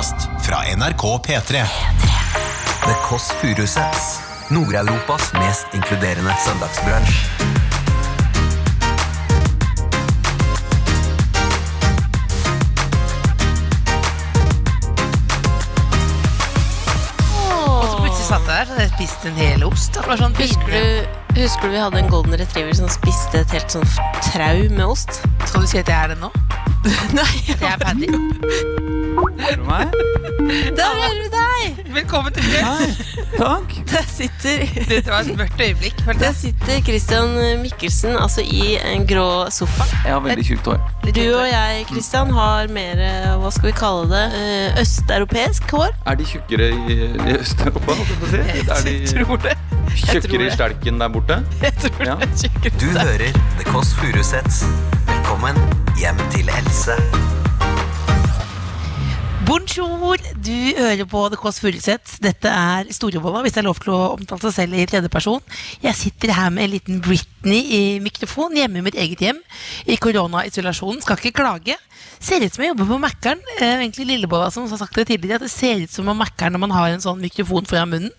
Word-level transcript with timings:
podkast 0.00 0.46
fra 0.46 0.56
NRK 0.76 1.18
P3. 1.26 1.64
The 2.84 2.94
Kåss 3.04 3.32
Furuseths. 3.40 4.20
Nord-Europas 4.48 5.32
mest 5.32 5.66
inkluderende 5.74 6.34
søndagsbransj. 6.44 7.10
Jeg 18.30 18.46
der 18.46 18.64
så 18.66 18.74
hadde 19.04 19.28
en 19.28 19.36
hel 19.36 19.64
ost. 19.64 19.98
Sånn 20.00 20.34
Husker 20.38 20.70
du, 20.72 21.08
husker 21.36 21.68
du 21.68 21.74
vi 21.74 21.82
hadde 21.82 22.00
en 22.00 22.08
golden 22.10 22.38
retriever 22.40 22.72
som 22.78 22.88
spiste 22.88 23.42
et 23.42 23.52
helt 23.52 23.76
sånn 23.76 23.84
trau 24.30 24.64
med 24.70 24.86
ost? 24.86 25.20
Skal 25.44 25.66
du 25.66 25.68
si 25.68 25.82
at 25.82 25.92
jeg 25.92 25.98
er 25.98 26.14
det 26.14 26.20
nå? 26.22 26.32
Nei, 27.18 27.30
jeg 27.50 27.60
er 27.60 27.84
paddy? 27.84 28.99
Der 29.20 30.92
hører 30.96 31.18
vi 31.20 31.28
deg! 31.32 31.80
Velkommen 31.94 32.32
til 32.32 32.44
Hei, 32.62 32.86
Takk. 33.36 33.72
Der 33.90 34.04
sitter, 34.08 34.62
Dette 34.88 35.10
var 35.10 35.20
et 35.26 35.36
mørkt 35.38 35.60
øyeblikk. 35.60 35.98
følte 36.06 36.20
der 36.20 36.30
jeg. 36.30 36.36
sitter 36.40 36.80
Christian 36.86 37.34
Mikkelsen 37.62 38.16
altså 38.16 38.40
i 38.44 38.76
en 38.92 39.04
grå 39.10 39.50
sofa. 39.52 39.84
Jeg 40.04 40.14
har 40.14 40.20
veldig 40.24 40.44
tjukt 40.46 40.66
hår. 40.70 40.78
Du 41.10 41.20
og 41.34 41.46
jeg, 41.50 41.84
Christian, 41.90 42.30
har 42.36 42.70
mer, 42.72 43.02
eh, 43.02 43.34
hva 43.42 43.50
skal 43.52 43.70
vi 43.72 43.74
kalle 43.80 44.06
det, 44.12 44.24
eh, 44.40 44.80
østeuropeisk 44.84 45.70
hår. 45.76 45.90
Er 46.06 46.14
de 46.20 46.28
tjukkere 46.32 46.70
i, 46.70 46.98
i 47.10 47.36
Øst-Europa? 47.36 47.98
holdt 47.98 48.14
jeg 48.14 48.20
på 48.22 48.30
å 48.30 48.32
si? 48.32 48.44
Er 48.70 48.86
de 48.86 48.96
Jeg 49.00 49.26
tror 49.26 49.42
det. 49.44 49.56
tjukkere 50.06 50.46
i 50.46 50.50
stelken 50.54 51.00
der 51.02 51.08
borte? 51.08 51.40
Jeg 51.62 51.74
tror 51.82 52.06
Ja. 52.06 52.14
det 52.22 52.30
er 52.30 52.36
tjukkere. 52.46 52.78
Du 52.80 52.88
hører 52.98 53.40
The 53.58 53.68
Kåss 53.72 53.92
Furuseths. 54.00 54.62
Velkommen 55.10 55.58
hjem 56.00 56.16
til 56.30 56.48
Else. 56.48 56.96
Bonjour! 59.50 60.14
Du 60.38 60.58
hører 60.76 61.08
på 61.10 61.20
The 61.26 61.38
Kåss 61.40 61.56
Furuseth. 61.58 62.20
Dette 62.22 62.46
er 62.54 62.86
Storebolla, 62.94 63.40
hvis 63.42 63.56
det 63.56 63.64
er 63.64 63.66
lov 63.66 63.80
til 63.82 63.90
å 63.96 64.12
omtale 64.12 64.44
seg 64.44 64.52
selv 64.54 64.78
i 64.78 64.84
tredjeperson. 64.86 65.42
Jeg 65.82 65.98
sitter 65.98 66.30
her 66.36 66.52
med 66.54 66.68
en 66.68 66.72
liten 66.76 67.00
Britney 67.02 67.64
i 67.74 67.80
mikrofon 68.04 68.54
hjemme 68.54 68.78
i 68.78 68.84
mitt 68.86 68.94
eget 68.94 69.24
hjem. 69.26 69.40
I 69.90 69.96
koronaisolasjonen. 69.98 71.02
Skal 71.02 71.18
ikke 71.18 71.40
klage. 71.40 71.74
Ser 72.22 72.44
ut 72.44 72.54
som 72.54 72.62
jeg 72.62 72.70
jobber 72.70 72.92
på 72.92 73.00
Mækkern. 73.02 73.42
Eh, 73.56 73.80
egentlig 73.80 74.06
Lillebolla 74.12 74.52
som 74.54 74.68
har 74.70 74.78
sagt 74.84 74.94
det 75.00 75.08
tidligere, 75.08 75.40
at 75.40 75.48
det 75.48 75.50
ser 75.50 75.82
ut 75.82 75.90
som 75.90 76.06
om 76.12 76.22
Mækkern 76.22 76.54
når 76.54 76.62
man 76.68 76.76
har 76.76 76.94
en 76.94 77.02
sånn 77.02 77.18
mikrofon 77.18 77.66
foran 77.66 77.90
munnen. 77.90 78.14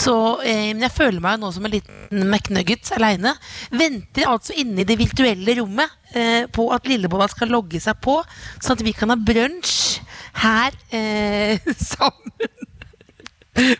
Så 0.00 0.14
eh, 0.48 0.70
jeg 0.70 0.94
føler 0.96 1.20
meg 1.20 1.42
nå 1.42 1.52
som 1.52 1.68
en 1.68 1.76
liten 1.76 2.24
McNuggets 2.24 2.96
aleine. 2.96 3.34
Venter 3.68 4.32
altså 4.32 4.56
inne 4.56 4.80
i 4.80 4.88
det 4.88 4.96
virtuelle 5.02 5.60
rommet 5.60 6.16
eh, 6.16 6.48
på 6.48 6.70
at 6.72 6.88
Lillebolla 6.88 7.28
skal 7.28 7.52
logge 7.52 7.84
seg 7.84 8.00
på, 8.00 8.16
sånn 8.62 8.80
at 8.80 8.86
vi 8.88 8.96
kan 8.96 9.12
ha 9.12 9.20
brunsj 9.20 10.00
her 10.34 10.70
eh, 10.92 11.58
sammen. 11.92 12.48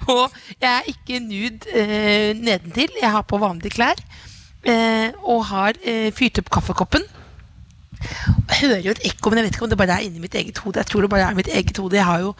og 0.09 0.33
jeg 0.61 0.71
er 0.71 0.91
ikke 0.91 1.23
nude 1.25 1.71
eh, 1.73 2.37
nedentil. 2.37 2.91
Jeg 3.01 3.11
har 3.11 3.23
på 3.23 3.39
vanlige 3.39 3.79
klær. 3.79 4.03
Eh, 4.61 5.09
og 5.25 5.47
har 5.49 5.79
eh, 5.89 6.11
fyrt 6.13 6.37
opp 6.43 6.51
kaffekoppen. 6.53 7.07
Jeg 8.01 8.57
hører 8.63 8.81
jo 8.85 8.91
et 8.95 9.07
ekko, 9.11 9.31
men 9.31 9.39
jeg 9.41 9.47
vet 9.47 9.55
ikke 9.57 9.67
om 9.67 9.73
det 9.73 9.81
bare 9.81 9.97
er 9.99 10.05
inni 10.07 10.23
mitt 10.23 10.37
eget 10.37 10.59
hode. 10.65 10.79
Jeg 10.81 10.89
tror 10.89 11.01
det 11.05 11.13
bare 11.13 11.29
er 11.29 11.39
mitt 11.39 11.53
eget 11.53 11.77
hode. 11.81 11.97
Jeg 11.97 12.09
har 12.09 12.19
jo, 12.25 12.31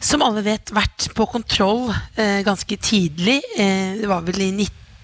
som 0.00 0.24
alle 0.24 0.42
vet, 0.44 0.72
vært 0.74 1.00
på 1.16 1.24
kontroll 1.32 1.84
eh, 2.16 2.40
ganske 2.46 2.76
tidlig. 2.76 3.38
Eh, 3.56 3.90
det 4.00 4.08
var 4.10 4.20
vel 4.26 4.40
i 4.44 4.50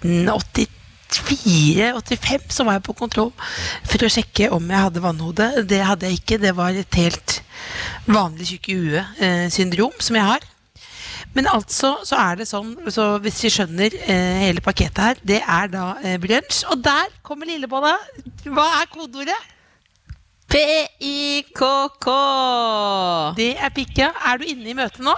1984-85 0.04 2.52
så 2.52 2.64
var 2.64 2.72
jeg 2.78 2.86
på 2.88 2.98
kontroll 2.98 3.32
for 3.86 3.98
å 4.04 4.12
sjekke 4.12 4.44
om 4.56 4.64
jeg 4.72 4.84
hadde 4.88 5.04
vannhode. 5.04 5.46
Det 5.68 5.82
hadde 5.84 6.06
jeg 6.08 6.14
ikke. 6.20 6.42
Det 6.42 6.52
var 6.56 6.70
et 6.76 6.94
helt 7.00 7.28
vanlig 8.06 8.50
tjukke 8.50 8.72
i 8.72 8.78
huet-syndrom 8.82 9.96
som 10.02 10.18
jeg 10.18 10.28
har. 10.28 10.46
Men 11.36 11.48
altså 11.52 11.96
så 12.06 12.16
er 12.16 12.38
det 12.40 12.46
sånn, 12.48 12.72
så 12.92 13.16
hvis 13.20 13.42
vi 13.44 13.50
skjønner 13.52 13.96
eh, 14.06 14.38
hele 14.46 14.62
pakketet 14.64 15.02
her, 15.02 15.20
det 15.20 15.42
er 15.42 15.68
da 15.72 15.84
eh, 16.00 16.16
brunsj. 16.20 16.62
Og 16.72 16.80
der 16.84 17.12
kommer 17.26 17.48
lillebolla. 17.50 17.92
Hva 18.46 18.66
er 18.80 18.88
kodeordet? 18.92 19.36
P-I-K-K. 20.46 22.12
Det 23.36 23.50
er 23.58 23.72
pikka. 23.74 24.12
Er 24.30 24.40
du 24.40 24.46
inne 24.48 24.70
i 24.70 24.76
møtet 24.78 25.02
nå? 25.04 25.14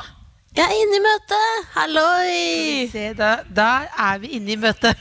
Jeg 0.57 0.65
er 0.65 0.79
inne 0.83 0.99
i 0.99 1.03
møtet. 1.05 1.67
Halloi! 1.77 2.87
Se, 2.91 3.11
da, 3.15 3.35
der 3.55 3.91
er 4.09 4.23
vi 4.23 4.33
inne 4.39 4.57
i 4.57 4.59
møtet. 4.59 4.97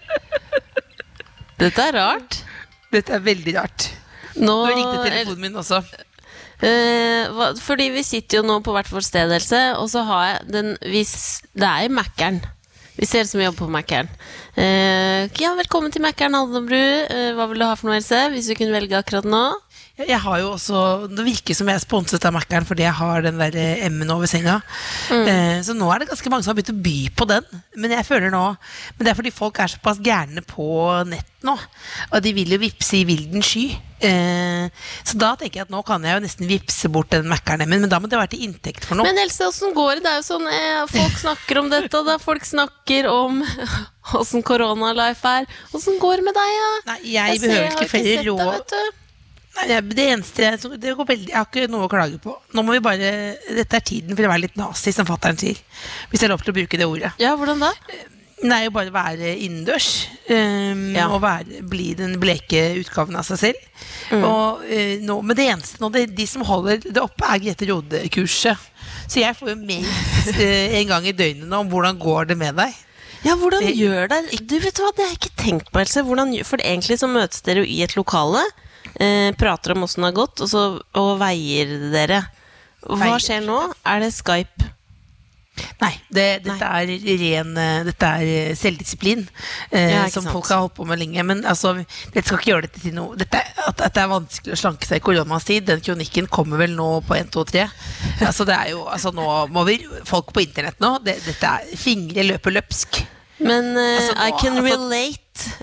Dette 1.60 1.88
er 1.90 1.98
rart. 1.98 2.38
Dette 2.94 3.18
er 3.18 3.26
veldig 3.26 3.56
rart. 3.58 3.90
Nå, 4.38 4.46
Nå 4.46 4.70
ringte 4.70 5.02
telefonen 5.04 5.42
min 5.44 5.60
også. 5.60 5.82
Eh, 6.60 7.52
fordi 7.64 7.88
vi 7.94 8.02
sitter 8.04 8.40
jo 8.40 8.46
nå 8.46 8.58
på 8.64 8.74
hvert 8.76 8.90
vårt 8.92 9.06
sted, 9.06 9.32
Else, 9.32 9.60
og 9.80 9.88
så 9.92 10.04
har 10.08 10.24
jeg 10.26 10.48
den 10.52 10.74
hvis, 10.92 11.14
Det 11.56 11.66
er 11.66 11.86
i 11.86 11.92
Mækkern. 11.92 12.42
Vi 13.00 13.06
ser 13.08 13.24
ut 13.24 13.30
som 13.30 13.40
vi 13.40 13.46
jobber 13.46 13.64
på 13.64 13.72
Mækkern. 13.72 14.10
Eh, 14.60 15.30
ja, 15.40 15.54
velkommen 15.56 15.92
til 15.92 16.04
Mækkern, 16.04 16.36
Alnabru. 16.36 16.76
Eh, 16.76 17.32
hva 17.32 17.46
vil 17.48 17.62
du 17.62 17.64
ha 17.64 17.72
for 17.78 17.88
noe, 17.88 17.96
Else? 17.96 18.26
Hvis 18.34 18.50
du 18.50 18.56
kunne 18.58 18.76
velge 18.76 18.98
akkurat 18.98 19.24
nå? 19.24 19.44
Jeg, 20.00 20.08
jeg 20.08 20.20
har 20.24 20.38
jo 20.40 20.48
også, 20.54 20.80
Det 21.12 21.24
virker 21.26 21.56
som 21.58 21.68
jeg 21.70 21.76
er 21.78 21.82
sponset 21.84 22.24
av 22.24 22.32
Mækkern 22.36 22.66
fordi 22.68 22.86
jeg 22.86 22.96
har 22.96 23.24
den 23.26 23.38
der 23.40 23.56
eh, 23.60 23.84
M-en 23.90 24.10
over 24.16 24.30
senga. 24.30 24.58
Eh, 25.12 25.60
så 25.66 25.76
nå 25.76 25.90
er 25.92 26.02
det 26.04 26.10
ganske 26.10 26.32
mange 26.32 26.46
som 26.46 26.54
har 26.54 26.58
begynt 26.60 26.72
å 26.72 26.80
by 26.88 26.96
på 27.20 27.28
den. 27.30 27.46
Men 27.76 27.92
jeg 27.98 28.06
føler 28.08 28.32
nå 28.32 28.42
Men 28.96 29.04
det 29.04 29.12
er 29.12 29.18
fordi 29.20 29.32
folk 29.34 29.60
er 29.60 29.72
såpass 29.76 30.00
gærne 30.04 30.42
på 30.48 30.66
nett 31.10 31.26
nå. 31.46 31.54
Og 32.12 32.18
de 32.24 32.34
vil 32.36 32.50
jo 32.52 32.58
vippse 32.60 32.98
i 32.98 33.04
vilden 33.08 33.40
sky. 33.44 33.66
Eh, 34.00 34.66
så 35.04 35.16
da 35.20 35.34
tenker 35.40 35.60
jeg 35.60 35.66
at 35.68 35.72
nå 35.72 35.80
kan 35.88 36.04
jeg 36.04 36.16
jo 36.16 36.22
nesten 36.24 36.48
vippse 36.48 36.88
bort 36.92 37.12
den 37.12 37.28
Mækkern-M-en, 37.28 37.82
men 37.84 37.92
da 37.92 37.98
må 38.00 38.08
det 38.12 38.16
være 38.20 38.32
til 38.34 38.44
inntekt 38.48 38.84
for 38.88 38.96
noe. 38.96 39.04
Men 39.08 39.20
Else, 39.20 39.48
åssen 39.48 39.72
går 39.76 39.98
det? 40.00 40.04
Det 40.06 40.12
er 40.14 40.20
jo 40.22 40.26
sånn 40.28 40.48
eh, 40.52 40.80
Folk 40.92 41.18
snakker 41.20 41.60
om 41.62 41.68
dette, 41.72 41.92
og 42.00 42.08
da 42.08 42.16
folk 42.20 42.44
snakker 42.48 43.08
om 43.12 43.40
åssen 44.20 44.44
koronalife 44.44 45.34
er. 45.42 45.48
Åssen 45.76 46.00
går 46.00 46.20
det 46.20 46.28
med 46.30 46.36
deg, 46.40 46.56
ja? 46.60 46.70
Nei, 46.92 46.98
jeg, 47.16 47.40
ser- 47.40 47.46
behøver 47.46 47.68
har 47.68 47.78
ikke 47.78 47.92
flere 47.96 48.26
råd. 48.32 48.76
Nei, 49.56 49.80
det 49.82 50.04
eneste 50.12 50.44
jeg, 50.46 50.60
det 50.80 50.92
går 50.96 51.08
veldig, 51.08 51.28
jeg 51.32 51.36
har 51.36 51.48
ikke 51.48 51.66
noe 51.72 51.88
å 51.88 51.90
klage 51.90 52.20
på. 52.22 52.36
Nå 52.54 52.62
må 52.64 52.76
vi 52.76 52.82
bare, 52.84 53.10
Dette 53.50 53.76
er 53.80 53.84
tiden 53.84 54.14
for 54.16 54.24
å 54.24 54.30
være 54.30 54.44
litt 54.46 54.56
nazi, 54.60 54.92
som 54.94 55.08
fatter'n 55.08 55.40
sier. 55.40 55.58
Hvis 56.10 56.22
det 56.22 56.28
er 56.28 56.32
lov 56.32 56.44
til 56.44 56.52
å 56.54 56.58
bruke 56.60 56.78
det 56.80 56.86
ordet. 56.88 57.10
Ja, 57.20 57.34
hvordan 57.36 57.60
da? 57.66 57.72
Er 58.40 58.62
jo 58.64 58.70
bare 58.72 58.88
være 58.94 59.34
innendørs. 59.36 59.88
Um, 60.30 60.94
Ja. 60.96 61.10
Og 61.12 61.20
være, 61.20 61.58
bli 61.68 61.90
den 61.98 62.14
bleke 62.22 62.62
utgaven 62.80 63.18
av 63.20 63.26
seg 63.28 63.40
selv. 63.42 63.66
Mm. 64.14 64.22
Og, 64.24 64.62
uh, 64.64 64.94
nå, 65.04 65.18
men 65.28 65.36
det 65.36 65.48
eneste 65.52 65.82
nå, 65.82 65.90
det, 65.92 66.06
de 66.16 66.26
som 66.30 66.46
holder 66.48 66.80
det 66.86 67.02
oppe, 67.02 67.26
er 67.28 67.42
Grete 67.42 67.68
Rode-kurset. 67.68 68.56
Så 69.10 69.20
jeg 69.20 69.36
får 69.36 69.52
jo 69.52 69.58
mail 69.60 69.84
uh, 69.84 70.78
en 70.78 70.88
gang 70.94 71.10
i 71.10 71.12
døgnet 71.12 71.50
nå 71.50 71.60
om 71.66 71.68
hvordan 71.74 71.98
går 72.00 72.30
det 72.32 72.38
med 72.40 72.56
deg. 72.62 72.72
Ja, 73.26 73.34
hvordan 73.36 73.60
Det- 73.66 73.76
gjør 73.76 74.08
det 74.08 74.46
Du 74.48 74.54
vet 74.58 74.78
hva, 74.80 74.88
Det 74.96 75.04
har 75.04 75.10
jeg 75.12 75.18
ikke 75.20 75.36
tenkt 75.42 75.68
på, 75.74 75.80
Else. 75.82 76.00
Hvordan, 76.06 76.32
for 76.48 76.56
egentlig 76.64 76.96
så 77.02 77.10
møtes 77.12 77.42
dere 77.44 77.60
jo 77.60 77.68
i 77.68 77.82
et 77.84 77.92
lokale, 77.98 78.40
eh, 78.98 79.30
prater 79.38 79.76
om 79.76 79.84
åssen 79.86 80.02
det 80.04 80.10
har 80.12 80.18
gått, 80.22 80.40
og 80.44 80.48
så 80.50 80.64
og 80.98 81.12
veier 81.20 81.76
dere. 81.92 82.24
Hva 82.86 83.16
skjer 83.20 83.42
nå? 83.44 83.60
Er 83.84 84.00
det 84.06 84.12
Skype? 84.16 84.70
Nei, 85.80 85.90
det, 86.08 86.24
dette 86.46 86.64
er 86.64 86.88
ren 87.20 87.50
eh, 87.60 87.80
Dette 87.84 88.08
er 88.16 88.28
eh, 88.30 88.52
selvdisiplin 88.56 89.26
eh, 89.74 89.90
Ja, 89.92 90.04
som 90.08 90.24
sant. 90.24 90.32
folk 90.32 90.48
har 90.48 90.62
holdt 90.62 90.76
på 90.78 90.86
med 90.88 90.96
lenge. 91.02 91.20
Men 91.26 91.42
altså, 91.44 91.74
dette 92.14 92.22
skal 92.24 92.38
ikke 92.38 92.50
gjøre 92.52 92.64
dette 92.68 92.80
til 92.80 92.94
noe 92.96 93.18
dette, 93.20 93.42
at, 93.66 93.82
at 93.84 93.92
det 93.98 94.00
er 94.00 94.08
vanskelig 94.08 94.54
å 94.56 94.60
slanke 94.62 94.88
seg 94.88 95.02
i 95.02 95.04
koronas 95.04 95.44
tid, 95.50 95.66
den 95.68 95.82
kronikken 95.84 96.30
kommer 96.32 96.62
vel 96.62 96.72
nå 96.78 96.88
på 97.04 97.18
1, 97.18 97.28
2, 97.36 97.44
3. 97.52 97.66
Altså, 98.30 98.46
det 98.48 98.56
er 98.56 98.72
jo, 98.72 98.86
altså, 98.88 99.12
nå 99.16 99.26
må 99.52 99.66
vi 99.68 99.76
Folk 100.08 100.32
på 100.32 100.46
internett 100.46 100.80
nå, 100.80 100.94
det, 101.04 101.18
dette 101.26 101.50
er 101.58 101.76
fingre 101.76 102.24
løper 102.30 102.56
løpsk. 102.56 103.02
Men 103.44 103.74
uh, 103.76 103.84
Altså, 103.98 104.14
nå- 104.16 104.30
I 104.30 104.32
can 104.40 104.56
altså- 104.62 104.78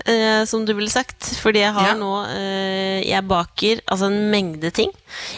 eh, 0.06 0.44
som 0.48 0.64
du 0.66 0.72
ville 0.74 0.90
sagt. 0.90 1.30
Fordi 1.42 1.60
jeg 1.62 1.72
har 1.74 1.88
Ja. 1.90 1.94
nå 1.94 2.10
eh, 2.28 3.02
Jeg 3.08 3.26
baker 3.28 3.80
altså 3.86 4.06
en 4.10 4.30
mengde 4.30 4.70
ting. 4.74 4.90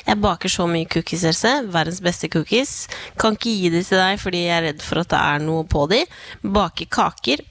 Jeg 0.07 0.21
baker 0.21 0.49
så 0.49 0.67
mye 0.69 0.89
cookies, 0.89 1.25
Else. 1.25 1.53
Verdens 1.71 2.01
beste 2.01 2.29
cookies. 2.29 2.89
Kan 3.19 3.37
ikke 3.37 3.53
gi 3.55 3.69
de 3.71 3.83
til 3.85 3.99
deg 3.99 4.19
fordi 4.21 4.45
jeg 4.47 4.57
er 4.59 4.67
redd 4.73 4.83
for 4.83 5.01
at 5.01 5.09
det 5.09 5.19
er 5.21 5.39
noe 5.45 5.65
på 5.65 5.89
de. 5.91 6.05
Baker 6.43 6.87
kaker. 6.87 7.45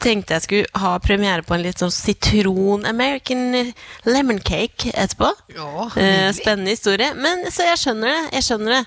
Tenkte 0.00 0.32
jeg 0.32 0.42
skulle 0.46 0.80
ha 0.80 0.94
premiere 0.98 1.42
på 1.44 1.52
en 1.54 1.62
litt 1.62 1.76
sånn 1.76 1.92
sitron 1.92 2.86
American 2.88 3.72
lemon 4.06 4.38
cake 4.40 4.88
etterpå. 4.94 5.28
Eh, 6.00 6.30
spennende 6.32 6.70
historie. 6.72 7.12
Men 7.14 7.44
så 7.52 7.66
jeg 7.68 7.76
skjønner 7.82 8.08
det. 8.08 8.32
Jeg 8.38 8.42
skjønner 8.48 8.78
det. 8.78 8.84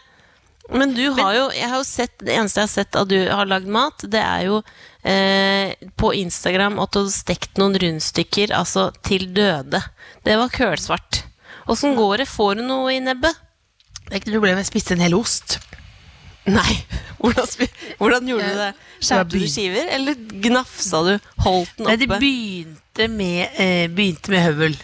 Men 0.70 0.92
du 0.94 1.06
har 1.16 1.34
jo, 1.36 1.46
jeg 1.56 1.70
har 1.72 1.80
jo 1.80 1.86
sett, 1.88 2.14
det 2.20 2.34
eneste 2.36 2.60
jeg 2.60 2.68
har 2.68 2.74
sett 2.74 2.98
at 3.00 3.08
du 3.08 3.18
har 3.32 3.48
lagd 3.48 3.70
mat, 3.72 4.04
det 4.12 4.20
er 4.20 4.42
jo 4.50 4.58
eh, 5.08 5.76
på 5.96 6.12
Instagram 6.18 6.80
at 6.84 6.92
du 6.92 7.00
har 7.06 7.12
stekt 7.14 7.60
noen 7.62 7.78
rundstykker 7.80 8.52
altså 8.56 8.90
til 9.08 9.30
døde. 9.38 9.80
Det 10.28 10.36
var 10.40 10.52
kølsvart. 10.52 11.22
Åssen 11.72 11.96
går 11.96 12.24
det? 12.24 12.28
Får 12.32 12.60
du 12.60 12.66
noe 12.68 12.92
i 12.96 13.00
nebbet? 13.04 13.40
Det 14.08 14.12
er 14.12 14.20
ikke 14.22 14.32
noe 14.34 14.40
problem, 14.42 14.60
jeg 14.64 14.70
spiste 14.72 14.96
en 14.96 15.04
hel 15.04 15.16
ost. 15.18 15.58
Nei. 16.48 16.74
Hvordan, 17.18 17.48
hvordan 17.98 18.28
gjorde 18.30 18.50
du 18.52 18.60
det? 18.62 18.68
Skjærte 19.02 19.40
du 19.42 19.48
skiver, 19.50 19.88
eller 19.96 20.20
gnafsa 20.44 21.00
du? 21.08 21.16
Holdt 21.42 21.72
den 21.80 21.88
oppe? 21.88 21.90
Nei, 21.90 21.96
det 21.98 22.08
begynte 22.12 23.08
med, 23.10 23.56
eh, 23.58 23.88
begynte 23.90 24.32
med 24.32 24.44
høvel. 24.46 24.76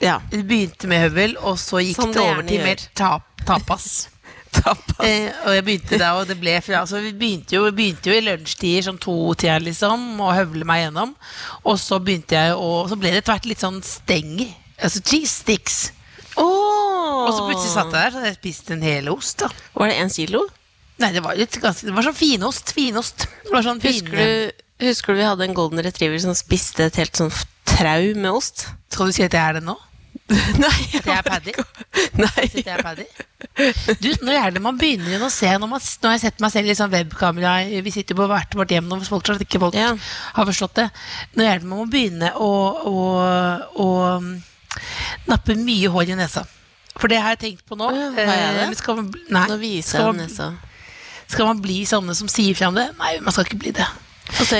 Ja. 0.00 0.14
Det 0.32 0.40
begynte 0.48 0.88
med 0.88 1.02
høvel, 1.04 1.36
og 1.42 1.58
så 1.60 1.82
gikk 1.84 2.00
Som 2.00 2.14
det 2.14 2.22
det 2.22 2.24
over 2.24 2.46
til 2.48 2.56
gjør. 2.56 2.64
mer 2.70 2.86
tap, 2.96 3.28
tapas. 3.44 3.90
Tapas. 4.58 5.04
Eh, 5.06 5.28
og 5.46 5.54
jeg 5.54 5.64
begynte 5.66 5.98
da, 6.00 6.12
og 6.18 6.28
det 6.28 6.36
ble 6.40 6.56
fra 6.64 6.82
altså 6.82 7.00
Vi 7.04 7.12
begynte 7.16 7.56
jo, 7.56 7.66
begynte 7.74 8.10
jo 8.10 8.16
i 8.16 8.24
lunsjtider 8.26 8.86
sånn 8.88 9.00
to-tida, 9.02 9.58
liksom, 9.62 10.06
og 10.20 10.34
høvle 10.36 10.66
meg 10.68 10.84
gjennom. 10.86 11.14
Og 11.64 11.78
så 11.82 12.00
begynte 12.02 12.38
jeg 12.38 12.56
å 12.58 12.84
Så 12.90 12.98
ble 12.98 13.12
det 13.14 13.22
etter 13.22 13.36
hvert 13.36 13.48
litt 13.50 13.64
sånn 13.64 13.80
stenger. 13.86 14.52
Altså 14.78 15.02
cheese 15.02 15.32
sticks. 15.42 15.78
Åh. 16.38 17.24
Og 17.24 17.32
så 17.34 17.42
plutselig 17.48 17.72
satt 17.72 17.90
jeg 17.90 17.98
der, 17.98 18.14
så 18.14 18.24
jeg 18.28 18.38
spiste 18.38 18.76
en 18.76 18.84
hel 18.86 19.10
ost. 19.12 19.42
da 19.42 19.50
Var 19.74 19.90
det 19.90 19.98
én 20.02 20.12
kilo? 20.14 20.44
Nei, 20.98 21.12
det 21.14 21.22
var 21.22 21.38
litt 21.38 21.54
ganske 21.62 21.86
Det 21.86 21.94
var 21.94 22.06
sånn 22.06 22.18
finost. 22.18 22.72
Finost. 22.74 23.26
Det 23.44 23.54
var 23.54 23.66
sånn 23.66 23.82
Husker 23.82 24.18
du, 24.18 24.62
husker 24.86 25.14
du 25.14 25.20
vi 25.22 25.28
hadde 25.28 25.46
en 25.46 25.56
golden 25.56 25.82
retriever 25.86 26.18
som 26.22 26.34
spiste 26.38 26.88
et 26.88 26.98
helt 26.98 27.18
sånn 27.18 27.32
trau 27.68 28.14
med 28.18 28.30
ost? 28.32 28.66
Skal 28.90 29.10
du 29.10 29.14
si 29.14 29.26
at 29.26 29.34
jeg 29.34 29.42
er 29.42 29.58
det 29.58 29.66
nå? 29.66 29.76
Nei. 30.62 30.74
Jeg 30.92 31.08
er 31.08 31.24
paddy? 31.24 31.54
Nei. 32.20 32.44
Jeg 32.52 32.66
er 32.68 32.82
paddy? 32.84 33.06
Du, 34.02 34.08
når 34.26 34.34
er 34.36 34.52
det 34.54 34.60
man 34.62 34.76
begynner 34.78 35.22
å 35.24 35.30
se 35.32 35.48
Når, 35.56 35.70
man, 35.70 35.80
når 36.02 36.12
jeg 36.14 36.22
setter 36.26 36.44
meg 36.44 36.52
selv 36.52 36.70
i 36.70 36.74
sånn 36.76 36.92
webkamera 36.92 37.54
Vi 37.86 37.92
sitter 37.94 38.18
på 38.18 38.26
hvert 38.28 38.56
vårt 38.58 38.74
hjem 38.74 38.90
nå, 38.90 38.98
hvis 39.00 39.10
folk 39.10 39.30
ikke 39.38 39.60
folk 39.62 39.78
Ja. 39.78 39.94
har 40.36 40.48
forstått 40.48 40.76
det. 40.82 40.86
Når 41.38 41.48
er 41.48 41.62
det 41.62 41.70
man 41.70 41.80
må 41.80 41.86
begynne 41.90 42.34
å, 42.36 42.50
å, 42.90 42.98
å 43.72 43.88
um, 44.18 44.28
nappe 45.30 45.56
mye 45.58 45.90
hår 45.94 46.12
i 46.12 46.18
nesa? 46.18 46.44
For 46.98 47.10
det 47.10 47.22
har 47.22 47.36
jeg 47.36 47.42
tenkt 47.44 47.64
på 47.68 47.78
nå. 47.78 47.88
Ja, 47.94 48.10
jeg? 48.18 48.66
Eh, 48.66 48.76
skal 48.78 48.98
man, 49.00 49.08
nei, 49.32 49.46
Nå 49.48 49.58
viser 49.62 50.02
jeg 50.02 50.18
nesa. 50.18 50.50
skal 51.30 51.48
man 51.48 51.62
bli 51.62 51.80
sånne 51.88 52.16
som 52.18 52.28
sier 52.30 52.58
fra 52.58 52.72
om 52.72 52.78
det? 52.78 52.88
Nei, 52.98 53.16
man 53.22 53.34
skal 53.34 53.46
ikke 53.46 53.60
bli 53.64 53.72
det. 53.78 53.86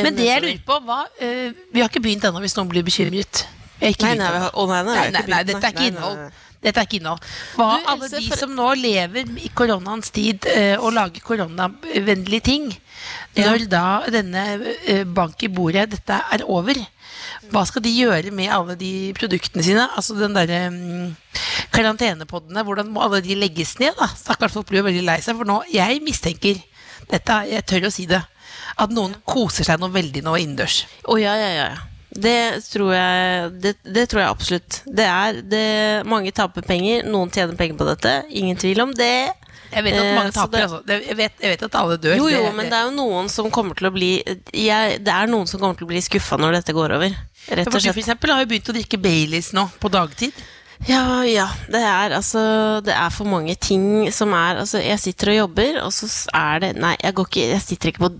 Men 0.00 0.16
det 0.16 0.30
jeg 0.30 0.42
lurer 0.46 0.64
på, 0.64 0.78
hva 0.86 1.02
uh, 1.04 1.48
Vi 1.74 1.82
har 1.82 1.90
ikke 1.90 2.00
begynt 2.04 2.24
ennå, 2.24 2.40
hvis 2.40 2.56
noen 2.56 2.70
blir 2.72 2.86
bekymret. 2.86 3.44
Ikke 3.80 4.08
Nei, 4.08 4.16
nei, 4.18 4.28
nei, 4.28 4.82
nei, 4.82 5.22
Nei, 5.28 5.42
dette 5.46 5.62
er 5.62 5.72
ikke 5.72 5.88
innhold. 5.92 6.22
Dette 6.58 6.80
er 6.82 6.86
ikke 6.88 6.98
innhold. 6.98 7.26
Hva 7.54 7.66
Du, 7.78 7.84
alle 7.92 8.08
de 8.10 8.22
for- 8.26 8.40
som 8.40 8.54
nå 8.56 8.68
lever 8.80 9.28
i 9.38 9.50
koronaens 9.54 10.10
tid 10.10 10.46
eh, 10.50 10.74
og 10.76 10.92
lager 10.96 11.22
koronavennlige 11.22 12.42
ting, 12.42 12.66
når 13.38 13.68
da 13.70 13.84
denne 14.10 14.42
eh, 14.86 15.04
bank 15.04 15.42
i 15.46 15.48
bordet, 15.48 15.86
dette 15.94 16.18
er 16.34 16.42
over, 16.50 16.74
hva 17.52 17.62
skal 17.66 17.82
de 17.84 17.92
gjøre 17.94 18.32
med 18.34 18.50
alle 18.50 18.74
de 18.80 19.12
produktene 19.14 19.62
sine? 19.62 19.86
Altså 19.94 20.16
den 20.18 20.34
derre 20.34 20.58
um, 20.72 21.14
karantenepoddene, 21.74 22.64
hvordan 22.66 22.90
må 22.92 23.04
alle 23.06 23.20
de 23.24 23.36
legges 23.38 23.76
ned? 23.78 23.94
da? 23.98 24.08
Stakkars 24.18 24.52
folk 24.56 24.66
blir 24.68 24.82
jo 24.82 24.88
veldig 24.88 25.04
lei 25.06 25.20
seg, 25.24 25.38
for 25.38 25.48
nå, 25.48 25.60
jeg 25.72 26.02
mistenker, 26.04 26.58
dette, 27.08 27.38
jeg 27.48 27.64
tør 27.70 27.86
å 27.88 27.92
si 27.94 28.06
det, 28.10 28.20
at 28.78 28.90
noen 28.94 29.14
koser 29.26 29.66
seg 29.66 29.78
noe 29.80 29.94
veldig 29.94 30.22
nå 30.26 30.34
innendørs. 30.42 30.82
Å 31.08 31.16
ja, 31.22 31.34
ja, 31.38 31.48
ja. 31.62 31.68
Det 32.18 32.38
tror 32.66 32.94
jeg 32.94 33.50
Det, 33.62 33.74
det 33.84 34.06
tror 34.10 34.22
jeg 34.22 34.30
absolutt. 34.32 34.80
Det 34.86 35.06
er 35.06 35.42
det, 35.46 35.66
Mange 36.08 36.32
taper 36.34 36.66
penger, 36.66 37.06
noen 37.06 37.30
tjener 37.34 37.58
penger 37.58 37.78
på 37.78 37.86
dette. 37.88 38.14
Ingen 38.30 38.58
tvil 38.58 38.82
om 38.86 38.94
det. 38.96 39.30
Jeg 39.68 39.84
vet 39.84 39.98
at 39.98 40.04
Eh, 40.04 40.14
mange 40.16 40.32
taper, 40.32 40.64
altså. 40.64 40.80
Jeg, 40.88 41.16
vet, 41.18 41.40
jeg 41.44 41.54
vet 41.54 41.64
at 41.66 41.74
alle 41.76 41.98
dør. 42.00 42.16
Jo, 42.16 42.28
jo, 42.32 42.44
men 42.56 42.70
det 42.70 42.76
er 42.78 42.86
jo 42.88 42.94
noen 42.96 43.28
som 43.32 43.50
kommer 43.52 43.76
til 43.78 43.90
å 43.90 43.94
bli 43.94 44.12
jeg, 44.24 45.00
Det 45.04 45.12
er 45.14 45.28
noen 45.28 45.48
som 45.50 45.60
kommer 45.60 45.76
til 45.76 45.88
å 45.88 45.92
bli 45.92 46.00
skuffa 46.04 46.38
når 46.40 46.60
dette 46.60 46.76
går 46.76 46.96
over. 46.96 47.18
Rett 47.48 47.68
og 47.68 47.76
slett. 47.80 47.92
for 47.94 48.02
eksempel 48.02 48.32
har 48.32 48.44
jo 48.44 48.48
begynt 48.50 48.70
å 48.72 48.76
drikke 48.76 49.00
Baileys 49.00 49.52
nå, 49.56 49.68
på 49.80 49.90
dagtid. 49.92 50.36
Ja, 50.86 51.24
ja. 51.26 51.48
Det 51.66 51.80
er 51.82 52.12
altså 52.14 52.40
Det 52.86 52.94
er 52.94 53.10
for 53.10 53.26
mange 53.26 53.56
ting 53.58 54.12
som 54.14 54.30
er 54.36 54.60
Altså, 54.62 54.78
jeg 54.78 55.00
sitter 55.02 55.32
og 55.32 55.38
jobber, 55.40 55.80
og 55.82 55.90
så 55.90 56.06
er 56.30 56.60
det 56.62 56.68
Nei, 56.78 56.92
jeg 57.02 57.16
går 57.18 57.26
ikke 57.26 57.46
Jeg 57.48 57.64
sitter 57.64 57.90
ikke 57.90 58.04
på 58.04 58.12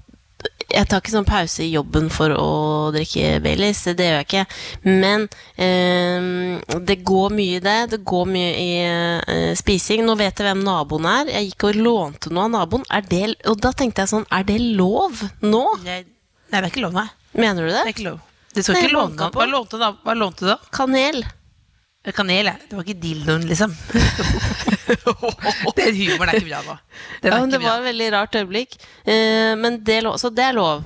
jeg 0.69 0.89
tar 0.89 1.01
ikke 1.01 1.13
sånn 1.15 1.27
pause 1.29 1.63
i 1.65 1.71
jobben 1.73 2.11
for 2.13 2.33
å 2.37 2.49
drikke 2.95 3.39
Baileys, 3.45 3.81
det 3.97 4.05
gjør 4.05 4.19
jeg 4.21 4.27
ikke. 4.29 4.43
Men 4.85 5.25
eh, 5.57 6.79
det 6.91 6.99
går 7.09 7.35
mye 7.37 7.57
i 7.59 7.63
det. 7.65 7.77
Det 7.95 8.01
går 8.09 8.29
mye 8.35 8.51
i 8.61 8.69
eh, 8.85 9.55
spising. 9.59 10.05
Nå 10.07 10.17
vet 10.21 10.37
jeg 10.43 10.49
hvem 10.49 10.63
naboen 10.67 11.09
er. 11.09 11.33
Jeg 11.39 11.51
gikk 11.51 11.69
og 11.71 11.81
lånte 11.81 12.33
noe 12.35 12.47
av 12.49 12.55
naboen. 12.57 12.85
Er 12.93 13.07
det, 13.09 13.23
og 13.49 13.61
da 13.65 13.73
tenkte 13.77 14.05
jeg 14.05 14.13
sånn, 14.13 14.29
er 14.35 14.45
det 14.49 14.59
lov 14.79 15.25
nå? 15.45 15.65
Nei, 15.87 16.03
det 16.53 16.61
er 16.61 16.69
ikke 16.71 16.85
lov, 16.85 16.97
nei. 16.97 17.09
Mener 17.39 17.65
du 17.65 17.71
Det 17.71 17.75
det? 17.77 17.83
er 17.87 17.95
ikke 17.97 18.09
lov. 18.11 18.21
Det 18.57 18.65
skal 18.65 18.79
ikke 18.81 18.95
låne? 18.97 19.33
Hva 19.35 20.15
lånte 20.17 20.45
du 20.47 20.49
da? 20.51 20.57
Kanel. 20.75 21.23
Kanel. 22.17 22.51
Det 22.69 22.77
var 22.77 22.85
ikke 22.87 23.01
dildoen, 23.03 23.45
liksom. 23.49 23.73
Den 25.79 25.97
humoren 25.99 26.31
er 26.33 26.39
ikke 26.39 26.51
bra 26.51 26.61
nå. 26.67 26.77
Ja, 27.23 27.39
det 27.51 27.61
var 27.63 27.79
et 27.81 27.87
veldig 27.89 28.09
rart 28.15 28.39
øyeblikk. 28.41 28.77
Eh, 29.05 29.55
men 29.61 29.81
det, 29.85 30.01
lov- 30.07 30.19
så 30.21 30.31
det 30.35 30.45
er 30.49 30.57
lov. 30.59 30.85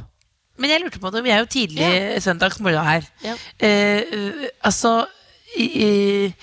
Men 0.61 0.71
jeg 0.71 0.83
lurte 0.83 1.01
på 1.03 1.11
det, 1.15 1.23
vi 1.25 1.33
er 1.33 1.41
jo 1.43 1.49
tidlig 1.51 1.89
søndagsmorgen 2.23 2.85
her. 2.87 3.07
Ja. 3.25 3.35
Eh, 3.59 4.05
eh, 4.05 4.47
altså 4.69 4.91
i, 5.57 5.67
i- 5.87 6.35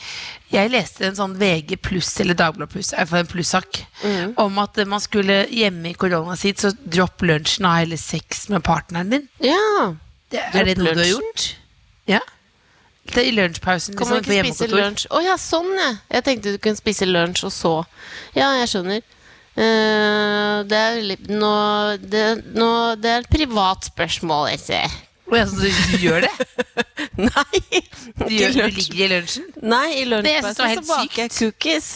Jeg 0.49 0.71
leste 0.73 1.05
en 1.05 1.13
sånn 1.17 1.35
VG 1.37 1.75
pluss 1.77 2.15
eller 2.23 2.33
Dagbladet 2.33 2.71
pluss, 2.73 2.87
i 2.93 2.95
hvert 2.97 3.09
fall 3.11 3.19
en 3.21 3.27
plussak, 3.29 3.83
Mm. 4.01 4.31
om 4.41 4.55
at 4.63 4.79
man 4.87 4.99
skulle 5.03 5.43
hjemme 5.53 5.91
i 5.91 5.93
korona 5.93 6.33
sitt, 6.39 6.57
så 6.57 6.71
dropp 6.73 7.21
lunsjen 7.21 7.65
og 7.67 7.71
ha 7.75 7.79
heller 7.83 7.97
sex 8.01 8.47
med 8.49 8.63
partneren 8.65 9.09
din. 9.13 9.27
Ja. 9.45 9.91
Det, 10.31 10.39
er 10.39 10.51
Dropp 10.55 10.65
det 10.65 10.77
noe 10.79 10.93
du 10.95 11.01
har 11.03 11.11
gjort? 11.11 11.45
Ja. 12.09 12.19
Det 13.09 13.21
er 13.23 13.27
I 13.29 13.35
lunsjpausen. 13.35 13.95
Kan 13.97 14.09
man 14.09 14.19
liksom, 14.19 14.35
ikke 14.35 14.53
spise 14.53 14.69
lunsj? 14.71 15.07
Å 15.09 15.21
ja, 15.25 15.35
sånn 15.41 15.71
ja. 15.77 15.93
Jeg 16.13 16.25
tenkte 16.27 16.53
du 16.53 16.59
kunne 16.61 16.79
spise 16.79 17.07
lunsj 17.09 17.47
og 17.47 17.53
så. 17.55 17.73
Ja, 18.37 18.51
jeg 18.59 18.69
skjønner. 18.71 19.01
Uh, 19.59 20.61
det, 20.69 20.79
er, 20.79 20.99
nå, 21.33 21.53
det, 21.99 22.25
nå, 22.55 22.69
det 23.01 23.11
er 23.11 23.25
et 23.25 23.31
privat 23.33 23.89
spørsmål, 23.89 24.51
jeg 24.53 24.61
ser. 24.67 24.99
Å, 25.29 25.35
ja, 25.37 25.43
så 25.49 25.59
du, 25.59 25.67
du 25.67 26.05
gjør 26.05 26.25
det? 26.25 26.31
Nei, 27.29 27.59
Du, 28.15 28.31
gjør, 28.33 28.55
du 28.55 28.79
ligger 28.79 29.03
i 29.03 29.09
lunsjen? 29.11 29.49
Nei, 29.61 29.85
i 29.99 30.05
Det 30.05 30.21
det 30.25 30.37
lunsjpausen 30.39 30.85
så 30.85 30.87
baker 30.93 31.25
jeg 31.25 31.35
cookies. 31.35 31.91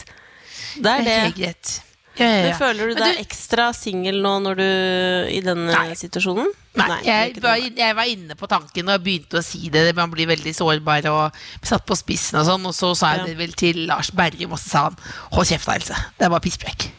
Det 0.75 0.91
er 0.97 1.07
det. 1.07 1.17
helt 1.27 1.39
greit. 1.39 1.73
Ja, 2.19 2.25
ja, 2.29 2.41
Men 2.45 2.57
føler 2.59 2.91
du 2.91 2.93
deg 2.93 3.15
deg 3.15 3.21
ekstra 3.23 3.71
singel 3.73 4.19
nå 4.21 4.33
når 4.43 4.59
du 4.59 4.65
i 5.33 5.39
denne 5.41 5.71
Nei. 5.73 5.95
situasjonen? 5.97 6.51
Nei, 6.77 6.87
er 7.05 7.07
jeg, 7.07 7.41
var, 7.41 7.57
jeg 7.57 7.95
var 7.97 8.09
inne 8.09 8.35
på 8.37 8.49
tanken 8.49 8.89
og 8.93 9.01
begynte 9.05 9.39
å 9.39 9.43
si 9.45 9.69
det. 9.73 9.81
Man 9.97 10.11
blir 10.13 10.29
veldig 10.29 10.53
sårbar 10.57 11.07
og 11.09 11.39
satt 11.65 11.85
på 11.89 11.97
spissen 11.97 12.37
og 12.41 12.45
sånn. 12.49 12.65
Og 12.69 12.73
så 12.77 12.91
sa 12.97 13.13
jeg 13.15 13.23
Ja. 13.23 13.25
det 13.31 13.37
vel 13.37 13.53
til 13.57 13.83
Lars 13.89 14.11
Berrum, 14.13 14.53
og 14.53 14.61
så 14.61 14.69
sa 14.69 14.83
han 14.89 14.97
hold 15.33 15.49
kjeft, 15.49 15.69
Else. 15.73 15.97
Det 16.17 16.25
er 16.27 16.33
bare 16.33 16.45
pisspreik. 16.45 16.89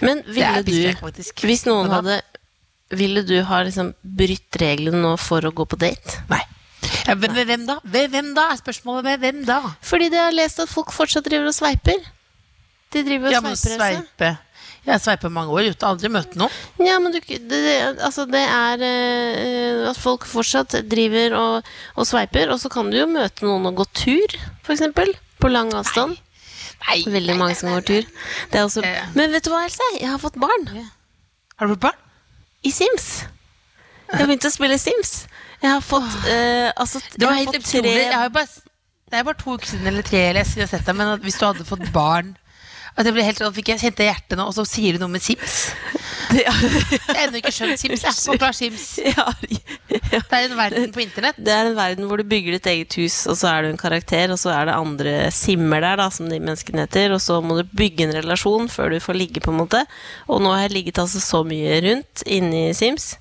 Men 0.00 0.22
ville 0.28 0.62
du, 0.64 0.76
faktisk. 1.00 1.40
hvis 1.44 1.64
noen 1.68 1.90
hadde 1.92 2.20
Ville 2.96 3.24
du 3.26 3.34
ha 3.42 3.64
liksom 3.66 3.94
brytt 4.00 4.54
reglene 4.62 5.00
nå 5.02 5.16
for 5.18 5.42
å 5.42 5.50
gå 5.50 5.64
på 5.66 5.76
date? 5.80 6.20
Nei. 6.30 6.38
Ja, 7.06 7.16
hvem, 7.18 7.34
hvem 7.34 7.64
da? 7.66 7.80
Hvem, 7.82 8.10
hvem 8.12 8.28
da? 8.36 8.44
Er 8.52 8.60
spørsmålet 8.60 9.04
med 9.08 9.20
hvem 9.24 9.40
da? 9.48 9.56
Fordi 9.82 10.06
de 10.12 10.20
har 10.20 10.30
lest 10.36 10.60
at 10.62 10.70
folk 10.70 10.92
fortsatt 10.94 11.26
driver 11.26 11.50
og 11.50 11.56
sveiper. 11.56 11.98
De 12.94 13.02
driver 13.06 13.30
og 13.30 13.34
Ja, 13.34 13.40
men 13.44 13.56
sveiper, 13.58 14.02
sveipe. 14.02 14.30
Jeg 14.86 15.02
sveiper 15.02 15.32
mange 15.34 15.50
år 15.50 15.72
uten 15.72 15.88
aldri 15.88 16.08
møtt 16.14 16.36
noen. 16.38 16.52
Ja, 16.78 17.00
men 17.02 17.10
du, 17.10 17.18
det, 17.18 17.62
altså 18.06 18.22
det 18.30 18.42
er 18.46 18.84
uh, 18.86 19.88
at 19.90 19.98
folk 19.98 20.26
fortsatt 20.30 20.76
driver 20.86 21.34
og, 21.40 21.70
og 21.98 22.06
sveiper, 22.06 22.52
og 22.54 22.60
så 22.62 22.70
kan 22.70 22.92
du 22.92 23.00
jo 23.00 23.08
møte 23.10 23.42
noen 23.44 23.66
og 23.72 23.80
gå 23.82 23.86
tur, 23.98 24.36
eksempel. 24.70 25.10
På 25.42 25.50
lang 25.52 25.72
avstand. 25.76 26.14
Nei, 26.86 27.00
Veldig 27.10 27.34
mange 27.40 27.56
som 27.58 27.72
går 27.74 27.82
tur. 27.88 28.06
Det 28.52 28.62
også, 28.62 28.84
Eh. 28.86 29.10
men 29.18 29.32
vet 29.34 29.44
du 29.44 29.50
hva, 29.50 29.64
Else? 29.66 29.90
Jeg 29.98 30.08
har 30.12 30.20
fått 30.22 30.36
barn 30.38 30.68
Har 30.70 31.66
du 31.66 31.74
fått 31.74 31.82
barn? 31.88 31.98
i 32.66 32.70
Sims. 32.74 33.24
Jeg 34.06 34.20
har 34.20 34.26
begynt 34.30 34.46
å 34.46 34.50
spille 34.54 34.78
Sims. 34.78 35.26
Jeg 35.62 35.70
har 35.72 35.82
fått 35.82 36.14
uh, 36.28 36.70
altså, 36.76 37.00
Det 37.16 37.26
var 37.26 37.38
helt 37.40 37.58
utrolig. 37.58 37.92
Jeg 38.06 38.14
har 38.14 38.30
bare, 38.30 38.46
det 39.10 39.18
er 39.18 39.26
bare 39.26 39.38
to 39.42 39.54
uker 39.58 39.66
siden 39.72 39.86
eller 39.90 40.06
tre 40.06 40.22
eller 40.30 40.44
jeg 40.46 40.62
har 40.62 40.70
sett 40.70 40.86
deg, 40.86 40.96
men 40.98 41.12
hvis 41.26 41.38
du 41.40 41.46
hadde 41.46 41.66
fått 41.66 41.84
barn 41.94 42.36
at 42.96 43.04
jeg 43.04 43.12
ble 43.12 43.24
helt 43.26 43.40
sånn, 43.40 43.52
fikk 43.52 43.74
jeg 43.74 43.82
kjente 43.82 44.06
hjertet 44.06 44.38
nå, 44.38 44.46
og 44.48 44.54
så 44.56 44.64
sier 44.68 44.96
du 44.96 45.02
noe 45.02 45.12
med 45.12 45.24
Sims. 45.24 45.56
Ja. 46.26 46.50
Jeg 46.50 46.98
har 47.06 47.18
ennå 47.28 47.38
ikke 47.38 47.52
skjønt 47.54 47.78
Sims. 47.78 48.02
Jeg. 48.02 48.38
Hva 48.40 48.48
er 48.48 48.56
Sims? 48.56 48.86
Ja, 49.06 49.26
ja. 49.46 49.60
Det 50.16 50.18
er 50.24 50.46
en 50.48 50.56
verden 50.58 50.94
på 50.94 51.02
internett. 51.04 51.36
Det 51.38 51.52
er 51.54 51.68
en 51.68 51.76
verden 51.78 52.08
hvor 52.08 52.18
du 52.18 52.26
bygger 52.26 52.56
ditt 52.56 52.66
eget 52.72 52.96
hus, 52.98 53.20
og 53.30 53.36
så 53.38 53.52
er 53.52 53.62
du 53.62 53.68
en 53.70 53.78
karakter, 53.80 54.32
og 54.34 54.40
så 54.40 54.50
er 54.54 54.66
det 54.66 54.74
andre 54.74 55.12
simmer 55.34 55.84
der, 55.84 56.00
da, 56.00 56.08
som 56.12 56.26
de 56.30 56.40
menneskene 56.40 56.86
heter, 56.86 57.14
og 57.14 57.22
så 57.22 57.38
må 57.44 57.60
du 57.60 57.76
bygge 57.78 58.08
en 58.08 58.16
relasjon 58.16 58.66
før 58.72 58.96
du 58.96 58.98
får 59.04 59.20
ligge, 59.20 59.44
på 59.44 59.54
en 59.54 59.60
måte. 59.60 59.84
Og 60.26 60.42
nå 60.42 60.54
har 60.56 60.66
jeg 60.66 60.74
ligget 60.74 60.98
altså 61.04 61.22
så 61.22 61.44
mye 61.46 61.78
rundt 61.84 62.24
inni 62.26 62.66
Sims. 62.76 63.14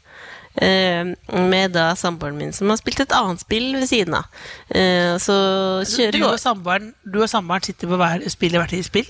Uh, 0.55 1.11
med 1.51 1.73
da 1.75 1.89
samboeren 1.99 2.37
min, 2.39 2.53
som 2.55 2.71
har 2.71 2.79
spilt 2.79 3.03
et 3.03 3.13
annet 3.13 3.43
spill 3.43 3.73
ved 3.75 3.89
siden 3.91 4.15
av. 4.21 4.31
Uh, 4.71 5.19
så 5.19 5.35
kjører 5.83 6.15
Du 6.15 6.23
du 6.23 6.29
og 6.31 6.39
samboeren, 6.39 6.93
du 7.03 7.19
og 7.19 7.29
samboeren 7.29 7.67
sitter 7.67 7.91
på 7.91 7.99
hver, 7.99 8.23
spiller 8.31 8.63
hvert 8.63 8.71
sitt 8.77 8.87
spill? 8.87 9.09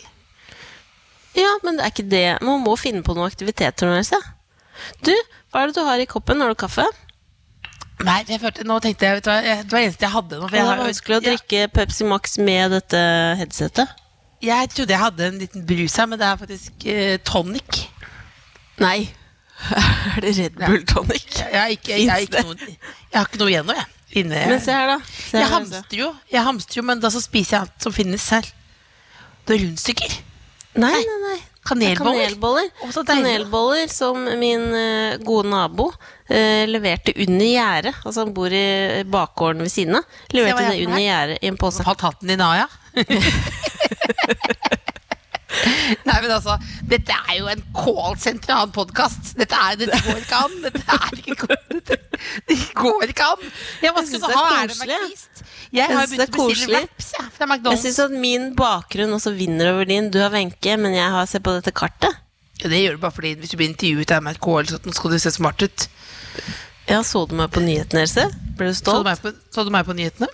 Ja, 1.35 1.51
men 1.63 1.77
det 1.77 1.83
er 1.85 1.91
ikke 1.93 2.09
det. 2.09 2.25
Man 2.45 2.61
må 2.63 2.75
finne 2.79 3.03
på 3.03 3.15
noen 3.17 3.27
aktiviteter 3.27 3.89
nå. 3.89 4.21
Du, 5.03 5.11
hva 5.51 5.63
er 5.63 5.71
det 5.71 5.75
du 5.77 5.83
har 5.87 5.99
i 5.99 6.07
koppen? 6.07 6.39
Har 6.43 6.51
du 6.53 6.55
kaffe? 6.59 6.85
Nei, 8.05 8.17
jeg 8.27 8.41
følte, 8.41 8.65
nå 8.67 8.75
tenkte 8.83 9.07
jeg, 9.07 9.17
vet 9.17 9.23
du 9.25 9.29
hva, 9.31 9.35
jeg- 9.43 9.63
det 9.63 9.71
var 9.71 9.79
det 9.79 9.85
eneste 9.87 10.03
jeg 10.05 10.11
hadde 10.11 10.35
nå. 10.39 10.41
For 10.49 10.51
Det 10.51 10.59
jeg, 10.59 10.67
har- 10.67 10.81
vanskelig 10.83 11.15
å 11.17 11.23
drikke 11.25 11.61
Pepsi 11.73 12.05
Max 12.05 12.37
med 12.37 12.71
dette 12.75 13.01
headsetet. 13.39 13.87
jeg, 14.41 14.49
jeg 14.51 14.69
trodde 14.69 14.89
jeg 14.93 14.99
hadde 14.99 15.27
en 15.27 15.39
liten 15.39 15.65
brus 15.65 15.95
her, 15.95 16.05
men 16.11 16.19
det 16.19 16.27
er 16.27 16.37
faktisk 16.37 16.85
eh, 16.85 17.17
tonic. 17.23 17.87
Nei. 18.83 19.09
Er 20.17 20.21
det 20.21 20.33
Red 20.37 20.57
Bull 20.59 20.83
tonic? 20.85 21.29
Jeg 21.39 21.55
har 21.55 21.71
ikke, 21.71 21.95
jeg, 22.03 22.27
ikke 22.27 22.43
noe, 22.43 22.55
jeg 22.67 23.15
har 23.15 23.25
ikke 23.29 23.39
noe 23.39 23.49
igjen 23.53 23.65
nå, 23.65 23.73
jeg. 23.79 23.85
Inne, 24.21 24.43
Men 24.47 24.59
se 24.61 24.71
her, 24.75 24.87
da. 24.91 24.97
Se 25.07 25.37
jeg 25.39 25.47
her, 25.47 25.59
Else. 25.59 25.75
hamstrer 25.79 25.99
jo, 25.99 26.09
jeg 26.31 26.43
hamstrer 26.45 26.77
jo, 26.81 26.83
men 26.87 26.99
da 27.03 27.09
så 27.11 27.21
spiser 27.23 27.55
jeg 27.57 27.61
alt 27.65 27.81
som 27.87 27.93
finnes 27.95 28.27
her. 28.35 28.45
Det 29.47 29.55
er 29.55 29.63
rundstykker. 29.65 30.17
Nei, 30.75 30.91
nei, 31.07 31.19
nei. 31.23 31.37
Kanelboller? 31.65 32.27
Kanelboller. 32.29 32.67
Kanelboller 33.07 33.87
som 33.89 34.19
min 34.39 34.65
uh, 34.75 35.15
gode 35.25 35.49
nabo 35.49 35.87
uh, 35.89 36.63
leverte 36.69 37.13
under 37.25 37.47
gjerdet. 37.49 37.95
Altså 38.05 38.21
han 38.25 38.33
bor 38.37 38.53
i 38.53 39.01
bakgården 39.09 39.63
ved 39.65 39.71
siden 39.73 39.97
av. 40.01 40.03
Leverte 40.35 40.67
det 40.69 40.83
under 40.85 41.01
gjerdet 41.01 41.39
i 41.41 41.49
en 41.49 41.57
pose. 41.57 41.85
Falt 41.87 42.05
hatten 42.05 42.29
din 42.33 42.43
av, 42.45 42.53
ja? 42.59 42.67
Nei, 46.05 46.17
men 46.21 46.31
altså, 46.35 46.55
dette 46.89 47.15
er 47.15 47.37
jo 47.39 47.47
en 47.49 47.61
callsentral 47.75 48.69
podkast. 48.75 49.33
Dette, 49.39 49.55
er- 49.55 49.77
dette 49.79 49.97
går 50.05 50.19
ikke 50.21 50.41
an. 50.45 50.55
Dette 50.65 50.83
er 50.97 51.09
ikke 51.21 51.47
dette, 51.71 51.97
Det 52.49 52.57
går 52.77 53.03
ikke 53.13 53.27
an. 53.33 53.41
Jeg, 53.81 53.93
hva 53.95 54.03
Jeg 54.03 54.07
skal 54.11 54.21
du 54.21 54.25
det 54.27 54.33
er 54.33 54.37
ha? 54.37 54.45
Er 54.45 54.67
det 54.69 54.75
koselig, 54.75 54.93
ja. 54.93 54.99
McFeast? 55.05 55.34
Jeg 55.73 55.89
har 55.89 56.07
begynt 56.11 56.37
å 56.37 56.47
bestille 56.49 56.81
wraps 56.83 57.09
ja, 57.17 57.25
fra 57.33 57.45
Jeg 57.47 57.51
McDonald's. 57.53 57.85
syns 57.85 57.99
at 58.05 58.13
min 58.13 58.51
bakgrunn 58.57 59.15
også 59.17 59.33
vinner 59.37 59.73
over 59.73 59.89
din. 59.89 60.11
Du 60.13 60.19
har 60.21 60.33
Wenche, 60.35 60.77
men 60.77 60.93
jeg 60.97 61.09
har 61.15 61.25
sett 61.31 61.43
på 61.45 61.55
dette 61.55 61.73
kartet. 61.75 62.21
Ja, 62.61 62.69
det 62.71 62.83
gjør 62.83 62.95
du 62.95 63.03
bare 63.03 63.15
fordi 63.15 63.33
hvis 63.41 63.51
du 63.51 63.57
blir 63.59 63.71
intervjuet 63.71 64.13
av 64.15 64.23
NRK, 64.23 64.47
eller 64.61 64.95
skal 64.95 65.11
du 65.11 65.19
se 65.19 65.33
smart 65.35 65.65
ut. 65.65 65.87
Ja, 66.87 67.01
Så 67.03 67.25
du 67.27 67.35
meg 67.35 67.49
på 67.51 67.63
nyhetene, 67.65 68.05
Else? 68.05 68.29
Ble 68.57 68.69
du 68.69 68.77
Så 68.77 68.99
du 69.01 69.07
meg 69.07 69.19
på, 69.19 69.33
så 69.51 69.65
du 69.65 69.71
meg 69.73 69.87
på 69.87 69.95
nyhetene? 69.97 70.29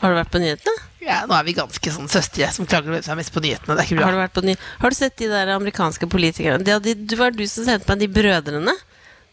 Har 0.00 0.12
du 0.12 0.18
vært 0.18 0.32
på 0.32 0.40
nyhetene? 0.40 0.82
Ja, 1.06 1.20
nå 1.28 1.36
er 1.36 1.44
vi 1.46 1.54
ganske 1.54 1.92
sånn 1.92 2.08
søstre 2.10 2.48
som 2.52 2.66
klager 2.66 2.90
hvem 2.90 3.04
som 3.04 3.14
er 3.14 3.20
mest 3.20 3.32
på 3.32 3.40
nyhetene. 3.44 3.76
Det 3.76 3.84
er 3.84 3.88
ikke 3.92 4.02
Har 4.02 4.16
du, 4.16 4.18
vært 4.18 4.34
på 4.34 4.42
ny 4.44 4.56
har 4.82 4.92
du 4.92 4.96
sett 4.98 5.16
de 5.20 5.28
der 5.30 5.52
amerikanske 5.54 6.08
politikerne? 6.10 6.64
Det, 6.66 6.80
de, 6.82 7.18
var 7.20 7.36
du 7.36 7.44
som 7.46 7.68
sendte 7.68 7.88
meg 7.92 8.02
de 8.02 8.08
brødrene. 8.10 8.74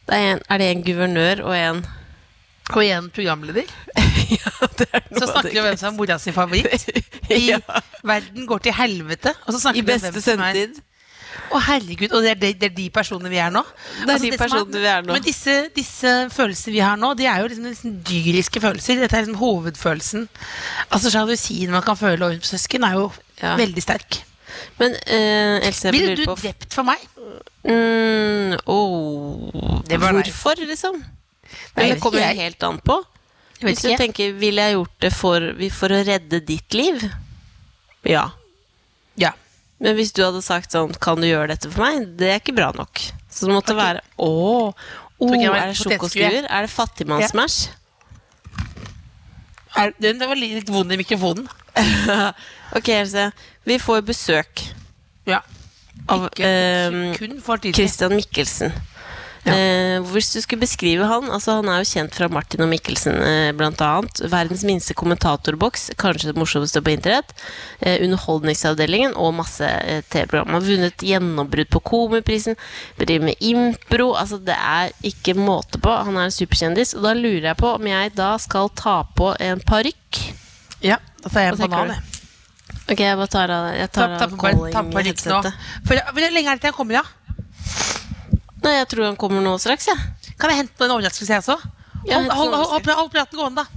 Det 0.06 0.20
er, 0.20 0.27
en, 0.36 0.44
er 0.51 0.62
det 0.62 0.70
en 0.70 0.86
guvernør 0.86 1.44
og 1.48 1.56
en 1.58 1.84
Og 2.74 2.84
en 2.86 3.10
programleder. 3.12 3.68
Ja, 4.38 4.51
Så 5.20 5.27
snakker 5.30 5.51
vi 5.51 5.60
om 5.60 5.65
hvem 5.68 5.77
som 5.80 5.92
er 5.94 5.98
mora 5.98 6.18
sin 6.20 6.34
favoritt. 6.36 6.89
I 7.34 7.44
Ja. 7.50 7.60
verden 8.03 8.48
går 8.50 8.63
til 8.68 8.74
helvete. 8.77 9.34
Og 9.46 9.53
så 9.53 9.60
snakker 9.68 9.80
I 9.84 9.86
beste 9.94 10.12
hvem 10.12 10.25
som. 10.25 10.82
Å 11.53 11.60
herregud, 11.65 12.12
Og 12.13 12.22
det 12.22 12.30
er 12.32 12.38
de, 12.42 12.50
det 12.62 12.68
er 12.70 12.75
de 12.77 12.84
personene 12.94 13.30
vi 13.32 13.39
er 13.42 13.50
nå? 13.53 13.63
Det 14.06 14.13
er 14.13 14.22
de 14.22 14.30
som 14.36 14.42
personene 14.44 14.82
vi 14.84 14.89
er 14.89 15.01
nå. 15.06 15.13
Men 15.15 15.24
disse, 15.25 15.56
disse 15.75 16.12
følelsene 16.34 16.74
vi 16.75 16.82
har 16.86 16.98
nå, 17.01 17.10
de 17.18 17.25
er 17.30 17.42
jo 17.42 17.48
liksom, 17.50 17.65
liksom 17.72 17.96
dyriske 18.06 18.62
følelser. 18.62 19.01
Dette 19.01 19.18
er 19.18 19.25
liksom 19.25 19.39
hovedfølelsen. 19.42 20.27
Altså 20.94 21.10
Sjalusien 21.13 21.74
man 21.74 21.82
kan 21.86 21.98
føle 21.98 22.22
overfor 22.30 22.53
søsken, 22.56 22.86
er 22.86 23.00
jo 23.01 23.10
Ja. 23.42 23.56
veldig 23.60 23.82
sterk. 23.82 24.22
Men 24.77 24.94
uh, 24.94 25.65
Else, 25.65 25.88
jeg 25.89 25.94
Ville 25.96 26.15
du 26.15 26.25
på 26.30 26.36
drept 26.38 26.74
for 26.77 26.86
meg? 26.86 27.01
mm, 27.65 28.53
oh. 28.70 29.82
Det. 29.89 29.98
Hvorfor, 30.00 30.62
liksom? 30.62 31.01
Nei, 31.75 31.86
Eller 31.86 32.00
kommer 32.00 32.22
jo 32.22 32.42
helt 32.42 32.63
an 32.63 32.77
på? 32.86 33.00
Hvis 33.63 33.84
du 33.84 33.89
ikke. 33.91 34.01
tenker, 34.01 34.34
ville 34.39 34.65
jeg 34.67 34.77
gjort 34.77 34.98
det 35.05 35.12
for, 35.15 35.48
for 35.77 35.96
å 35.96 36.01
redde 36.08 36.39
ditt 36.46 36.77
liv? 36.77 37.05
Ja. 38.08 38.27
Ja. 39.20 39.32
Men 39.84 39.98
hvis 39.98 40.13
du 40.15 40.24
hadde 40.24 40.41
sagt 40.43 40.74
sånn 40.74 40.91
Kan 41.03 41.22
du 41.22 41.27
gjøre 41.27 41.53
dette 41.53 41.70
for 41.72 41.86
meg? 41.86 42.08
Det 42.20 42.29
er 42.32 42.41
ikke 42.41 42.55
bra 42.58 42.72
nok. 42.75 43.00
Så 43.32 43.48
det 43.48 43.55
måtte 43.55 43.75
okay. 43.75 43.84
være 43.84 44.03
Å! 44.17 44.74
Var 45.24 45.43
er 45.48 45.72
det 45.72 45.79
sjokoskuer? 45.79 46.46
Er 46.50 46.65
det 46.65 46.72
fattigmannsmash? 46.74 47.72
Er, 49.79 49.93
den 50.03 50.20
var 50.20 50.38
litt 50.38 50.70
vond 50.70 50.91
i 50.93 51.00
mikrofonen. 51.00 51.48
ok, 52.77 52.89
Else. 52.93 53.29
Vi 53.65 53.79
får 53.82 54.03
besøk 54.05 54.65
Ja. 55.29 55.39
Ikke 56.03 56.17
av 56.17 56.25
eh. 56.43 57.72
Christian 57.72 58.17
Mikkelsen. 58.17 58.74
Eh, 59.43 60.00
hvis 60.13 60.29
du 60.31 60.38
skulle 60.39 60.63
beskrive 60.63 61.03
han 61.03 61.25
altså 61.27 61.57
Han 61.57 61.67
er 61.67 61.81
jo 61.81 61.89
kjent 61.89 62.15
fra 62.15 62.29
Martin 62.31 62.63
og 62.63 62.69
Mikkelsen, 62.71 63.17
eh, 63.19 63.50
annet. 63.51 64.21
Verdens 64.31 64.63
minste 64.63 64.95
kommentatorboks, 64.95 65.91
kanskje 66.00 66.31
det 66.31 66.39
morsomste 66.39 66.81
på 66.81 66.93
internett. 66.93 67.33
Eh, 67.81 68.00
underholdningsavdelingen 68.05 69.17
og 69.19 69.33
masse 69.35 69.67
eh, 69.67 70.01
TV-program. 70.09 70.55
Har 70.55 70.62
vunnet 70.62 70.97
gjennombrudd 71.03 71.69
på 71.69 71.83
Komiprisen. 71.83 72.55
Driver 72.97 73.25
med 73.25 73.35
impro. 73.43 74.13
Altså, 74.15 74.39
det 74.39 74.55
er 74.55 74.95
ikke 75.03 75.35
måte 75.35 75.81
på. 75.83 75.91
Han 75.91 76.15
er 76.17 76.29
en 76.29 76.38
superkjendis. 76.38 76.95
Og 76.95 77.03
da 77.03 77.13
lurer 77.17 77.51
jeg 77.51 77.59
på 77.59 77.75
om 77.75 77.91
jeg 77.91 78.15
da 78.15 78.38
skal 78.39 78.71
ta 78.79 79.01
på 79.15 79.33
en 79.43 79.59
parykk. 79.59 80.23
Ja, 80.83 81.00
da 81.23 81.29
tar 81.29 81.50
jeg 81.50 81.57
en 81.57 81.67
banan. 81.67 81.95
jeg. 81.97 82.09
Ok, 82.83 83.00
jeg 83.00 83.15
bare 83.15 83.31
tar 83.31 83.51
av 83.53 83.65
Jeg 83.77 83.91
Ta, 83.91 84.07
tar 84.07 84.23
av 84.25 84.38
calling-headsetet. 84.39 85.53
Hvor 85.88 86.19
lenge 86.19 86.47
er 86.47 86.57
det 86.57 86.63
til 86.63 86.71
jeg 86.71 86.75
kommer, 86.75 87.00
da? 87.00 87.23
Nei, 88.63 88.74
jeg 88.79 88.88
tror 88.93 89.10
han 89.10 89.17
kommer 89.20 89.43
nå 89.43 89.55
straks, 89.60 89.88
jeg. 89.91 90.34
Kan 90.39 90.50
jeg 90.53 90.63
hente 90.63 90.86
en 90.86 90.93
overraskelse, 90.96 91.32
jeg 91.34 91.43
også? 91.43 91.58
Ja, 92.08 92.20
Hold, 92.20 92.32
hold, 92.36 92.53
hold, 92.72 92.93
hold 93.00 93.12
praten 93.13 93.39
gående, 93.39 93.63
da. 93.63 93.67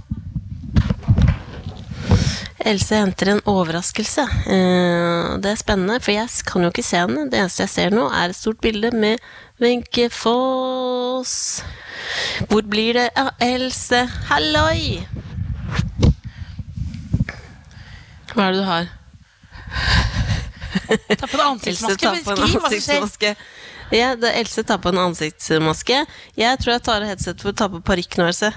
Else 2.67 2.97
henter 2.99 3.29
en 3.31 3.41
overraskelse. 3.47 4.23
Eh, 4.51 5.27
det 5.43 5.51
er 5.53 5.59
spennende, 5.59 5.99
for 6.03 6.11
jeg 6.11 6.27
kan 6.49 6.65
jo 6.65 6.71
ikke 6.73 6.83
se 6.83 6.99
henne. 6.99 7.27
Det 7.31 7.39
eneste 7.39 7.63
jeg 7.63 7.71
ser 7.71 7.93
nå, 7.95 8.07
er 8.11 8.33
et 8.33 8.39
stort 8.39 8.59
bilde 8.63 8.89
med 8.91 9.21
Wenche 9.63 10.09
Foss. 10.11 11.35
Hvor 12.49 12.65
blir 12.67 12.97
det 12.97 13.05
av 13.19 13.29
Else? 13.43 14.01
Halloi! 14.31 15.05
Hva 18.33 18.49
er 18.49 18.51
det 18.53 18.59
du 18.59 18.67
har? 18.67 18.89
Ta 20.87 21.25
på 21.27 21.37
deg 21.39 21.45
ansiktsmaske. 21.47 22.03
tar 22.03 22.17
men 22.17 22.25
på 22.25 22.31
en 22.33 22.37
Skriv 22.41 22.59
hva 22.59 22.69
som 22.69 22.81
skjer. 22.83 22.99
ansiktsmaske. 22.99 23.35
Ja, 23.95 24.15
det 24.19 24.27
er 24.29 24.35
Else 24.41 24.63
tar 24.67 24.77
på 24.83 24.89
en 24.91 24.97
ansiktsmaske. 24.99 25.97
Jeg 26.35 26.59
tror 26.61 26.71
jeg 26.73 26.81
tar 26.83 27.01
av 27.05 27.09
headset 27.11 27.41
for 27.43 27.49
å 27.53 27.55
ta 27.55 27.67
på 27.71 27.79
parykk 27.87 28.17
nå, 28.19 28.25
Else. 28.31 28.49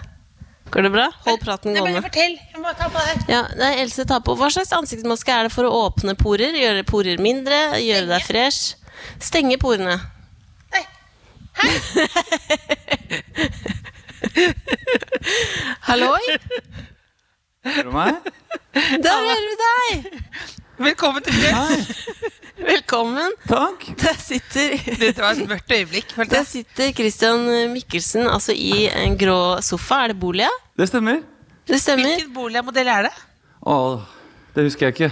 Går 0.70 0.82
det 0.86 0.90
bra? 0.94 1.06
Hold 1.24 1.40
praten 1.42 1.72
Nei, 1.74 1.80
bare 1.82 1.92
gående. 1.92 2.02
Fortell. 2.06 2.34
Jeg 2.52 2.60
må 2.62 2.70
ta 2.78 2.86
på 2.90 2.98
det. 3.06 3.14
Ja, 3.30 3.40
nei, 3.58 3.72
Else 3.82 4.04
tar 4.06 4.20
på 4.26 4.34
Hva 4.38 4.48
slags 4.54 4.72
ansiktsmaske 4.74 5.32
er 5.34 5.42
det 5.48 5.52
for 5.54 5.64
å 5.66 5.70
åpne 5.86 6.14
porer? 6.18 6.52
Gjøre 6.54 6.84
porer 6.86 7.18
mindre? 7.22 7.58
Gjøre 7.82 8.06
deg 8.10 8.22
fresh? 8.26 8.60
Stenge 9.22 9.56
porene. 9.62 9.96
Nei. 10.74 10.84
Halloi! 15.88 16.24
Hører 17.66 17.84
du 17.84 17.90
meg? 17.94 18.14
Der 18.74 19.16
hører 19.26 19.46
vi 19.50 19.56
deg! 19.64 19.90
Velkommen 20.80 21.20
til. 21.26 21.34
Hei, 21.44 21.80
Velkommen. 22.70 23.34
takk. 23.48 23.82
Der 24.00 24.16
sitter 24.20 24.72
Dette 25.00 25.20
var 25.20 25.36
et 25.36 25.48
mørkt 25.48 25.72
øyeblikk. 25.76 26.14
Der 26.30 26.44
sitter 26.48 26.92
Christian 26.96 27.44
Mikkelsen 27.74 28.24
altså 28.28 28.54
i 28.56 28.86
en 28.88 29.16
grå 29.20 29.60
sofa. 29.64 30.04
Er 30.06 30.14
det 30.14 30.20
Bolia? 30.22 30.48
Det 30.80 30.88
stemmer. 30.88 31.20
Det 31.68 31.80
stemmer. 31.82 32.14
Hvilken 32.16 32.32
boligmodell 32.34 32.88
er 32.88 33.08
det? 33.08 33.12
Åh, 33.68 34.00
det 34.56 34.64
husker 34.70 34.88
jeg 34.88 34.96
ikke. 34.96 35.10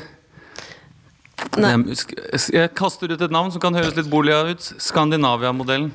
Nei. 1.61 1.75
Jeg, 2.53 2.71
kaster 2.77 3.13
ut 3.13 3.21
et 3.29 3.33
navn 3.35 3.53
som 3.55 3.63
kan 3.63 3.77
høres 3.77 3.95
litt 3.97 4.09
bolia 4.11 4.41
ut. 4.49 4.71
Skandinavia-modellen. 4.83 5.93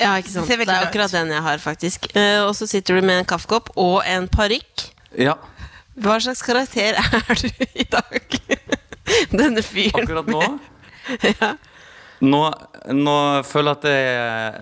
Ja, 0.00 0.12
ikke 0.20 0.34
sant. 0.34 0.48
Det 0.50 0.60
Det 0.60 0.68
er 0.74 0.84
akkurat 0.88 1.12
den 1.14 1.32
jeg 1.32 1.42
har, 1.42 1.58
faktisk. 1.62 2.10
Eh, 2.16 2.42
og 2.44 2.52
så 2.58 2.68
sitter 2.70 3.00
du 3.00 3.06
med 3.06 3.22
en 3.22 3.28
kaffekopp 3.32 3.72
og 3.80 4.02
en 4.06 4.28
parykk. 4.28 4.90
Ja, 5.18 5.38
Hva 5.94 6.16
slags 6.20 6.42
karakter 6.42 6.96
er 6.98 7.40
du 7.40 7.48
i 7.74 7.84
dag? 7.86 8.38
Denne 9.30 9.62
fyren. 9.62 10.02
akkurat 10.02 10.26
nå. 10.26 10.42
Ja. 11.40 11.54
Nå, 12.24 12.40
nå 12.94 13.14
føler 13.44 13.74
jeg 13.74 13.76
at 13.76 13.86
jeg 13.90 14.04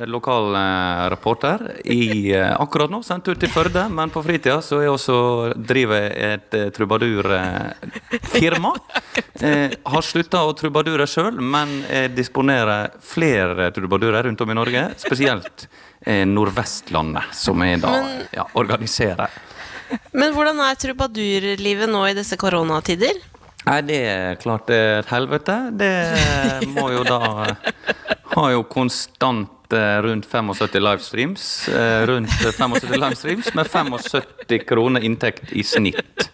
er 0.02 0.10
lokal 0.10 0.54
eh, 0.58 1.02
reporter 1.12 1.62
i 1.84 2.32
eh, 2.34 2.48
akkurat 2.58 2.90
nå. 2.90 3.02
Sendt 3.06 3.28
ut 3.28 3.38
til 3.38 3.50
Førde, 3.52 3.84
men 3.92 4.10
på 4.10 4.22
fritida 4.24 4.56
så 4.64 4.80
er 4.80 4.86
jeg 4.88 4.94
også 4.96 5.18
driver 5.54 6.00
jeg 6.00 6.32
et 6.32 6.56
eh, 6.58 6.70
trubadurfirma. 6.74 8.72
Eh, 9.42 9.76
har 9.94 10.06
slutta 10.06 10.42
å 10.48 10.56
trubadure 10.58 11.06
sjøl, 11.10 11.38
men 11.38 11.82
jeg 11.86 12.14
disponerer 12.16 12.96
flere 13.04 13.70
trubadurer 13.76 14.26
rundt 14.26 14.42
om 14.42 14.54
i 14.54 14.58
Norge. 14.58 14.86
Spesielt 15.02 15.68
eh, 16.00 16.24
Nordvestlandet, 16.28 17.30
som 17.36 17.62
jeg 17.62 17.82
da 17.84 17.94
ja, 18.32 18.48
organiserer. 18.58 19.30
Men 20.16 20.32
hvordan 20.32 20.60
er 20.64 20.78
trubadurlivet 20.80 21.90
nå 21.92 22.06
i 22.08 22.16
disse 22.16 22.38
koronatider? 22.40 23.20
Nei, 23.62 23.78
det 23.86 23.98
er 24.10 24.38
klart 24.42 24.66
det 24.70 24.78
er 24.78 25.00
et 25.02 25.10
helvete. 25.12 25.56
Det 25.78 25.92
må 26.74 26.88
jo 26.90 27.04
da 27.06 27.20
Har 28.32 28.54
jo 28.54 28.64
konstant 28.66 29.61
rundt 29.72 30.26
75 30.26 30.80
livestreams. 30.80 31.68
eh, 31.68 32.06
Rundt 32.06 32.30
75 32.30 32.96
livestreams 33.00 33.54
med 33.54 33.66
75 33.66 34.64
kroner 34.68 35.00
inntekt 35.04 35.52
i 35.52 35.62
snitt. 35.62 36.28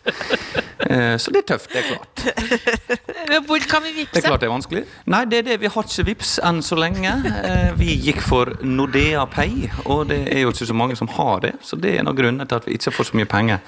Eh, 0.78 1.16
Så 1.18 1.30
det 1.35 1.42
er 1.42 1.47
tøft, 1.54 1.73
det 1.73 1.83
er 1.83 1.88
klart. 1.90 3.45
Hvor 3.47 3.59
kan 3.68 3.83
vi 3.83 4.04
Det 4.07 4.23
er 4.23 4.28
klart 4.28 4.40
det 4.40 4.47
er 4.49 4.52
vanskelig. 4.54 4.85
Nei, 5.07 5.25
det 5.26 5.38
er 5.38 5.42
det. 5.50 5.57
Vi 5.61 5.66
har 5.75 5.83
ikke 5.85 6.04
vips 6.07 6.38
enn 6.45 6.62
så 6.62 6.78
lenge. 6.78 7.11
Eh, 7.45 7.73
Vi 7.76 7.97
gikk 8.07 8.21
for 8.25 8.54
Nordea 8.62 9.26
Pay, 9.26 9.68
og 9.87 10.07
det 10.09 10.21
er 10.33 10.40
jo 10.47 10.52
ikke 10.54 10.66
så 10.71 10.75
mange 10.75 10.97
som 10.97 11.09
har 11.09 11.40
det. 11.45 11.52
Så 11.62 11.76
det 11.80 11.95
er 11.97 12.00
en 12.00 12.09
av 12.09 12.16
grunnene 12.16 12.47
til 12.49 12.57
at 12.57 12.64
vi 12.66 12.78
ikke 12.78 12.92
får 12.95 13.11
så 13.11 13.18
mye 13.21 13.28
penger 13.28 13.59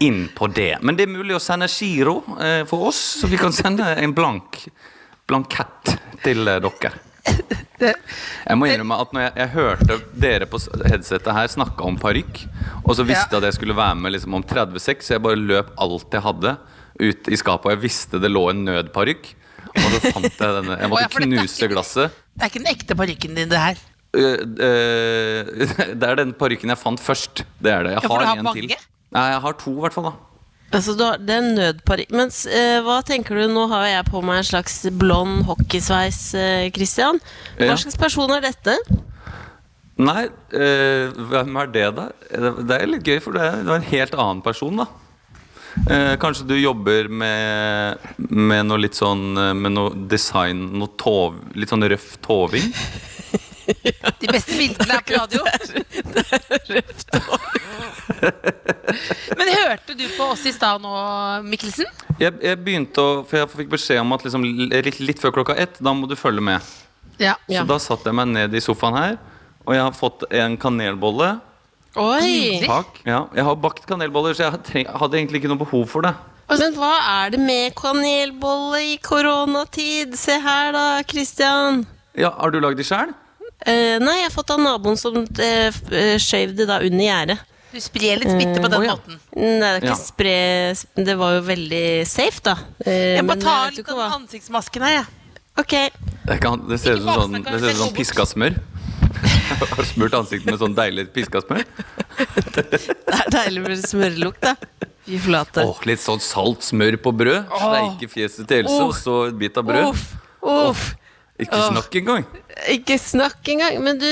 inn 0.00 0.28
på 0.36 0.46
det. 0.54 0.76
Men 0.82 0.96
det 0.96 1.08
er 1.08 1.12
mulig 1.16 1.34
å 1.34 1.42
sende 1.42 1.66
giro 1.68 2.20
eh, 2.40 2.62
for 2.70 2.88
oss, 2.92 3.00
så 3.20 3.26
vi 3.28 3.36
kan 3.40 3.52
sende 3.52 3.84
en 3.96 4.14
blank 4.14 4.62
blankett 5.26 5.96
til 6.24 6.46
eh, 6.48 6.60
dere. 7.80 7.94
Jeg 8.46 8.58
må 8.60 8.68
innrømme 8.68 8.96
at 9.02 9.12
når 9.14 9.24
jeg, 9.26 9.32
jeg 9.40 9.52
hørte 9.54 9.96
dere 10.24 10.46
på 10.50 10.60
headsetet 10.86 11.32
her 11.36 11.50
snakke 11.52 11.86
om 11.86 11.98
parykk, 12.00 12.42
og 12.84 12.94
så 12.98 13.04
visste 13.08 13.28
jeg 13.34 13.40
at 13.42 13.48
jeg 13.50 13.58
skulle 13.58 13.76
være 13.78 13.98
med 14.00 14.14
liksom 14.16 14.34
om 14.40 14.44
30 14.44 14.80
sek, 14.82 15.02
så 15.04 15.16
jeg 15.16 15.24
bare 15.24 15.38
løp 15.40 15.72
alt 15.80 16.16
jeg 16.16 16.24
hadde 16.26 16.56
ut 17.00 17.30
i 17.32 17.38
skapet. 17.40 17.68
Og 17.70 17.74
jeg 17.76 17.82
visste 17.84 18.20
det 18.20 18.30
lå 18.32 18.46
en 18.52 18.64
nødparykk. 18.68 19.30
Og 19.70 19.86
så 19.94 20.00
fant 20.10 20.26
jeg 20.26 20.54
denne. 20.56 20.76
Jeg 20.80 20.90
måtte 20.90 21.04
ja, 21.06 21.10
knuse 21.26 21.60
ikke- 21.62 21.72
glasset. 21.74 22.16
Det 22.34 22.42
er 22.42 22.50
ikke 22.50 22.62
den 22.64 22.72
ekte 22.74 22.96
parykken 22.98 23.34
din, 23.38 23.48
det 23.52 23.60
her. 23.60 23.78
Øh, 24.16 24.38
øh, 24.66 25.68
det 26.00 26.08
er 26.08 26.16
den 26.18 26.32
parykken 26.34 26.72
jeg 26.72 26.78
fant 26.80 27.00
først. 27.00 27.44
Det 27.62 27.70
er 27.72 27.84
det. 27.86 27.92
Jeg 27.94 28.02
Ja, 28.02 28.08
har 28.08 28.24
har 28.26 28.36
en 28.40 28.44
mange? 28.44 28.66
til. 28.66 28.76
Nei, 29.14 29.22
jeg 29.30 29.40
har 29.44 29.52
to, 29.60 29.76
i 29.76 29.80
hvert 29.84 29.94
fall. 29.94 30.10
da 30.10 30.29
Altså, 30.70 30.94
det 31.18 31.34
er 31.34 31.46
nødparykk. 31.56 32.12
Men 32.14 32.30
eh, 32.46 32.78
hva 32.86 33.00
tenker 33.06 33.40
du, 33.40 33.46
nå 33.50 33.64
har 33.72 33.88
jeg 33.90 34.04
på 34.06 34.20
meg 34.22 34.38
en 34.42 34.46
slags 34.52 34.76
blond 35.00 35.42
hockeysveis, 35.48 36.20
eh, 36.38 36.68
Christian. 36.74 37.18
Hva 37.58 37.72
Ja. 37.72 37.78
slags 37.80 37.98
person 37.98 38.30
er 38.36 38.44
dette? 38.44 38.76
Nei, 40.00 40.28
øh, 40.56 41.10
hvem 41.28 41.56
er 41.60 41.66
det, 41.74 41.88
da? 41.96 42.06
Det 42.30 42.76
er 42.78 42.86
litt 42.88 43.02
gøy, 43.04 43.18
for 43.20 43.32
det 43.36 43.42
er, 43.42 43.56
det 43.66 43.68
er 43.74 43.80
en 43.82 43.90
helt 43.90 44.14
annen 44.14 44.42
person, 44.46 44.76
da. 44.80 44.86
Eh, 45.90 46.14
kanskje 46.22 46.46
du 46.48 46.54
jobber 46.56 47.08
med, 47.10 47.98
med 48.30 48.66
noe 48.66 48.80
litt 48.82 48.96
sånn 48.98 49.36
eh, 49.38 49.52
Med 49.54 49.70
noe 49.76 49.92
design, 50.10 50.64
noe 50.80 50.90
tov, 50.98 51.36
litt 51.54 51.70
sånn 51.70 51.86
røff 51.86 52.16
toving? 52.26 52.72
De 54.20 54.28
beste 54.30 54.56
bildene 54.58 54.96
er 54.98 55.04
på 55.06 55.16
radio. 55.16 55.40
Det 56.10 56.24
er 56.36 56.60
rødt 56.70 57.04
Men 59.38 59.50
hørte 59.54 59.94
du 59.96 60.04
på 60.16 60.26
oss 60.34 60.42
i 60.48 60.52
stad 60.54 60.82
nå, 60.82 60.92
Mikkelsen? 61.46 61.88
Jeg, 62.20 62.34
jeg 62.44 62.58
begynte 62.64 63.00
å 63.02 63.20
For 63.28 63.40
jeg 63.40 63.50
fikk 63.54 63.70
beskjed 63.76 64.00
om 64.02 64.16
at 64.16 64.24
liksom, 64.26 64.44
litt, 64.72 64.98
litt 65.00 65.22
før 65.22 65.34
klokka 65.40 65.56
ett, 65.62 65.78
da 65.82 65.92
må 65.96 66.08
du 66.10 66.16
følge 66.18 66.42
med. 66.44 66.72
Ja. 67.20 67.36
Ja. 67.52 67.62
Så 67.62 67.68
da 67.70 67.78
satte 67.82 68.10
jeg 68.10 68.16
meg 68.18 68.30
ned 68.32 68.56
i 68.56 68.62
sofaen 68.64 68.96
her, 68.98 69.14
og 69.66 69.74
jeg 69.76 69.84
har 69.84 69.94
fått 69.96 70.24
en 70.32 70.56
kanelbolle. 70.60 71.34
Oi! 72.00 72.60
Takk. 72.64 73.00
Ja, 73.08 73.24
jeg 73.34 73.44
har 73.46 73.56
bakt 73.60 73.86
kanelboller, 73.90 74.34
så 74.38 74.46
jeg 74.48 74.60
treng- 74.68 74.90
hadde 75.02 75.18
egentlig 75.18 75.40
ikke 75.42 75.50
noe 75.52 75.60
behov 75.64 75.86
for 75.90 76.06
det. 76.06 76.14
Men 76.50 76.74
hva 76.74 76.92
er 77.22 77.30
det 77.34 77.38
med 77.42 77.74
kanelbolle 77.78 78.80
i 78.94 78.96
koronatid? 79.04 80.16
Se 80.18 80.34
her, 80.42 80.72
da, 80.74 80.84
Christian. 81.06 81.84
Ja, 82.18 82.32
Har 82.40 82.50
du 82.50 82.58
lagd 82.62 82.80
de 82.80 82.86
sjøl? 82.88 83.12
Eh, 83.66 83.96
nei, 84.00 84.16
jeg 84.22 84.28
har 84.28 84.34
fått 84.34 84.52
av 84.54 84.60
naboen 84.62 84.96
som 84.96 85.20
uh, 85.20 85.80
skjøv 86.20 86.54
det 86.56 86.66
da 86.70 86.80
under 86.80 87.04
gjerdet. 87.04 87.46
Du 87.70 87.78
sprer 87.78 88.18
litt 88.18 88.30
smitte 88.32 88.62
på 88.62 88.70
den 88.72 88.86
ja. 88.86 88.94
måten. 88.96 89.18
Nei, 89.36 89.58
det 89.60 89.68
er 89.68 89.84
ikke 89.84 89.92
Ja. 89.92 89.98
spre 90.00 91.04
Det 91.06 91.14
var 91.20 91.36
jo 91.36 91.42
veldig 91.46 91.84
safe, 92.08 92.42
da. 92.48 92.56
Uh, 92.86 93.20
Jeg 93.20 93.26
må 93.28 93.36
tar 93.38 93.76
litt 93.76 93.92
av 93.92 94.00
ansiktsmasken 94.16 94.86
her, 94.88 94.96
jeg. 95.00 95.36
Ok. 95.60 95.74
Det, 96.24 96.38
kan, 96.40 96.64
det 96.70 96.80
ser 96.80 96.96
ut 96.96 97.04
som 97.04 97.26
sånn, 97.26 97.42
det 97.44 97.58
ser 97.58 97.68
ut 97.68 97.76
som 97.76 97.84
sånn 97.84 97.96
piska 97.98 98.26
smør. 98.26 98.56
Har 99.60 99.84
smurt 99.84 100.16
ansiktet 100.16 100.48
med 100.48 100.60
sånn 100.62 100.74
deilig 100.78 101.10
piska 101.14 101.42
smør? 101.44 101.66
Det 102.50 103.16
er 103.16 103.30
deilig 103.32 103.62
med 103.66 103.82
smørlukt, 103.84 104.46
da. 104.46 104.88
Fy 105.06 105.18
flate. 105.20 105.64
Åh, 105.66 105.84
litt 105.88 106.02
sånn 106.02 106.20
salt 106.22 106.64
smør 106.64 106.96
på 107.02 107.12
brød. 107.16 107.52
Sleike 107.60 108.08
fjeset 108.12 108.48
til 108.48 108.64
Else, 108.64 108.80
og 108.86 108.96
så 108.96 109.16
et 109.28 109.38
bit 109.40 109.56
av 109.58 109.66
brød. 109.68 109.90
Uff, 109.90 110.06
uff. 110.40 110.84
Ikke 111.40 111.60
snakk 111.70 111.94
engang. 112.02 112.26
Ikke 112.68 112.98
snakk 113.00 113.46
engang. 113.48 113.78
Men 113.82 113.98
du, 113.98 114.06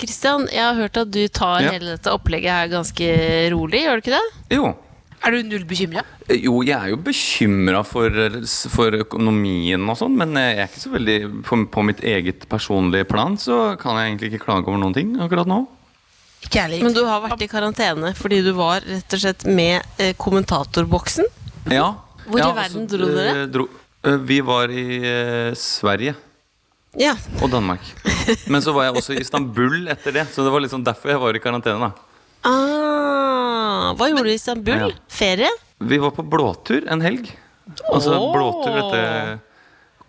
Kristian, 0.00 0.46
jeg 0.52 0.62
har 0.64 0.74
hørt 0.78 0.96
at 0.96 1.10
du 1.12 1.22
tar 1.28 1.60
Ja. 1.62 1.70
hele 1.76 1.96
dette 1.96 2.12
opplegget 2.14 2.50
her 2.50 2.68
ganske 2.72 3.08
rolig, 3.52 3.84
gjør 3.84 4.00
du 4.00 4.02
ikke 4.04 4.16
det? 4.16 4.24
Jo. 4.56 4.74
Er 5.24 5.30
du 5.32 5.42
null 5.48 5.64
bekymra? 5.64 6.02
Jo, 6.28 6.58
jeg 6.64 6.76
er 6.76 6.90
jo 6.92 6.96
bekymra 7.00 7.80
for, 7.84 8.10
for 8.72 8.92
økonomien 8.92 9.80
og 9.88 9.96
sånn, 9.96 10.16
men 10.20 10.34
jeg 10.36 10.58
er 10.58 10.66
ikke 10.68 10.82
så 10.82 10.90
veldig 10.92 11.16
på, 11.48 11.58
på 11.72 11.84
mitt 11.88 12.02
eget 12.04 12.44
personlige 12.50 13.06
plan 13.08 13.38
så 13.40 13.76
kan 13.80 13.96
jeg 13.96 14.10
egentlig 14.12 14.32
ikke 14.34 14.44
klage 14.44 14.68
over 14.68 14.80
noen 14.82 14.92
ting 14.96 15.14
akkurat 15.24 15.48
nå. 15.48 15.62
Kjærlig. 16.44 16.82
Men 16.84 16.92
du 16.92 17.00
har 17.08 17.22
vært 17.24 17.40
i 17.40 17.48
karantene 17.48 18.12
fordi 18.18 18.42
du 18.44 18.52
var 18.52 18.84
rett 18.84 19.16
og 19.16 19.22
slett 19.22 19.46
med 19.48 19.80
eh, 19.96 20.12
kommentatorboksen. 20.20 21.24
Ja. 21.72 21.94
Hvor 22.28 22.40
i 22.40 22.44
verden 22.44 22.84
altså, 22.84 22.98
dro 22.98 23.08
dere? 23.08 23.32
eh, 23.44 23.48
Dro, 23.52 23.66
eh, 24.04 24.18
vi 24.28 24.40
var 24.44 24.68
i 24.72 24.84
eh, 25.00 25.54
Sverige 25.56 26.12
Ja. 27.00 27.14
og 27.42 27.50
Danmark. 27.50 27.86
Men 28.46 28.62
så 28.62 28.72
var 28.72 28.88
jeg 28.88 28.98
også 29.00 29.16
i 29.16 29.22
Istanbul 29.24 29.88
etter 29.92 30.14
det, 30.14 30.28
så 30.32 30.44
det 30.46 30.52
var 30.54 30.62
liksom 30.62 30.84
derfor 30.86 31.10
jeg 31.10 31.22
var 31.22 31.36
i 31.36 31.42
karantene. 31.42 31.90
da 31.90 31.92
Ah, 32.44 33.94
hva 33.96 34.10
gjorde 34.10 34.28
du 34.28 34.30
i 34.30 34.36
Istanbul? 34.36 34.76
Ja. 34.76 34.90
Ferie? 35.08 35.50
Vi 35.80 35.98
var 35.98 36.12
på 36.14 36.22
blåtur 36.22 36.86
en 36.92 37.02
helg. 37.04 37.30
Altså 37.88 38.14
oh. 38.18 38.30
blåtur, 38.34 38.76
dette 38.76 39.02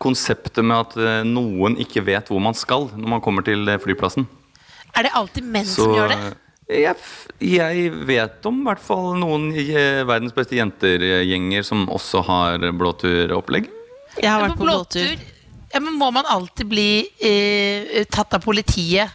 konseptet 0.02 0.66
med 0.66 0.76
at 0.78 0.98
eh, 1.00 1.22
noen 1.28 1.78
ikke 1.82 2.04
vet 2.06 2.28
hvor 2.32 2.42
man 2.44 2.58
skal 2.58 2.90
når 2.94 3.14
man 3.16 3.24
kommer 3.24 3.46
til 3.48 3.64
eh, 3.72 3.80
flyplassen. 3.82 4.28
Er 4.96 5.08
det 5.08 5.14
alltid 5.16 5.48
menn 5.48 5.68
Så 5.68 5.88
som 5.88 5.96
gjør 5.96 6.12
det? 6.12 6.18
eh, 6.68 6.82
jeg, 6.82 6.98
jeg 7.46 7.94
vet 8.10 8.50
om 8.50 8.60
i 8.64 8.68
hvert 8.68 8.82
fall 8.84 9.14
noen 9.22 9.52
verdens 10.10 10.34
beste 10.36 10.58
jenter-gjenger 10.58 11.66
som 11.68 11.86
også 11.94 12.24
har 12.26 12.66
blåturopplegg. 12.74 13.70
Jeg 14.18 14.32
har 14.32 14.42
vært 14.42 14.58
på 14.58 14.66
blåtur. 14.66 15.16
Ja, 15.76 15.80
men 15.84 15.98
må 16.00 16.08
man 16.16 16.24
alltid 16.32 16.70
bli 16.72 16.90
eh, 17.20 18.06
tatt 18.08 18.34
av 18.38 18.40
politiet? 18.46 19.12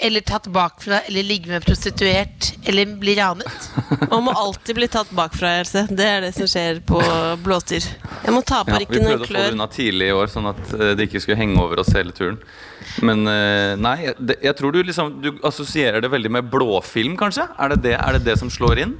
Eller 0.00 0.20
tatt 0.20 0.46
bakfra? 0.46 1.00
Eller 1.00 1.22
ligge 1.22 1.50
med 1.50 1.64
prostituert? 1.64 2.52
Eller 2.64 2.86
bli 2.86 3.16
ranet? 3.18 3.70
Man 4.10 4.22
må 4.28 4.30
alltid 4.30 4.76
bli 4.78 4.86
tatt 4.88 5.10
bakfra, 5.10 5.50
Else. 5.58 5.82
Det 5.90 6.06
er 6.06 6.22
det 6.22 6.30
som 6.36 6.46
skjer 6.46 6.78
på 6.86 7.00
blåtur. 7.42 7.82
Jeg 7.82 8.34
må 8.34 8.44
ta 8.46 8.62
Ja, 8.62 8.78
vi 8.78 8.86
klør. 8.86 8.94
Vi 8.94 9.02
prøvde 9.02 9.26
å 9.26 9.26
få 9.26 9.34
det 9.34 9.56
unna 9.56 9.66
tidlig 9.74 10.08
i 10.12 10.14
år, 10.14 10.30
sånn 10.30 10.46
at 10.52 10.62
eh, 10.78 10.94
det 10.94 11.08
ikke 11.08 11.24
skulle 11.24 11.40
henge 11.40 11.58
over 11.60 11.82
oss 11.82 11.90
hele 11.98 12.14
turen. 12.14 12.38
Men 13.02 13.26
eh, 13.26 13.74
nei, 13.74 14.14
det, 14.22 14.38
jeg 14.46 14.54
tror 14.56 14.72
du 14.72 14.78
liksom 14.86 15.18
Du 15.20 15.28
assosierer 15.46 16.00
det 16.00 16.08
veldig 16.14 16.30
med 16.38 16.48
blåfilm, 16.52 17.18
kanskje? 17.18 17.48
Er 17.58 17.74
det 17.74 17.82
det, 17.90 17.96
er 17.98 18.16
det, 18.16 18.24
det 18.30 18.38
som 18.38 18.54
slår 18.54 18.86
inn? 18.86 18.94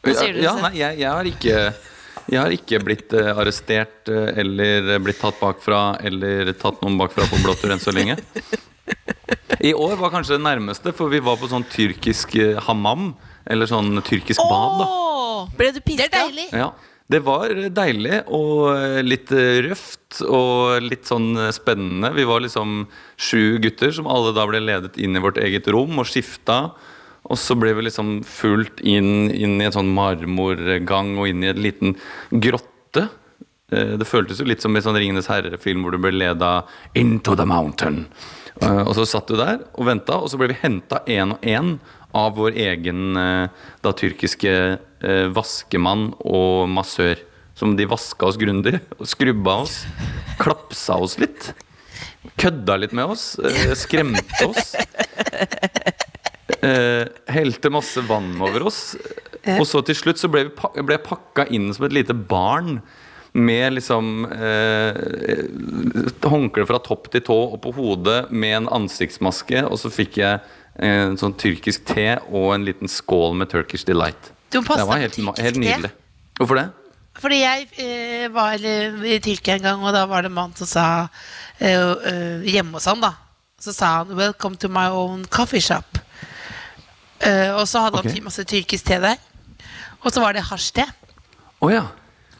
Hva 0.00 0.14
sier 0.14 0.38
du, 0.38 0.44
ja, 0.46 0.54
nei, 0.62 0.76
jeg, 0.78 1.02
jeg 1.02 1.10
har 1.10 1.34
ikke 1.34 1.56
jeg 2.30 2.38
har 2.38 2.52
ikke 2.54 2.78
blitt 2.86 3.14
eh, 3.16 3.30
arrestert 3.34 4.10
eh, 4.10 4.30
eller 4.38 5.00
blitt 5.02 5.18
tatt 5.22 5.40
bakfra 5.40 5.96
eller 6.06 6.52
tatt 6.58 6.78
noen 6.84 6.98
bakfra 7.00 7.26
på 7.26 7.40
blåtur 7.42 7.72
enn 7.74 7.82
så 7.82 7.94
lenge. 7.94 8.16
I 9.70 9.72
år 9.74 9.96
var 10.00 10.12
kanskje 10.14 10.36
det 10.38 10.44
nærmeste, 10.46 10.92
for 10.96 11.10
vi 11.12 11.20
var 11.24 11.40
på 11.40 11.50
sånn 11.50 11.66
tyrkisk 11.72 12.36
eh, 12.40 12.60
hammam. 12.68 13.12
Eller 13.50 13.66
sånn 13.66 13.98
tyrkisk 14.06 14.38
bad. 14.46 14.78
da 14.78 14.86
Åh, 14.86 15.50
ble 15.58 15.72
du 15.74 15.80
Det 15.80 16.06
er 16.06 16.12
deilig. 16.12 16.46
ja, 16.54 16.68
Det 17.10 17.20
var 17.26 17.50
deilig 17.74 18.20
og 18.36 19.02
litt 19.02 19.32
røft 19.66 20.20
og 20.28 20.84
litt 20.84 21.08
sånn 21.10 21.32
spennende. 21.56 22.12
Vi 22.14 22.28
var 22.28 22.44
liksom 22.44 22.84
sju 23.18 23.58
gutter 23.64 23.90
som 23.96 24.06
alle 24.06 24.36
da 24.36 24.46
ble 24.46 24.60
ledet 24.62 25.00
inn 25.02 25.16
i 25.18 25.24
vårt 25.24 25.40
eget 25.42 25.66
rom 25.72 25.98
og 25.98 26.06
skifta. 26.06 26.60
Og 27.30 27.38
så 27.38 27.54
ble 27.58 27.72
vi 27.78 27.84
liksom 27.86 28.20
fulgt 28.26 28.80
inn, 28.82 29.30
inn 29.30 29.60
i 29.60 29.66
en 29.68 29.74
sånn 29.76 29.90
marmorgang 29.94 31.12
og 31.20 31.28
inn 31.30 31.44
i 31.46 31.50
en 31.52 31.60
liten 31.62 31.94
grotte. 32.42 33.04
Eh, 33.70 33.94
Det 34.00 34.08
føltes 34.08 34.40
jo 34.42 34.48
litt 34.50 34.60
som 34.64 34.74
i 34.76 34.82
sånn 34.82 34.98
Ringenes 34.98 35.30
herre-film 35.30 35.84
hvor 35.86 35.94
du 35.94 35.98
ble 36.02 36.10
leda 36.10 36.64
into 36.98 37.36
the 37.38 37.46
mountain. 37.46 38.06
Eh, 38.60 38.82
Og 38.82 38.94
så 38.98 39.06
satt 39.06 39.30
du 39.30 39.36
der 39.38 39.62
og 39.78 39.86
venta, 39.86 40.18
og 40.18 40.28
så 40.32 40.36
ble 40.40 40.48
vi 40.50 40.58
henta 40.64 41.04
én 41.06 41.36
og 41.36 41.40
én 41.46 41.78
av 42.12 42.34
vår 42.34 42.58
egen 42.58 43.16
eh, 43.16 43.48
da 43.82 43.92
tyrkiske 43.94 44.78
vaskemann 45.32 46.10
og 46.28 46.66
massør. 46.68 47.16
Som 47.56 47.74
de 47.76 47.84
vaska 47.88 48.26
oss 48.26 48.36
grundig 48.40 48.80
skrubba 49.04 49.62
oss. 49.62 49.84
Klapsa 50.40 50.96
oss 51.00 51.18
litt. 51.20 51.52
Kødda 52.40 52.76
litt 52.80 52.92
med 52.96 53.04
oss. 53.14 53.36
Skremte 53.76 54.46
oss. 54.48 54.74
Eh, 56.62 57.06
helte 57.32 57.70
masse 57.72 58.02
vann 58.08 58.34
over 58.42 58.66
oss. 58.70 58.80
Og 59.58 59.66
så 59.68 59.82
til 59.86 59.96
slutt 59.96 60.20
så 60.20 60.30
ble, 60.32 60.48
vi 60.50 60.84
ble 60.84 60.98
jeg 60.98 61.06
pakka 61.06 61.46
inn 61.54 61.70
som 61.74 61.86
et 61.88 61.96
lite 61.96 62.16
barn. 62.16 62.80
Med 63.30 63.76
liksom 63.76 64.24
eh, 64.26 64.96
håndkle 66.26 66.64
fra 66.66 66.80
topp 66.82 67.12
til 67.12 67.22
tå 67.28 67.36
og 67.52 67.60
på 67.62 67.70
hodet 67.76 68.24
med 68.34 68.56
en 68.56 68.72
ansiktsmaske. 68.80 69.62
Og 69.68 69.78
så 69.78 69.92
fikk 69.94 70.18
jeg 70.18 70.40
eh, 70.40 71.06
en 71.06 71.18
sånn 71.20 71.36
tyrkisk 71.38 71.86
te 71.92 72.16
og 72.26 72.56
en 72.56 72.66
liten 72.66 72.90
skål 72.90 73.38
med 73.38 73.52
Turkish 73.52 73.86
Delight. 73.86 74.32
Det 74.50 74.64
var 74.66 74.98
helt, 74.98 75.20
helt 75.38 75.62
nydelig. 75.62 75.92
Hvorfor 76.40 76.58
det? 76.58 76.66
Fordi 77.20 77.40
jeg 77.42 77.66
eh, 77.82 78.26
var 78.32 78.58
eh, 78.64 79.00
i 79.14 79.18
Tyrkia 79.22 79.58
en 79.58 79.66
gang, 79.66 79.82
og 79.84 79.94
da 79.94 80.06
var 80.08 80.24
det 80.24 80.30
en 80.30 80.38
mann 80.38 80.54
som 80.56 80.68
sa 80.68 80.86
eh, 81.58 81.76
eh, 81.76 82.46
Hjemme 82.48 82.78
hos 82.78 82.88
han, 82.88 83.02
da. 83.02 83.14
Så 83.60 83.74
sa 83.76 83.98
han 84.00 84.14
'Welcome 84.16 84.56
to 84.56 84.68
my 84.72 84.88
own 84.88 85.26
coffee 85.28 85.60
shop'. 85.60 86.00
Eh, 87.20 87.50
og 87.54 87.66
så 87.68 87.84
hadde 87.86 88.00
okay. 88.00 88.16
han 88.16 88.26
masse 88.30 88.44
tyrkisk 88.48 88.88
te 88.88 88.98
der. 89.02 89.20
Og 90.00 90.12
så 90.12 90.22
var 90.22 90.36
det 90.36 90.46
hasjte. 90.48 90.86
Oh, 91.60 91.68
ja. 91.72 91.86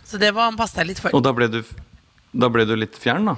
Så 0.08 0.18
det 0.18 0.32
var 0.34 0.48
han 0.48 0.58
passa 0.58 0.84
litt 0.86 1.00
for. 1.02 1.12
Og 1.14 1.24
da 1.24 1.34
ble 1.36 1.50
du 1.52 1.62
da 2.30 2.46
ble 2.46 2.62
du 2.62 2.76
litt 2.78 2.94
fjern, 2.94 3.26
da? 3.26 3.32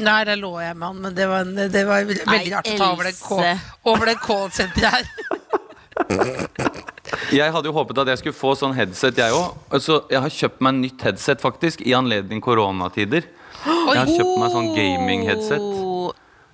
Nei, 0.00 0.22
der 0.24 0.38
lå 0.40 0.54
jeg 0.62 0.72
med 0.72 0.86
han, 0.86 1.00
men 1.04 1.16
det 1.16 1.26
var, 1.28 1.44
en, 1.44 1.68
det 1.68 1.82
var 1.84 2.06
veldig 2.08 2.24
Nei, 2.30 2.38
rart 2.54 2.70
å 2.70 2.76
ta 2.80 2.86
over 2.94 3.10
det 3.10 3.50
over 3.92 4.08
det 4.08 4.14
callsenteret 4.24 4.94
her. 4.96 5.10
Jeg 7.32 7.52
hadde 7.52 7.68
jo 7.68 7.72
håpet 7.76 7.98
at 8.00 8.08
jeg 8.12 8.20
skulle 8.20 8.36
få 8.36 8.52
sånn 8.56 8.74
headset, 8.76 9.18
jeg 9.20 9.34
òg. 9.34 9.56
Altså, 9.74 9.98
jeg 10.12 10.20
har 10.24 10.32
kjøpt 10.32 10.62
meg 10.64 10.74
en 10.74 10.80
nytt 10.84 11.04
headset, 11.04 11.40
faktisk, 11.42 11.82
i 11.84 11.94
anledning 11.96 12.40
koronatider. 12.44 13.26
Jeg 13.64 13.96
har 13.96 14.08
kjøpt 14.08 14.34
meg 14.38 14.52
sånn 14.54 14.68
gaming-headset. 14.76 15.64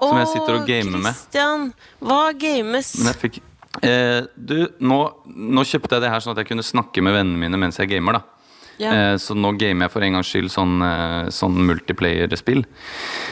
Som 0.01 0.21
jeg 0.21 0.31
sitter 0.33 0.59
og 0.59 0.67
gamer 0.69 1.03
med. 1.05 1.11
Christian, 1.15 1.69
hva 2.03 2.23
games? 2.39 2.95
Men 3.01 3.11
jeg 3.13 3.21
fikk 3.21 3.41
eh, 3.83 4.23
Du, 4.37 4.69
nå, 4.81 5.01
nå 5.27 5.65
kjøpte 5.67 5.97
jeg 5.97 6.05
det 6.05 6.13
her 6.13 6.23
sånn 6.23 6.35
at 6.37 6.43
jeg 6.43 6.53
kunne 6.53 6.67
snakke 6.67 7.03
med 7.03 7.17
vennene 7.17 7.41
mine 7.41 7.61
mens 7.61 7.81
jeg 7.81 7.91
gamer, 7.91 8.21
da. 8.21 8.35
Yeah. 8.75 9.13
Eh, 9.13 9.17
så 9.23 9.37
nå 9.39 9.53
gamer 9.59 9.87
jeg 9.87 9.93
for 9.95 10.03
en 10.03 10.17
gangs 10.17 10.31
skyld 10.33 10.51
sånn, 10.51 10.75
eh, 10.83 11.29
sånn 11.35 11.59
multiplayer-spill. 11.69 12.65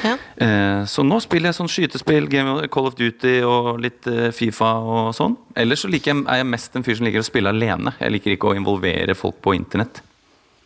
Yeah. 0.07 0.22
Eh, 0.37 0.83
så 0.87 1.02
nå 1.07 1.18
spiller 1.24 1.50
jeg 1.50 1.59
sånn 1.59 1.70
skytespill, 1.72 2.28
Call 2.70 2.88
of 2.90 2.96
Duty 2.98 3.40
og 3.46 3.81
litt 3.83 4.07
eh, 4.11 4.31
Fifa 4.35 4.72
og 4.78 5.11
sånn. 5.18 5.37
Ellers 5.59 5.83
så 5.83 5.90
jeg, 5.90 6.07
er 6.07 6.42
jeg 6.42 6.50
mest 6.50 6.78
en 6.78 6.87
fyr 6.87 6.98
som 6.98 7.09
liker 7.09 7.24
å 7.24 7.26
spille 7.26 7.50
alene. 7.50 7.96
Jeg 7.98 8.16
liker 8.16 8.37
ikke 8.37 8.52
å 8.52 8.59
involvere 8.59 9.18
folk 9.18 9.42
på 9.42 9.57
internett. 9.59 10.02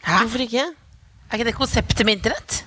Hæ? 0.05 0.21
Hvorfor 0.27 0.45
ikke? 0.45 0.69
Er 1.27 1.41
ikke 1.41 1.49
det 1.49 1.57
konseptet 1.57 2.07
med 2.07 2.21
internett? 2.21 2.63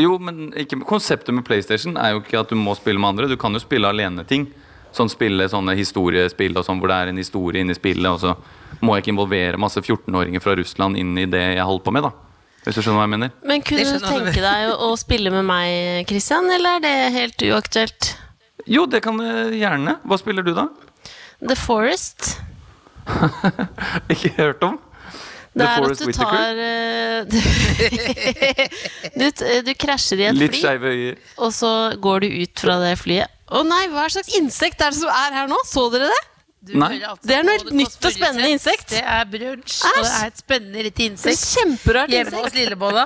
Jo, 0.00 0.16
men 0.16 0.48
ikke, 0.56 0.80
konseptet 0.88 1.34
med 1.36 1.44
PlayStation 1.44 1.98
er 2.00 2.14
jo 2.14 2.22
ikke 2.22 2.40
at 2.40 2.50
du 2.50 2.56
må 2.56 2.72
spille 2.78 3.00
med 3.00 3.12
andre. 3.12 3.28
Du 3.28 3.36
kan 3.36 3.52
jo 3.52 3.60
spille 3.60 3.90
alene-ting. 3.92 4.48
Sånn 4.92 5.10
spille 5.12 5.48
sånne 5.48 5.74
historiespill 5.78 6.56
og 6.58 6.66
sånn, 6.66 6.80
hvor 6.82 6.92
det 6.92 6.98
er 6.98 7.12
en 7.12 7.20
historie 7.20 7.62
inni 7.64 7.76
spillet, 7.76 8.08
og 8.10 8.20
så 8.20 8.82
må 8.84 8.96
jeg 8.96 9.04
ikke 9.04 9.14
involvere 9.14 9.60
masse 9.60 9.80
14-åringer 9.80 10.42
fra 10.44 10.56
Russland 10.58 10.98
inn 11.00 11.16
i 11.18 11.24
det 11.30 11.42
jeg 11.54 11.64
holder 11.64 11.86
på 11.86 11.94
med, 11.96 12.08
da. 12.08 12.12
Hvis 12.62 12.76
du 12.78 12.84
skjønner 12.84 13.00
hva 13.00 13.06
jeg 13.08 13.14
mener? 13.16 13.32
Men 13.48 13.64
kunne 13.66 13.86
du 13.88 14.04
tenke 14.04 14.42
deg 14.44 14.70
å, 14.76 14.92
spille 15.00 15.32
med 15.34 15.46
meg, 15.48 16.06
Christian, 16.10 16.46
eller 16.52 16.78
er 16.78 16.84
det 16.84 16.94
helt 17.16 17.46
uaktuelt? 17.48 18.12
Jo, 18.70 18.86
det 18.86 19.00
kan 19.02 19.18
jeg 19.18 19.58
gjerne. 19.64 19.96
Hva 20.06 20.18
spiller 20.20 20.46
du, 20.46 20.52
da? 20.54 20.68
The 21.42 21.56
Forest. 21.58 22.36
Ikke 24.12 24.30
hørt 24.36 24.62
om? 24.62 24.78
Det 25.52 25.66
er 25.66 25.84
at 25.84 26.00
du 26.00 26.12
tar 26.16 26.60
eh, 26.64 27.26
du, 29.20 29.26
du 29.66 29.72
krasjer 29.76 30.22
i 30.22 30.28
et 30.30 30.38
Litt 30.38 30.54
fly, 30.56 31.10
og 31.36 31.50
så 31.52 31.72
går 32.00 32.24
du 32.24 32.28
ut 32.40 32.62
fra 32.62 32.78
det 32.80 32.94
flyet. 33.02 33.28
Å 33.52 33.62
nei, 33.68 33.82
hva 33.92 34.06
slags 34.12 34.32
insekt 34.38 34.80
er 34.80 34.94
det 34.94 34.98
som 35.02 35.10
er 35.12 35.34
her 35.42 35.50
nå? 35.50 35.58
Så 35.68 35.86
dere 35.92 36.08
det? 36.12 36.20
Du 36.62 36.76
Nei. 36.78 36.92
hører 36.94 37.08
alltid 37.10 37.26
Det 37.26 37.34
er 37.34 37.42
noe 37.42 37.58
på 37.58 37.64
helt 37.64 37.74
nytt 37.74 37.94
og 37.98 38.04
Kåss 38.06 38.14
spennende 38.16 38.50
insekt. 38.54 38.92
Det 38.94 39.00
er 39.02 39.24
brunsj, 39.32 39.78
og 39.88 39.96
det 39.96 40.02
Æsj. 40.06 40.12
er 40.22 40.28
et 40.30 40.42
spennende 40.44 40.84
lite 40.86 40.94
Det 40.94 41.02
er 41.02 41.10
insekt. 41.10 41.46
kjemperart 41.56 42.12
Hjemme 42.14 42.30
hos 42.36 42.44
insekt. 42.44 42.58
Lillebolla. 42.60 43.04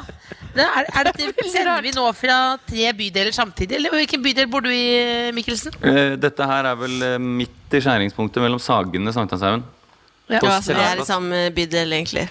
Det 0.56 0.66
er, 0.66 0.90
er 1.00 1.08
dette, 1.08 1.30
sender 1.54 1.80
vi 1.86 1.92
nå 1.96 2.04
fra 2.18 2.36
tre 2.68 2.90
bydeler 2.98 3.32
samtidig? 3.32 3.78
Eller 3.78 3.96
hvilken 3.96 4.22
bydel 4.24 4.50
bor 4.52 4.60
du 4.64 4.68
i, 4.68 5.32
Mikkelsen? 5.36 5.72
Eh, 5.80 6.16
Dette 6.20 6.48
her 6.52 6.68
er 6.72 6.76
vel 6.84 6.96
eh, 7.08 7.16
midt 7.18 7.76
i 7.76 7.80
skjæringspunktet 7.80 8.44
mellom 8.44 8.60
Sagene 8.60 9.08
og 9.08 9.16
Sankthanshaugen. 9.16 9.64
Ja. 10.28 10.40
Ja, 10.42 10.60
så 10.60 10.74
vi 10.76 10.82
er 10.84 11.00
i 11.00 11.08
samme 11.08 11.42
bydel, 11.56 11.92
egentlig. 11.96 12.26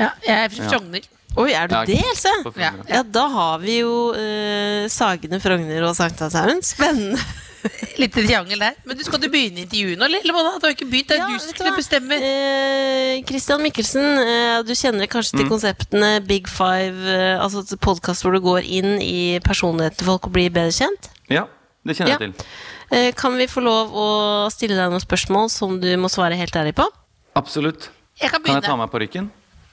Ja, 0.00 0.10
jeg 0.24 0.34
er 0.46 0.48
fra 0.48 0.64
Ja. 0.64 0.70
Frogner. 0.72 1.04
Oi, 1.36 1.50
er 1.52 1.66
du 1.68 1.74
Ja, 1.74 1.84
det, 1.88 1.96
Else? 1.98 2.30
Ja. 2.60 2.72
Ja, 2.88 3.00
da 3.02 3.24
har 3.32 3.58
vi 3.62 3.80
jo 3.80 3.94
eh, 4.14 4.84
Sagene, 4.92 5.40
Frogner 5.42 5.82
og 5.88 5.96
Sankthanshaugen. 5.98 6.60
Spennende. 6.62 7.18
Litt 8.00 8.12
triangel 8.12 8.60
der. 8.60 8.74
Men 8.84 8.98
du 8.98 9.02
skal 9.06 9.18
du 9.22 9.26
begynne 9.32 9.62
intervjuet 9.64 9.98
nå, 9.98 10.06
da? 10.12 10.52
Du 10.60 10.66
har 10.68 10.74
ikke 10.74 10.86
begynt. 10.90 11.08
Det 11.10 11.16
er 11.16 11.22
Ja, 11.24 11.28
du 11.32 11.40
som 11.42 11.54
skulle 11.54 11.72
bestemme. 11.78 12.18
Eh, 12.20 13.22
Christian 13.26 13.62
Mikkelsen, 13.64 14.04
eh, 14.20 14.58
du 14.68 14.74
kjenner 14.78 15.08
kanskje 15.10 15.40
til 15.40 15.48
konseptene 15.50 16.12
Big 16.28 16.46
Five, 16.52 17.02
eh, 17.16 17.40
altså 17.42 17.64
podkast 17.82 18.22
hvor 18.26 18.36
du 18.36 18.42
går 18.44 18.68
inn 18.68 18.98
i 19.02 19.40
personligheten 19.44 20.02
til 20.02 20.10
folk 20.12 20.28
og 20.28 20.36
blir 20.36 20.52
bedre 20.54 20.74
kjent? 20.76 21.08
Ja, 21.32 21.46
det 21.88 21.96
kjenner 21.98 22.14
Ja. 22.14 22.18
jeg 22.20 22.34
til. 22.36 22.48
Eh, 22.94 23.10
kan 23.16 23.34
vi 23.40 23.48
få 23.50 23.64
lov 23.64 23.90
å 23.96 24.08
stille 24.52 24.76
deg 24.76 24.92
noen 24.92 25.02
spørsmål 25.02 25.48
som 25.50 25.80
du 25.80 25.88
må 25.98 26.12
svare 26.12 26.36
helt 26.38 26.54
ærlig 26.54 26.76
på? 26.78 26.86
Absolutt. 27.34 27.88
Jeg 28.20 28.30
kan 28.30 28.44
Kan 28.44 28.60
jeg 28.60 28.68
ta 28.68 28.76
av 28.76 28.78
meg 28.84 28.92
parykken? 28.92 29.30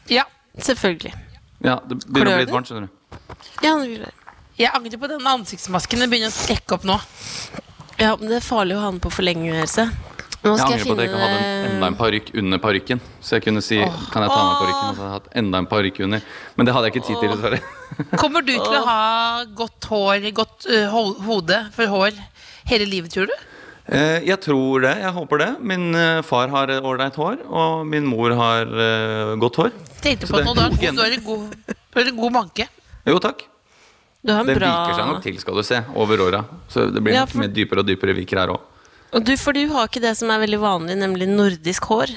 Ja. 0.10 0.24
Selvfølgelig. 0.58 1.12
Ja, 1.62 1.78
det 1.86 2.00
begynner 2.06 2.34
å 2.34 2.40
bli 2.40 2.46
litt 2.46 2.54
varmt, 2.54 2.70
skjønner 2.70 2.88
du. 2.88 2.94
Ja, 3.62 3.76
jeg. 3.86 4.14
Jeg 4.60 4.70
angrer 4.78 5.00
på 5.02 5.10
denne 5.10 5.36
ansiktsmasken. 5.40 6.02
Den 6.04 6.12
begynner 6.12 6.32
å 6.32 6.36
strekke 6.36 6.78
opp 6.78 6.88
nå. 6.88 6.98
ja, 8.02 8.16
men 8.20 8.30
det 8.30 8.42
er 8.42 8.46
farlig 8.46 8.76
å 8.78 8.82
ha 8.84 8.90
den 8.92 9.02
på 9.02 9.12
for 9.14 9.26
lenge, 9.26 9.54
Else. 9.62 9.88
Nå 10.42 10.56
Jeg 10.56 10.58
skal 10.58 10.74
angrer 10.74 10.86
på 10.86 10.94
at 10.94 11.02
jeg 11.02 11.10
ikke 11.12 11.22
hadde 11.22 11.40
en, 11.40 11.66
enda 11.70 11.88
en 11.92 11.98
parykk 12.00 12.30
under 12.42 12.62
parykken. 12.62 13.02
Så 13.22 13.36
jeg 13.38 13.46
kunne 13.46 13.62
si 13.62 13.78
kan 13.78 14.26
jeg 14.26 14.34
ta 14.34 14.40
med 14.42 14.56
parykken, 14.58 14.88
og 14.88 14.96
så 14.98 15.02
hadde 15.02 15.10
jeg 15.12 15.18
hatt 15.20 15.30
enda 15.44 15.62
en 15.62 15.70
parykk 15.70 16.02
under. 16.08 16.26
Men 16.58 16.68
det 16.68 16.76
hadde 16.76 16.90
jeg 16.90 16.96
ikke 16.96 17.08
tid 17.08 17.22
til, 17.22 17.34
dessverre. 17.36 17.62
Kommer 18.24 18.46
du 18.46 18.54
til 18.56 18.78
å 18.80 18.84
ha 18.88 19.02
godt 19.62 19.90
hår, 19.92 20.28
godt 20.42 20.68
uh, 20.70 20.98
hode 21.30 21.62
for 21.78 21.94
hår 21.94 22.18
hele 22.72 22.90
livet, 22.90 23.14
tror 23.14 23.30
du? 23.30 23.38
Eh, 23.92 24.24
Jeg 24.24 24.40
tror 24.40 24.82
det. 24.86 24.94
Jeg 25.04 25.12
håper 25.18 25.42
det. 25.42 25.50
Min 25.68 25.94
eh, 25.96 26.22
far 26.24 26.48
har 26.54 26.72
ålreit 26.80 27.16
hår, 27.20 27.42
og 27.52 27.86
min 27.88 28.06
mor 28.08 28.32
har 28.40 28.62
eh, 28.72 29.36
godt 29.42 29.60
hår. 29.60 29.72
Tenkte 30.02 30.30
på 30.32 30.40
det 30.40 30.46
det 30.46 30.48
er 30.48 30.48
nå, 30.48 30.54
du 30.56 30.62
har, 30.62 30.70
du 30.96 31.02
har 31.02 31.16
en 31.18 31.26
god, 31.26 31.74
en 32.08 32.20
god 32.22 32.36
manke. 32.38 32.68
Jo, 33.10 33.18
takk. 33.20 33.44
Du 34.22 34.32
har 34.32 34.42
en 34.46 34.48
Det 34.52 34.56
bra 34.60 34.70
viker 34.72 34.98
seg 35.00 35.08
nok 35.10 35.24
til, 35.26 35.38
skal 35.42 35.58
du 35.60 35.64
se, 35.66 35.82
over 35.98 36.22
åra. 36.28 36.44
Så 36.72 36.88
det 36.94 37.02
blir 37.04 37.18
Ja, 37.18 37.26
for- 37.26 37.42
mer 37.44 37.52
dypere 37.52 37.82
og 37.84 37.88
dypere 37.90 38.16
viker 38.16 38.40
her 38.44 38.54
òg. 38.56 38.62
Du, 39.28 39.36
For 39.36 39.52
du 39.52 39.66
har 39.74 39.90
ikke 39.90 40.00
det 40.00 40.16
som 40.16 40.30
er 40.32 40.40
veldig 40.40 40.60
vanlig, 40.62 40.96
nemlig 40.96 41.28
nordisk 41.28 41.84
hår. 41.92 42.14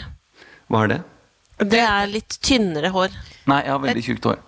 Hva 0.71 0.85
er 0.85 0.93
det? 0.93 1.01
Det 1.75 1.81
er 1.81 2.07
litt 2.11 2.37
tynnere 2.45 2.91
hår. 2.95 3.11
Nei, 3.51 3.63
jeg 3.65 3.73
har 3.73 3.81
veldig 3.83 4.05
tjukt 4.05 4.25
hår. 4.31 4.39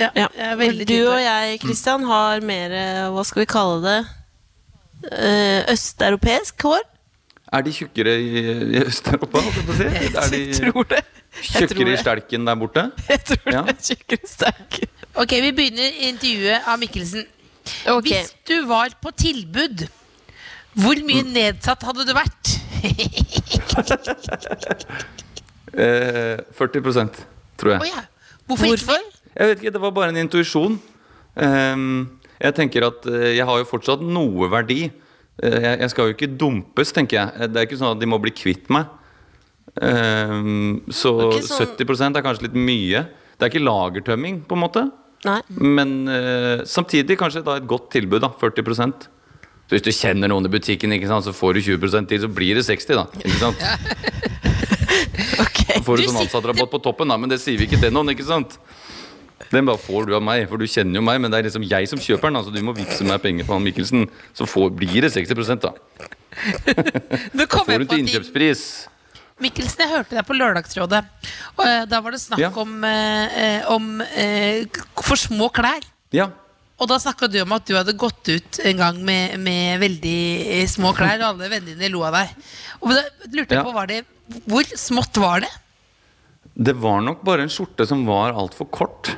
Ja, 0.00 0.08
er 0.16 0.56
veldig 0.56 0.86
Du 0.88 0.96
og 1.12 1.20
jeg, 1.20 1.60
Kristian, 1.60 2.02
har 2.08 2.40
mer 2.40 2.72
Hva 3.12 3.22
skal 3.28 3.42
vi 3.42 3.46
kalle 3.46 3.82
det? 3.84 3.98
Eh, 5.10 5.64
østeuropeisk 5.72 6.62
hår? 6.62 6.82
Er 7.52 7.60
de 7.66 7.72
tjukkere 7.74 8.14
i, 8.22 8.42
i 8.76 8.78
Øst-Europa? 8.86 9.40
si? 9.76 9.84
Er 10.22 10.28
de 10.32 10.40
tror 10.56 10.86
det. 10.88 11.02
Tjukkere 11.42 11.92
i 11.92 11.96
stelken 12.00 12.46
der 12.46 12.54
borte? 12.60 12.84
Jeg 13.10 13.20
tror 13.24 13.52
Ja. 13.52 13.62
det 13.66 13.74
er 13.76 13.82
tjukkere 13.90 14.28
stelken. 14.30 14.88
Ok, 15.14 15.30
vi 15.44 15.50
begynner 15.52 15.90
intervjuet 16.08 16.60
av 16.68 16.78
Mikkelsen. 16.80 17.26
Okay. 17.86 18.22
Hvis 18.22 18.32
du 18.48 18.64
var 18.66 18.88
på 19.02 19.10
tilbud, 19.16 19.84
hvor 20.74 20.96
mye 21.04 21.22
Mm. 21.22 21.32
nedsatt 21.34 21.82
hadde 21.84 22.06
du 22.08 22.14
vært? 22.16 22.58
Eh, 25.72 26.36
40% 26.52 27.22
tror 27.56 27.70
jeg. 27.72 27.80
jeg. 27.80 27.92
ja. 27.96 28.02
Hvorfor, 28.46 28.66
Hvorfor? 28.66 28.98
Jeg 29.36 29.48
vet 29.48 29.58
ikke, 29.62 29.70
Det 29.72 29.80
var 29.80 29.90
bare 29.90 30.08
en 30.12 30.16
intuisjon. 30.20 30.74
Ehm, 31.40 32.08
jeg 32.42 32.54
tenker 32.58 32.86
at 32.88 33.06
eh, 33.10 33.30
jeg 33.38 33.46
har 33.48 33.60
jo 33.62 33.68
fortsatt 33.68 34.02
noe 34.04 34.48
verdi. 34.52 34.88
Eh, 35.42 35.68
jeg, 35.80 35.90
skal 35.92 36.10
jo 36.10 36.16
ikke 36.16 36.30
dumpes, 36.38 36.92
tenker 36.94 37.20
jeg. 37.20 37.34
Eh, 37.38 37.48
Det 37.52 37.60
er 37.62 37.68
ikke 37.68 37.78
sånn 37.80 37.94
at 37.94 38.02
de 38.02 38.08
må 38.10 38.18
bli 38.22 38.34
kvitt 38.34 38.68
meg. 38.72 38.90
Ehm, 39.80 40.82
så 40.92 41.14
sånn- 41.40 41.78
70% 41.78 42.18
er 42.18 42.24
kanskje 42.26 42.48
litt 42.48 42.58
mye. 42.58 43.06
Det 43.38 43.46
er 43.46 43.50
ikke 43.52 43.64
lagertømming, 43.64 44.42
på 44.46 44.58
en 44.58 44.62
måte. 44.62 44.82
Nei. 45.24 45.40
Men 45.54 46.08
eh, 46.10 46.64
samtidig 46.66 47.16
kanskje 47.18 47.44
da 47.46 47.56
et 47.56 47.66
godt 47.70 47.90
tilbud, 47.94 48.20
da. 48.24 48.28
40% 48.40 49.08
Så 49.70 49.76
hvis 49.78 49.84
du 49.86 49.92
kjenner 49.94 50.28
noen 50.28 50.44
i 50.44 50.50
butikken, 50.52 50.92
ikke 50.92 51.08
sant, 51.08 51.24
så 51.24 51.32
får 51.32 51.54
du 51.54 51.60
20% 51.78 52.08
til, 52.10 52.20
så 52.20 52.28
blir 52.28 52.58
det 52.58 52.64
60 52.66 52.98
da. 52.98 53.06
Ikke 53.22 53.38
sant? 53.40 53.62
Ok. 55.42 55.60
Så 55.76 55.82
får 55.86 55.96
du 55.96 56.02
Du 56.02 56.08
sånn 56.10 56.22
ansattrabatt 56.26 56.70
på 56.72 56.80
toppen, 56.82 57.08
da, 57.08 57.16
men 57.16 57.30
det 57.30 57.38
sier 57.40 57.56
vi 57.58 57.66
ikke 57.68 57.78
til 57.80 57.92
noen, 57.94 58.10
ikke 58.12 58.26
sant? 58.26 58.58
Den 59.52 59.66
bare 59.68 59.80
får 59.80 60.06
du 60.08 60.14
av 60.16 60.22
meg, 60.24 60.46
for 60.48 60.56
du 60.60 60.64
kjenner 60.70 60.96
jo 60.96 61.04
meg, 61.04 61.20
men 61.20 61.32
det 61.32 61.38
er 61.42 61.46
liksom 61.50 61.66
jeg 61.68 61.88
som 61.90 62.00
kjøper 62.00 62.30
den. 62.30 62.38
Altså 62.40 62.52
du 62.54 62.62
må 62.64 62.72
vippse 62.76 63.04
meg 63.04 63.20
penger 63.24 63.44
for 63.48 63.58
han 63.58 63.66
Mikkelsen, 63.66 64.06
så 64.36 64.46
får, 64.48 64.70
blir 64.78 65.04
det 65.04 65.12
60 65.12 65.60
da. 65.60 65.72
da 67.36 67.46
Får 67.52 67.82
du 67.82 67.86
til 67.90 68.02
innkjøpspris. 68.02 68.62
Mikkelsen, 69.42 69.82
jeg 69.84 69.90
hørte 69.92 70.16
deg 70.16 70.26
på 70.28 70.36
Lørdagsrådet. 70.38 71.02
Og 71.58 71.64
eh, 71.66 71.82
da 71.90 72.00
var 72.04 72.14
det 72.14 72.20
snakk 72.22 72.40
Ja. 72.42 72.50
om, 72.62 72.76
eh, 72.86 73.38
eh, 73.44 73.66
om 73.72 73.88
eh, 74.04 74.64
for 75.02 75.18
små 75.20 75.50
klær. 75.54 75.82
Ja. 76.14 76.30
Og 76.82 76.88
da 76.90 76.96
snakka 76.98 77.28
du 77.30 77.38
om 77.42 77.52
at 77.54 77.66
du 77.68 77.74
hadde 77.76 77.94
gått 77.98 78.28
ut 78.32 78.60
en 78.66 78.78
gang 78.80 79.00
med, 79.06 79.36
med 79.42 79.82
veldig 79.82 80.20
eh, 80.60 80.66
små 80.70 80.94
klær, 80.96 81.18
og 81.20 81.28
alle 81.34 81.50
vennene 81.52 81.76
dine 81.76 81.90
lo 81.92 82.04
av 82.08 82.16
deg. 82.16 82.32
Og 82.80 82.94
da 82.94 83.02
lurte 83.34 83.52
jeg 83.54 83.60
Ja. 83.60 83.66
på, 83.66 83.74
var 83.76 83.90
det, 83.90 84.00
Hvor 84.48 84.64
smått 84.78 85.18
var 85.20 85.44
det? 85.44 85.50
Det 86.54 86.74
var 86.76 87.00
nok 87.04 87.22
bare 87.24 87.44
en 87.46 87.52
skjorte 87.52 87.86
som 87.88 88.04
var 88.06 88.32
altfor 88.36 88.68
kort. 88.70 89.12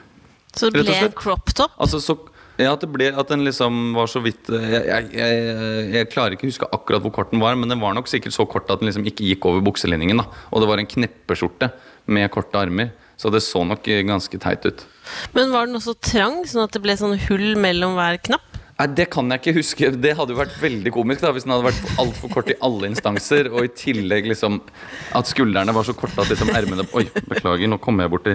Så 0.54 0.70
det 0.70 0.84
ble 0.86 1.10
crop 1.18 1.52
top? 1.56 1.74
Altså 1.82 2.00
så 2.02 2.16
ja, 2.54 2.70
at 2.70 2.84
det 2.84 2.90
ble 2.94 3.08
At 3.18 3.30
den 3.32 3.42
liksom 3.42 3.96
var 3.96 4.06
så 4.10 4.20
vidt 4.22 4.46
eh, 4.54 4.66
jeg, 4.76 4.84
jeg, 4.86 5.10
jeg, 5.18 5.86
jeg 5.96 6.10
klarer 6.12 6.36
ikke 6.36 6.46
å 6.46 6.52
huske 6.52 6.68
akkurat 6.76 7.02
hvor 7.02 7.14
kort 7.16 7.32
den 7.34 7.42
var, 7.42 7.56
men 7.58 7.72
den 7.72 7.82
var 7.82 7.96
nok 7.96 8.10
sikkert 8.10 8.36
så 8.36 8.46
kort 8.46 8.70
at 8.70 8.82
den 8.82 8.90
liksom 8.90 9.06
ikke 9.10 9.26
gikk 9.26 9.48
over 9.50 9.64
bukselinningen. 9.66 10.22
da 10.22 10.28
Og 10.52 10.62
det 10.62 10.70
var 10.70 10.82
en 10.82 10.90
kneppeskjorte 10.90 11.72
med 12.14 12.30
korte 12.34 12.60
armer. 12.60 12.92
Så 13.18 13.30
det 13.30 13.42
så 13.46 13.62
nok 13.66 13.86
eh, 13.90 14.04
ganske 14.06 14.38
teit 14.42 14.66
ut. 14.66 14.86
Men 15.34 15.54
var 15.54 15.66
den 15.66 15.78
også 15.78 15.96
trang, 16.02 16.42
sånn 16.50 16.66
at 16.66 16.74
det 16.74 16.82
ble 16.84 16.96
sånn 16.98 17.18
hull 17.26 17.54
mellom 17.58 17.98
hver 17.98 18.18
knapp? 18.30 18.50
Nei, 18.78 18.88
Det 18.98 19.06
kan 19.10 19.30
jeg 19.30 19.42
ikke 19.42 19.58
huske. 19.58 19.90
Det 20.02 20.16
hadde 20.18 20.34
jo 20.34 20.40
vært 20.40 20.56
veldig 20.62 20.92
komisk 20.94 21.22
da 21.22 21.30
hvis 21.34 21.46
den 21.46 21.54
hadde 21.54 21.68
vært 21.68 22.00
altfor 22.02 22.32
kort 22.38 22.50
i 22.50 22.58
alle 22.66 22.90
instanser, 22.90 23.50
og 23.52 23.66
i 23.66 23.70
tillegg 23.70 24.26
liksom 24.30 24.58
at 25.14 25.30
skuldrene 25.30 25.74
var 25.74 25.86
så 25.86 25.94
korte 25.98 26.22
at 26.22 26.30
liksom 26.30 26.50
ermene 26.54 26.86
Oi, 26.94 27.06
beklager, 27.30 27.70
nå 27.70 27.78
kommer 27.82 28.06
jeg 28.06 28.14
borti 28.14 28.34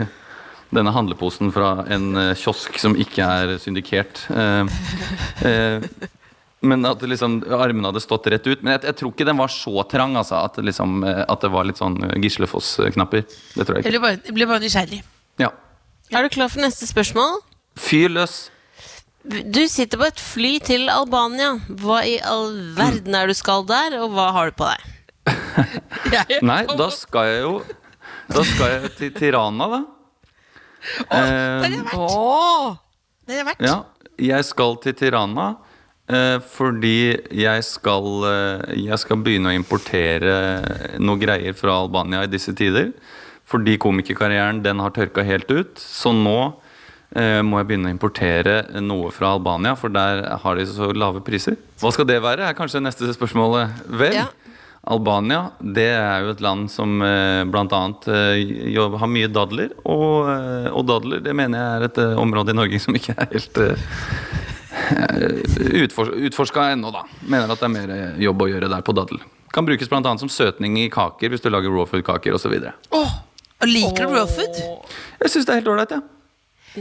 denne 0.76 0.92
handleposen 0.94 1.50
fra 1.54 1.72
en 1.90 2.12
eh, 2.20 2.36
kiosk 2.38 2.78
som 2.82 2.96
ikke 3.00 3.26
er 3.26 3.56
syndikert. 3.62 4.22
Eh, 4.30 4.68
eh, 5.48 5.88
men 6.62 6.84
at 6.86 7.02
liksom, 7.08 7.40
armene 7.56 7.90
hadde 7.90 8.04
stått 8.04 8.28
rett 8.34 8.46
ut. 8.50 8.62
Men 8.62 8.76
jeg, 8.76 8.84
jeg 8.90 8.98
tror 9.00 9.14
ikke 9.14 9.28
den 9.30 9.40
var 9.40 9.52
så 9.54 9.84
trang. 9.90 10.18
Altså, 10.20 10.42
at, 10.44 10.60
liksom, 10.62 11.02
at 11.08 11.46
det 11.46 11.52
var 11.54 11.66
litt 11.70 11.80
sånn 11.80 11.98
Gislefoss-knapper. 12.20 13.26
Det 13.56 13.66
tror 13.66 13.80
jeg 13.80 13.86
Jeg 13.86 13.88
ikke. 13.88 13.96
ble 13.96 14.04
bare, 14.06 14.20
jeg 14.28 14.36
ble 14.38 14.48
bare 14.52 14.64
nysgjerrig. 14.66 15.02
Ja. 15.40 15.54
Er 16.12 16.26
du 16.26 16.34
klar 16.34 16.52
for 16.52 16.62
neste 16.66 16.90
spørsmål? 16.90 17.40
Fyr 17.80 18.12
løs. 18.12 18.50
Du 19.30 19.62
sitter 19.72 20.00
på 20.02 20.08
et 20.10 20.20
fly 20.20 20.52
til 20.66 20.90
Albania. 20.92 21.54
Hva 21.80 22.02
i 22.08 22.18
all 22.28 22.54
verden 22.76 23.16
er 23.16 23.30
du 23.32 23.36
skal 23.38 23.64
der, 23.70 23.96
og 24.04 24.12
hva 24.16 24.30
har 24.36 24.52
du 24.52 24.58
på 24.60 24.68
deg? 24.70 24.88
Nei, 26.50 26.64
da 26.80 26.88
skal 26.96 27.28
jeg 27.28 27.42
jo 27.44 27.52
Da 28.32 28.42
skal 28.48 28.72
jeg 28.72 28.92
til 28.98 29.12
Tirana, 29.14 29.68
da. 29.70 29.80
Der 31.10 31.64
har 31.64 31.70
det 31.70 31.82
vært. 31.86 31.96
Åh! 31.98 32.78
det 33.28 33.38
har 33.38 33.44
det 33.44 33.48
vært. 33.52 33.66
Ja, 33.66 33.78
jeg 34.20 34.46
skal 34.48 34.78
til 34.84 34.96
Tirana 35.00 35.48
eh, 36.10 36.38
fordi 36.56 36.96
jeg 37.36 37.66
skal, 37.68 38.10
eh, 38.30 38.64
jeg 38.86 39.00
skal 39.04 39.22
begynne 39.24 39.52
å 39.52 39.58
importere 39.58 40.38
noe 41.00 41.20
greier 41.22 41.56
fra 41.58 41.78
Albania 41.84 42.24
i 42.26 42.32
disse 42.32 42.56
tider. 42.58 42.94
Fordi 43.50 43.80
komikerkarrieren 43.82 44.60
den 44.66 44.82
har 44.84 44.94
tørka 44.94 45.24
helt 45.26 45.50
ut. 45.50 45.80
Så 45.82 46.12
nå 46.14 46.38
eh, 47.18 47.40
må 47.42 47.62
jeg 47.62 47.70
begynne 47.72 47.90
å 47.90 47.96
importere 47.96 48.60
noe 48.82 49.10
fra 49.16 49.32
Albania, 49.38 49.74
for 49.80 49.90
der 49.94 50.22
har 50.44 50.60
de 50.60 50.68
så 50.70 50.92
lave 50.94 51.24
priser. 51.26 51.58
Hva 51.82 51.90
skal 51.96 52.06
det 52.10 52.20
være, 52.22 52.46
er 52.46 52.58
kanskje 52.58 52.84
neste 52.84 53.10
spørsmål. 53.16 53.64
Vel, 53.90 54.20
Ja. 54.22 54.28
Albania 54.88 55.52
det 55.60 55.90
er 55.92 56.24
jo 56.24 56.34
et 56.34 56.44
land 56.44 56.70
som 56.72 57.02
eh, 57.04 57.44
bl.a. 57.50 57.82
Eh, 58.08 59.00
har 59.02 59.12
mye 59.12 59.32
dadler. 59.32 59.74
Og, 59.84 60.30
eh, 60.32 60.70
og 60.72 60.86
dadler 60.90 61.24
det 61.26 61.36
mener 61.36 61.60
jeg 61.60 61.80
er 61.80 61.88
et 61.90 62.00
område 62.22 62.56
i 62.56 62.60
Norge 62.60 62.80
som 62.84 62.96
ikke 62.96 63.16
er 63.18 63.34
helt 63.34 63.60
utfor, 65.84 66.14
utforska 66.30 66.70
ennå, 66.74 66.94
da. 66.96 67.04
Mener 67.28 67.52
at 67.52 67.60
det 67.60 67.68
er 67.68 67.76
mer 67.76 68.22
jobb 68.22 68.46
å 68.46 68.50
gjøre 68.54 68.72
der 68.72 68.86
på 68.86 68.96
daddel. 68.96 69.22
Kan 69.54 69.66
brukes 69.68 69.90
bl.a. 69.90 70.14
som 70.22 70.30
søtning 70.32 70.78
i 70.80 70.88
kaker 70.94 71.34
hvis 71.34 71.44
du 71.44 71.50
lager 71.52 71.74
raw 71.74 71.90
food-kaker 71.90 72.38
osv. 72.38 72.56
Åh, 72.96 73.18
og 73.60 73.68
liker 73.68 74.08
du 74.08 74.16
raw 74.16 74.30
food? 74.30 74.64
Jeg 75.20 75.34
syns 75.34 75.50
det 75.50 75.56
er 75.56 75.62
helt 75.62 75.74
ålreit, 75.74 75.98
ja. 75.98 76.19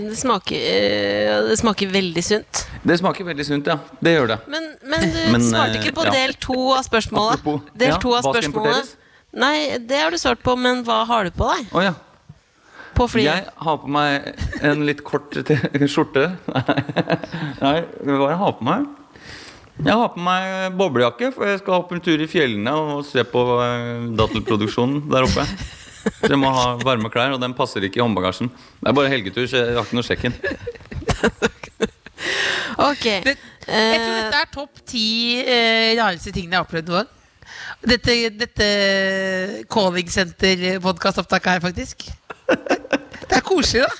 Det 0.09 0.17
smaker, 0.21 0.57
eh, 0.57 1.35
det 1.49 1.57
smaker 1.61 1.91
veldig 1.93 2.25
sunt. 2.25 2.65
Det 2.87 2.97
smaker 3.01 3.27
veldig 3.29 3.47
sunt, 3.47 3.67
ja. 3.71 3.79
Det 4.01 4.15
gjør 4.15 4.33
det. 4.33 4.39
Men, 4.53 4.69
men 4.83 5.07
du 5.13 5.21
Men, 5.35 5.45
svarte 5.45 5.77
eh, 5.77 5.83
ikke 5.83 5.95
på 5.99 6.07
ja. 6.09 6.13
del 6.15 6.35
to 6.43 6.59
av 6.77 6.85
spørsmålet. 6.87 7.41
Apropos, 7.41 7.73
del 7.75 7.95
ja, 7.95 8.01
to 8.03 8.13
av 8.15 8.21
hva 8.21 8.35
skal 8.35 8.43
spørsmålet. 8.49 8.77
importeres? 8.77 8.95
Nei, 9.39 9.57
det 9.91 10.03
har 10.03 10.15
du 10.15 10.19
svart 10.21 10.45
på, 10.45 10.55
men 10.57 10.85
hva 10.87 11.03
har 11.09 11.29
du 11.29 11.35
på 11.37 11.49
deg? 11.51 11.73
Oh, 11.73 11.83
ja. 11.85 11.95
På 12.97 13.07
flyet? 13.11 13.29
Jeg 13.29 13.65
har 13.67 13.81
på 13.83 13.91
meg 13.95 14.31
en 14.65 14.87
litt 14.89 15.03
kort 15.07 15.37
skjorte. 15.93 16.31
Nei, 17.63 17.75
hva 18.09 18.31
jeg 18.33 18.41
har 18.45 18.57
på 18.59 18.69
meg? 18.69 18.87
Jeg 19.79 19.95
har 19.95 20.09
på 20.11 20.23
meg 20.27 20.73
boblejakke, 20.75 21.29
for 21.37 21.47
jeg 21.47 21.61
skal 21.61 21.77
opp 21.85 21.93
en 21.95 22.01
tur 22.03 22.19
i 22.19 22.27
fjellene 22.27 22.73
og 22.75 23.05
se 23.07 23.23
på 23.23 23.45
datterproduksjonen 23.47 24.17
dattelproduksjonen 24.19 25.05
der 25.13 25.29
oppe. 25.29 25.45
Så 26.21 26.31
jeg 26.31 26.39
må 26.41 26.51
ha 26.55 26.67
varme 26.85 27.11
klær, 27.13 27.33
og 27.35 27.41
den 27.43 27.55
passer 27.59 27.85
ikke 27.87 28.01
i 28.01 28.05
håndbagasjen. 28.05 28.49
Det 28.81 28.91
er 28.91 28.97
bare 28.99 29.11
helgetur, 29.13 29.47
så 29.51 29.63
jeg 29.65 29.77
har 29.79 29.87
ikke 29.87 29.99
noe 29.99 30.07
sjekk 30.09 30.29
inn. 30.31 30.39
Ok. 32.79 33.05
Det, 33.25 33.33
jeg 33.67 33.99
tror 33.99 34.13
dette 34.15 34.39
er 34.41 34.51
topp 34.55 34.81
ti 34.87 35.05
eh, 35.43 35.97
rareste 35.99 36.31
tingene 36.35 36.55
jeg 36.55 36.61
har 36.61 36.67
opplevd 36.67 36.91
noen. 36.93 37.09
Dette, 37.91 38.15
dette 38.39 38.69
calling 39.73 40.11
center-podkastopptaket 40.15 41.51
her, 41.57 41.63
faktisk. 41.65 42.07
Det 42.49 43.35
er 43.39 43.45
koselig, 43.47 43.83
da. 43.87 43.91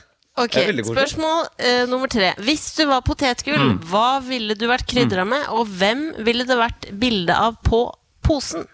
Ok. 0.45 0.55
Spørsmål 0.87 1.43
eh, 1.59 1.83
nummer 1.91 2.11
tre. 2.13 2.31
Hvis 2.47 2.69
du 2.79 2.85
var 2.91 3.03
potetgull, 3.07 3.59
Mm. 3.59 3.81
hva 3.91 4.21
ville 4.23 4.55
du 4.59 4.67
vært 4.71 4.87
krydra 4.91 5.25
med, 5.27 5.49
og 5.51 5.67
hvem 5.81 6.13
ville 6.27 6.47
det 6.47 6.59
vært 6.61 6.91
bilde 7.03 7.35
av 7.35 7.59
på 7.67 7.83
posen? 8.23 8.67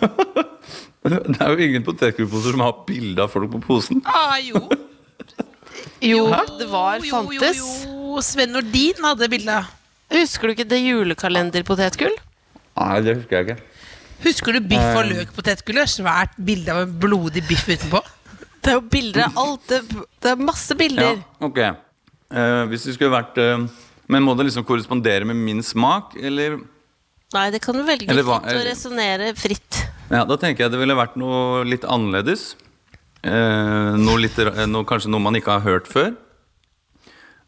Det 1.00 1.40
er 1.40 1.54
jo 1.54 1.64
ingen 1.64 1.84
potetgullposer 1.86 2.52
som 2.56 2.60
har 2.60 2.74
bilde 2.86 3.22
av 3.24 3.30
folk 3.32 3.48
på 3.54 3.60
posen. 3.64 4.02
Ah, 4.04 4.36
jo. 4.44 4.60
Jo, 6.04 6.26
det 6.58 6.66
var, 6.68 6.98
jo, 7.00 7.04
jo, 7.06 7.12
fantes. 7.14 7.60
jo. 7.86 8.20
Sven 8.24 8.52
Nordin 8.52 9.00
hadde 9.04 9.28
bilde. 9.32 9.56
Husker 10.12 10.48
du 10.50 10.54
ikke 10.56 10.66
det 10.68 10.80
julekalenderpotetgull? 10.82 12.16
Nei, 12.80 12.94
det 13.04 13.14
husker 13.18 13.36
jeg 13.38 13.46
ikke. 13.48 13.66
Husker 14.24 14.56
du 14.56 14.60
biff 14.68 14.88
og 14.96 15.04
Eh. 15.06 15.12
løk-potetgullet? 15.14 15.88
Svært 15.88 16.34
bilde 16.36 16.72
av 16.74 16.82
en 16.84 16.96
blodig 17.00 17.44
biff 17.48 17.64
utenpå. 17.68 18.00
Det 18.60 18.72
er 18.72 18.76
jo 18.76 18.82
bilder 18.92 19.22
av 19.30 19.38
alt. 19.40 19.68
Det, 19.70 19.78
det 20.20 20.32
er 20.34 20.42
masse 20.50 20.76
bilder. 20.76 21.16
Ja, 21.16 21.46
ok. 21.48 21.60
Uh, 22.30 22.64
hvis 22.70 22.84
det 22.86 22.94
skulle 22.94 23.10
vært 23.10 23.38
uh, 23.40 23.64
Men 24.10 24.22
må 24.22 24.36
det 24.38 24.44
liksom 24.50 24.62
korrespondere 24.68 25.24
med 25.26 25.38
min 25.38 25.62
smak, 25.66 26.12
eller 26.20 26.58
Nei, 27.32 27.46
det 27.54 27.60
kan 27.62 27.74
du 27.78 27.82
velge 27.86 28.10
fritt 28.10 28.26
å 28.28 28.62
resonnere 28.66 29.32
fritt. 29.38 29.80
Ja, 30.10 30.24
da 30.26 30.36
tenker 30.40 30.64
jeg 30.66 30.72
det 30.74 30.80
ville 30.80 30.96
vært 30.98 31.14
noe 31.20 31.62
litt 31.68 31.84
annerledes. 31.86 32.54
Eh, 33.22 33.92
noe 34.00 34.18
litt, 34.18 34.38
noe, 34.70 34.86
kanskje 34.88 35.10
noe 35.12 35.22
man 35.22 35.36
ikke 35.38 35.54
har 35.54 35.62
hørt 35.66 35.90
før. 35.90 36.14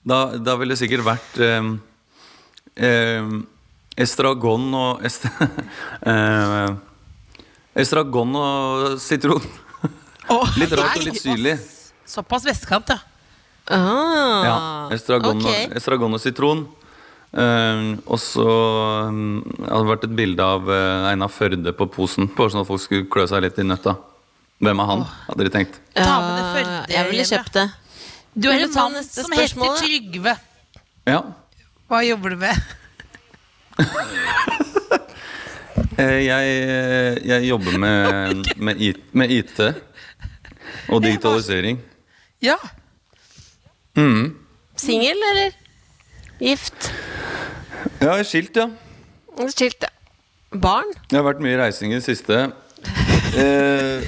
Da, 0.07 0.37
da 0.39 0.55
ville 0.61 0.75
det 0.75 0.81
sikkert 0.83 1.07
vært 1.07 1.41
eh, 1.43 1.73
eh, 2.87 3.33
estragon 4.03 4.69
og 4.75 5.05
est 5.07 5.27
eh, 6.11 6.73
Estragon 7.83 8.35
og 8.37 8.99
sitron. 9.01 9.43
Oh, 10.31 10.45
Litt 10.61 10.75
rart 10.77 10.99
og 11.01 11.07
litt 11.07 11.23
syrlig. 11.23 11.57
Såpass 12.07 12.45
vestkant, 12.45 12.93
ja. 12.93 13.01
Ah, 13.73 14.43
Ja, 14.45 14.55
estragon, 14.93 15.39
okay. 15.41 15.69
og, 15.71 15.77
estragon 15.79 16.19
og 16.19 16.21
sitron. 16.21 16.67
Eh, 17.33 17.83
og 18.13 18.19
så 18.21 18.45
um, 19.09 19.41
hadde 19.65 19.79
det 19.81 19.89
vært 19.89 20.03
et 20.05 20.17
bilde 20.19 20.45
av 20.45 20.67
uh, 20.69 21.09
Einar 21.09 21.31
Førde 21.33 21.73
på 21.77 21.87
posen, 21.95 22.29
på 22.29 22.49
sånn 22.53 22.61
at 22.61 22.69
folk 22.69 22.83
skulle 22.83 23.09
klø 23.13 23.25
seg 23.31 23.41
litt 23.47 23.61
i 23.61 23.65
nøtta. 23.65 23.95
Hvem 24.63 24.83
er 24.83 24.91
han, 24.91 25.05
hadde 25.29 25.39
dere 25.41 25.53
tenkt? 25.55 25.79
Ta 25.97 26.19
med 26.21 26.35
det 26.37 26.43
Ja, 26.43 26.51
Førde 26.57 26.75
Jeg 26.93 27.09
ville 27.09 27.25
kjøpt 27.31 27.57
det. 27.57 27.65
Du 28.33 28.49
er 28.53 28.67
en 28.67 28.75
mann 28.75 28.99
som 29.05 29.31
spørsmål, 29.31 29.73
heter 29.73 29.87
Trygve. 29.87 30.37
Ja. 31.09 31.23
Hva 31.89 32.03
jobber 32.05 32.37
du 32.37 32.43
med? 32.45 32.69
uh, 35.97 36.21
jeg, 36.29 36.53
jeg 37.33 37.49
jobber 37.49 37.81
med, 37.81 38.45
med, 38.69 38.85
IT, 38.91 39.09
med 39.17 39.33
IT 39.33 39.65
og 40.93 41.01
digitalisering. 41.05 41.81
Ja. 42.45 42.61
Singel, 44.77 45.17
eller? 45.33 45.62
Gift? 46.43 46.91
Er 48.03 48.25
skilt, 48.27 48.57
ja. 48.59 48.67
Skilt, 49.53 49.85
ja. 49.85 49.91
Barn? 50.59 50.89
Jeg 51.09 51.21
har 51.21 51.25
vært 51.29 51.43
mye 51.45 51.55
reising 51.61 51.95
i 51.95 52.01
det 52.01 52.05
siste. 52.05 52.41
Eh, 53.39 54.03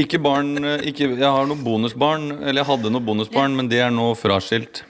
ikke 0.00 0.18
barn 0.24 0.56
eh, 0.58 0.86
ikke, 0.88 1.12
Jeg 1.12 1.28
har 1.28 1.44
noen 1.46 1.60
bonusbarn, 1.62 2.30
eller 2.40 2.62
jeg 2.62 2.68
hadde 2.70 2.90
noen 2.94 3.04
bonusbarn, 3.06 3.54
men 3.58 3.68
de 3.70 3.78
er 3.84 3.92
nå 3.94 4.08
fraskilt. 4.18 4.82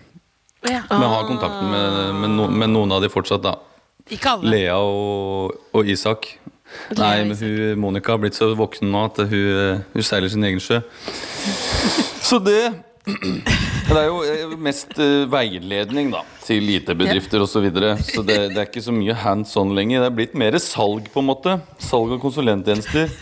ja. 0.62 0.84
Men 0.88 1.02
jeg 1.02 1.12
har 1.16 1.26
kontakten 1.28 1.74
med, 1.74 1.98
med, 2.22 2.34
no, 2.38 2.46
med 2.62 2.72
noen 2.72 2.94
av 2.94 3.02
de 3.02 3.10
fortsatt, 3.12 3.42
da. 3.44 3.56
Ikke 4.06 4.36
alle. 4.36 4.54
Lea 4.54 4.78
og, 4.78 5.58
og 5.74 5.90
Isak. 5.90 6.36
Nei, 6.94 7.24
men 7.26 7.34
hun, 7.34 7.80
Monica 7.82 8.14
har 8.14 8.22
blitt 8.22 8.38
så 8.38 8.52
voksen 8.54 8.88
nå 8.94 9.04
at 9.10 9.24
hun, 9.26 9.82
hun 9.90 10.06
seiler 10.06 10.30
sin 10.30 10.46
egen 10.46 10.62
sjø. 10.62 10.78
Så 12.26 12.38
det 12.42 12.62
Det 13.86 13.96
er 14.00 14.08
jo 14.08 14.22
eh, 14.26 14.54
mest 14.58 14.96
eh, 14.98 15.24
veiledning 15.30 16.08
da 16.10 16.24
til 16.42 16.66
IT-bedrifter 16.74 17.42
osv. 17.42 17.52
Så, 17.54 17.62
videre. 17.62 17.92
så 18.02 18.24
det, 18.26 18.38
det 18.54 18.58
er 18.58 18.66
ikke 18.66 18.82
så 18.82 18.94
mye 18.94 19.14
hands 19.22 19.54
on 19.60 19.74
lenger. 19.78 20.02
Det 20.02 20.08
er 20.10 20.16
blitt 20.18 20.34
mer 20.38 20.58
salg, 20.62 21.06
på 21.12 21.22
en 21.22 21.28
måte. 21.28 21.54
Salg 21.82 22.16
av 22.16 22.22
konsulenttjenester. 22.22 23.12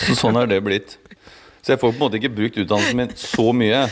Så 0.00 0.16
sånn 0.16 0.40
er 0.40 0.48
det 0.48 0.62
blitt. 0.64 0.96
Så 1.60 1.74
jeg 1.74 1.80
får 1.80 1.92
på 1.92 1.96
en 1.96 2.02
måte 2.02 2.18
ikke 2.18 2.32
brukt 2.32 2.56
utdannelsen 2.60 2.98
min 2.98 3.12
så 3.20 3.50
mye. 3.56 3.84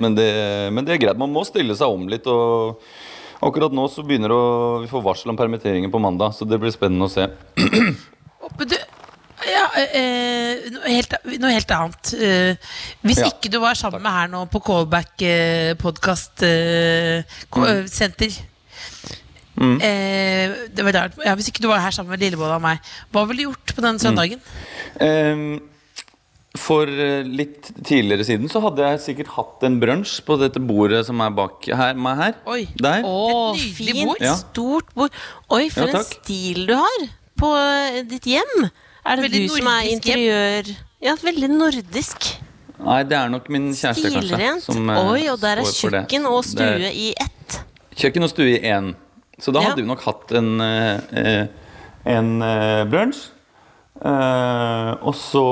Men 0.00 0.16
det, 0.16 0.28
men 0.76 0.84
det 0.84 0.94
er 0.94 1.02
greit. 1.02 1.20
Man 1.20 1.32
må 1.32 1.42
stille 1.48 1.76
seg 1.76 1.92
om 1.92 2.04
litt. 2.12 2.28
og 2.28 2.78
Akkurat 3.44 3.72
nå 3.74 3.88
så 3.92 4.04
begynner 4.04 4.32
å, 4.34 4.42
vi 4.84 4.90
får 4.90 5.04
varsel 5.04 5.32
om 5.32 5.40
permitteringer 5.40 5.92
på 5.92 6.00
mandag, 6.02 6.36
så 6.36 6.48
det 6.48 6.60
blir 6.60 6.72
spennende 6.74 7.08
å 7.08 7.12
se. 7.12 7.28
oppe 8.48 8.68
du, 8.68 8.76
ja, 9.52 9.64
eh, 9.94 10.68
noe, 10.74 10.88
helt, 10.90 11.14
noe 11.38 11.52
helt 11.54 11.70
annet. 11.76 12.12
Eh, 12.14 12.68
hvis 13.06 13.18
Ja, 13.22 13.30
ikke 13.30 13.50
du 13.52 13.58
var 13.62 13.74
sammen 13.78 14.02
med 14.02 14.12
her 14.12 14.28
nå 14.32 14.44
på 14.52 14.60
Callback 14.64 15.22
eh, 15.22 15.74
Podcast 15.80 16.42
eh, 16.46 17.22
Mm. 17.54 17.64
eh, 17.64 17.86
senter 17.86 18.30
eh, 19.58 20.68
det 20.74 20.84
var 20.86 20.92
rart. 20.94 21.16
Ja, 21.24 21.34
Hvis 21.34 21.48
ikke 21.50 21.62
du 21.64 21.68
var 21.70 21.80
her 21.82 21.90
sammen 21.94 22.10
med 22.14 22.20
Lillebolla 22.22 22.56
og 22.58 22.62
meg, 22.62 22.78
hva 23.12 23.24
ville 23.26 23.42
du 23.42 23.48
gjort 23.50 23.74
på 23.74 23.80
Mm. 23.82 23.88
den 23.88 23.98
søndagen? 23.98 24.40
Ehm, 25.00 25.60
for 26.56 26.86
litt 26.86 27.68
tidligere 27.84 28.24
siden 28.24 28.48
så 28.50 28.60
hadde 28.62 28.82
jeg 28.82 29.00
sikkert 29.04 29.28
hatt 29.36 29.62
en 29.68 29.78
brunsj 29.80 30.20
på 30.26 30.38
dette 30.40 30.58
bordet 30.58 31.04
som 31.06 31.20
er 31.20 31.30
bak 31.30 31.62
her. 31.66 31.94
Meg 31.94 32.16
her. 32.16 32.34
Oi. 32.46 32.66
Der. 32.76 32.98
Et 32.98 33.04
nydelig 33.04 33.94
fint. 33.94 34.04
bord. 34.06 34.20
Ja. 34.20 34.34
Stort 34.34 34.94
bord. 34.94 35.10
Oi, 35.50 35.68
for 35.70 35.86
Ja, 35.86 35.98
en 35.98 36.04
stil 36.04 36.66
du 36.66 36.74
har 36.74 37.08
på 37.38 37.52
ditt 38.08 38.24
hjem. 38.26 38.70
Er 39.08 39.16
det 39.16 39.24
Veldig 39.24 39.40
du 39.46 39.54
som 39.54 39.70
er 39.72 39.88
interiør... 39.94 40.70
Ja, 41.00 41.14
veldig 41.22 41.48
nordisk. 41.54 42.26
Nei, 42.82 42.98
det 43.08 43.16
er 43.16 43.30
nok 43.32 43.46
min 43.54 43.70
kjæreste, 43.72 44.10
kanskje. 44.12 44.22
Stilrent. 44.28 44.64
som, 44.66 44.90
eh, 44.90 45.10
Oi, 45.12 45.22
og 45.32 45.38
der 45.40 45.62
er 45.62 45.70
kjøkken 45.70 46.26
og 46.28 46.42
stue 46.46 46.66
er 46.66 46.90
i 46.90 47.08
ett. 47.14 47.56
Kjøkken 47.98 48.26
og 48.26 48.30
stue 48.32 48.52
i 48.56 48.60
én. 48.66 48.92
Så 49.38 49.52
da 49.54 49.62
Ja. 49.62 49.70
hadde 49.70 49.82
vi 49.82 49.88
nok 49.88 50.02
hatt 50.02 50.32
en, 50.32 50.60
eh, 50.60 51.46
en 52.04 52.42
eh, 52.42 52.84
brunsj. 52.84 53.30
Eh, 54.04 54.92
og 55.02 55.14
så 55.14 55.44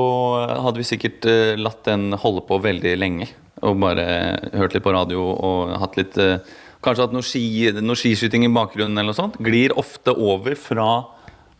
hadde 0.63 0.77
vi 0.77 0.87
sikkert 0.87 1.25
latt 1.59 1.83
den 1.85 2.13
holde 2.13 2.43
på 2.47 2.61
veldig 2.63 2.99
lenge. 2.99 3.29
Og 3.63 3.81
bare 3.81 4.51
hørt 4.53 4.75
litt 4.75 4.85
på 4.85 4.93
radio 4.93 5.23
og 5.33 5.79
hatt 5.81 5.97
litt 5.97 6.15
Kanskje 6.85 7.03
hatt 7.03 7.13
noe, 7.17 7.25
ski, 7.25 7.73
noe 7.83 7.97
skiskyting 7.97 8.45
i 8.45 8.53
bakgrunnen 8.53 8.99
eller 9.01 9.11
noe 9.11 9.17
sånt. 9.17 9.39
Glir 9.43 9.73
ofte 9.75 10.13
over 10.15 10.55
fra, 10.55 11.07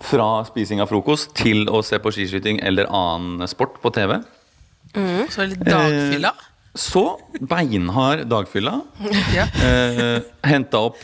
fra 0.01 0.45
spising 0.45 0.81
av 0.83 0.91
frokost 0.91 1.33
til 1.39 1.65
å 1.73 1.81
se 1.85 1.99
på 2.03 2.13
skiskyting 2.13 2.61
eller 2.63 2.87
annen 2.93 3.47
sport 3.49 3.79
på 3.83 3.93
TV. 3.97 4.19
Så 5.33 5.47
litt 5.49 5.61
dagfylla? 5.65 6.33
Så 6.77 7.03
beinhard 7.41 8.27
dagfylla. 8.29 8.75
Ja. 9.33 9.47
Eh, 9.65 10.21
Henta 10.45 10.83
opp 10.91 10.99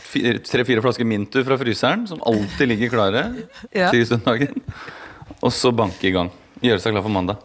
tre-fire 0.45 0.83
flasker 0.85 1.05
Mintu 1.09 1.39
fra 1.45 1.57
fryseren, 1.57 2.05
som 2.09 2.21
alltid 2.29 2.69
ligger 2.69 2.89
klare 2.93 3.23
Ja. 3.73 3.89
til 3.89 4.05
søndagen. 4.05 4.61
Og 5.41 5.51
så 5.51 5.71
banke 5.73 6.05
i 6.07 6.11
gang. 6.13 6.29
Gjøre 6.61 6.79
seg 6.79 6.93
klar 6.93 7.01
for 7.03 7.09
mandag. 7.13 7.37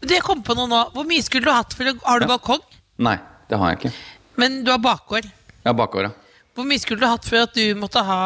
Det 0.00 0.08
du, 0.08 0.14
jeg 0.14 0.22
kom 0.26 0.42
på 0.42 0.54
noe 0.56 0.66
nå. 0.66 0.80
Hvor 0.94 1.06
mye 1.06 1.22
skulle 1.22 1.44
du 1.46 1.52
hatt 1.52 1.72
for 1.76 1.84
Har 2.04 2.18
du 2.20 2.26
Ja. 2.26 2.36
balkong? 2.36 2.60
Nei, 2.98 3.18
det 3.48 3.58
har 3.58 3.70
jeg 3.70 3.78
ikke. 3.78 3.92
Men 4.36 4.64
du 4.64 4.70
har 4.72 4.78
bakgård. 4.78 5.24
Jeg 5.24 5.66
har 5.66 5.74
bakåra. 5.74 6.12
Hvor 6.60 6.68
mye 6.68 6.80
skulle 6.82 7.00
du 7.00 7.08
hatt 7.08 7.24
for 7.24 7.40
at 7.40 7.54
du 7.56 7.62
måtte 7.80 8.02
ha 8.04 8.20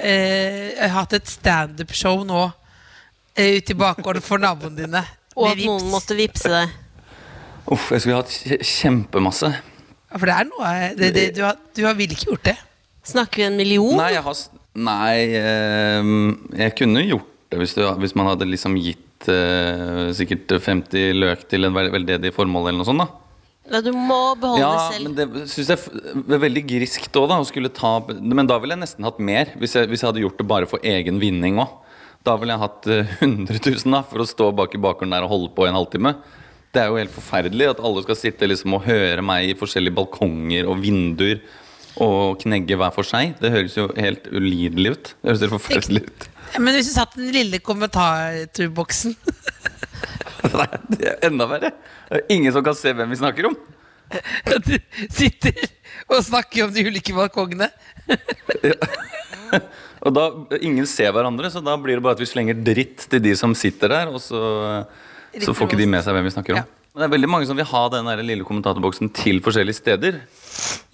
eh, 0.00 0.80
hatt 0.94 1.12
et 1.18 1.28
standup-show 1.28 2.22
nå 2.24 2.46
eh, 3.36 3.58
ute 3.58 3.74
i 3.74 3.76
bakgården 3.76 4.24
for 4.24 4.40
naboene 4.40 4.78
dine? 4.86 5.02
Og 5.36 5.50
at 5.50 5.60
noen 5.60 5.90
måtte 5.92 6.16
vippse 6.16 6.48
deg. 6.48 6.72
Uff, 7.68 7.90
jeg 7.92 8.00
skulle 8.06 8.22
hatt 8.22 8.64
kjempemasse. 8.64 9.50
Ja, 9.52 10.16
For 10.16 10.24
det 10.30 10.36
er 10.38 10.48
noe 10.48 10.70
det, 10.96 11.10
det, 11.16 11.24
du, 11.36 11.42
har, 11.44 11.58
du 11.76 11.82
har 11.84 11.96
ville 11.98 12.16
ikke 12.16 12.30
gjort 12.30 12.46
det. 12.48 12.56
Snakker 13.06 13.42
vi 13.42 13.48
en 13.50 13.58
million? 13.60 13.92
Nei, 14.00 14.12
jeg 14.16 14.24
har 14.24 14.40
Nei, 14.76 15.18
eh, 15.40 16.08
jeg 16.64 16.72
kunne 16.80 17.04
gjort 17.04 17.28
det 17.52 17.60
hvis, 17.60 17.76
du, 17.76 17.84
hvis 18.00 18.16
man 18.18 18.26
hadde 18.32 18.48
liksom 18.48 18.74
gitt 18.80 19.28
eh, 19.32 20.08
sikkert 20.16 20.56
50 20.64 21.12
løk 21.20 21.44
til 21.52 21.68
en 21.68 21.76
vel- 21.76 21.92
veldedig 21.94 22.32
formål 22.36 22.70
eller 22.70 22.80
noe 22.82 22.88
sånt, 22.88 23.04
da. 23.04 23.25
Ja, 23.70 23.80
du 23.82 23.90
må 23.92 24.20
beholde 24.38 24.60
Ja, 24.62 24.90
selv. 24.92 25.08
men 25.10 25.16
det 25.18 25.48
syns 25.50 25.70
jeg 25.72 26.22
var 26.28 26.38
veldig 26.44 26.62
griskt 26.68 27.18
òg, 27.18 27.28
da. 27.32 27.68
Ta 27.74 27.92
Men 28.20 28.46
da 28.46 28.58
ville 28.62 28.76
jeg 28.76 28.84
nesten 28.84 29.04
hatt 29.08 29.18
mer, 29.18 29.50
hvis 29.58 29.74
jeg, 29.74 29.88
hvis 29.90 30.02
jeg 30.04 30.10
hadde 30.12 30.22
gjort 30.22 30.38
det 30.38 30.46
bare 30.46 30.68
for 30.70 30.78
egen 30.86 31.18
vinning 31.22 31.58
òg. 31.58 31.74
Da 32.26 32.36
ville 32.38 32.54
jeg 32.54 32.62
hatt 32.62 32.86
eh, 32.90 33.12
100 33.22 33.60
000 33.62 33.92
da, 33.94 34.02
for 34.06 34.22
å 34.22 34.26
stå 34.26 34.50
bak 34.54 34.74
i 34.74 34.82
bakgården 34.82 35.14
der 35.14 35.26
og 35.26 35.30
holde 35.34 35.52
på 35.54 35.66
i 35.66 35.70
en 35.70 35.78
halvtime. 35.78 36.14
Det 36.74 36.82
er 36.82 36.90
jo 36.90 36.98
helt 37.00 37.14
forferdelig 37.14 37.70
at 37.70 37.78
alle 37.80 38.02
skal 38.04 38.18
sitte 38.18 38.48
liksom 38.50 38.74
og 38.76 38.84
høre 38.88 39.22
meg 39.24 39.50
i 39.50 39.54
forskjellige 39.58 39.96
balkonger 39.96 40.66
og 40.68 40.82
vinduer 40.82 41.38
og 42.02 42.36
knegge 42.42 42.76
hver 42.76 42.92
for 42.92 43.06
seg. 43.08 43.36
Det 43.40 43.52
høres 43.54 43.76
jo 43.78 43.86
helt 43.96 44.26
ulidelig 44.28 44.96
ut. 44.96 45.12
Det 45.22 45.30
høres 45.30 45.44
helt 45.46 45.54
forferdelig 45.54 46.02
ut. 46.10 46.26
Men 46.58 46.76
hvis 46.76 46.90
du 46.90 46.94
satt 46.94 47.16
den 47.18 47.32
lille 47.34 47.60
kommentatortboksen 47.64 49.16
Nei, 50.56 50.68
det 50.92 51.08
er 51.10 51.24
enda 51.26 51.46
verre. 51.50 51.72
Det 52.06 52.20
er 52.20 52.34
ingen 52.36 52.54
som 52.54 52.62
kan 52.64 52.76
se 52.78 52.92
hvem 52.94 53.10
vi 53.10 53.18
snakker 53.18 53.48
om. 53.48 53.56
Du 54.62 54.76
sitter 55.10 55.56
og 56.06 56.20
snakker 56.22 56.66
om 56.66 56.74
de 56.74 56.84
ulike 56.86 57.10
balkongene 57.16 57.66
Og 60.06 60.12
da, 60.14 60.26
Ingen 60.60 60.86
ser 60.86 61.10
hverandre, 61.16 61.50
så 61.50 61.62
da 61.64 61.74
blir 61.80 61.98
det 61.98 62.04
bare 62.04 62.14
at 62.14 62.22
vi 62.22 62.28
slenger 62.30 62.60
dritt 62.62 63.08
til 63.10 63.24
de 63.24 63.32
som 63.38 63.56
sitter 63.58 63.90
der, 63.90 64.12
og 64.12 64.22
så, 64.22 64.40
så 65.42 65.54
får 65.56 65.70
ikke 65.70 65.80
de 65.80 65.88
med 65.90 66.04
seg 66.06 66.14
hvem 66.14 66.28
vi 66.28 66.34
snakker 66.36 66.54
om. 66.54 66.62
Ja. 66.62 66.86
Men 66.96 67.02
Det 67.02 67.06
er 67.08 67.14
veldig 67.16 67.28
mange 67.28 67.48
som 67.48 67.58
vil 67.58 67.68
ha 67.68 67.82
den 67.92 68.06
der 68.08 68.22
lille 68.24 68.46
kommentatorboksen 68.46 69.10
til 69.18 69.42
forskjellige 69.44 69.80
steder. 69.82 70.20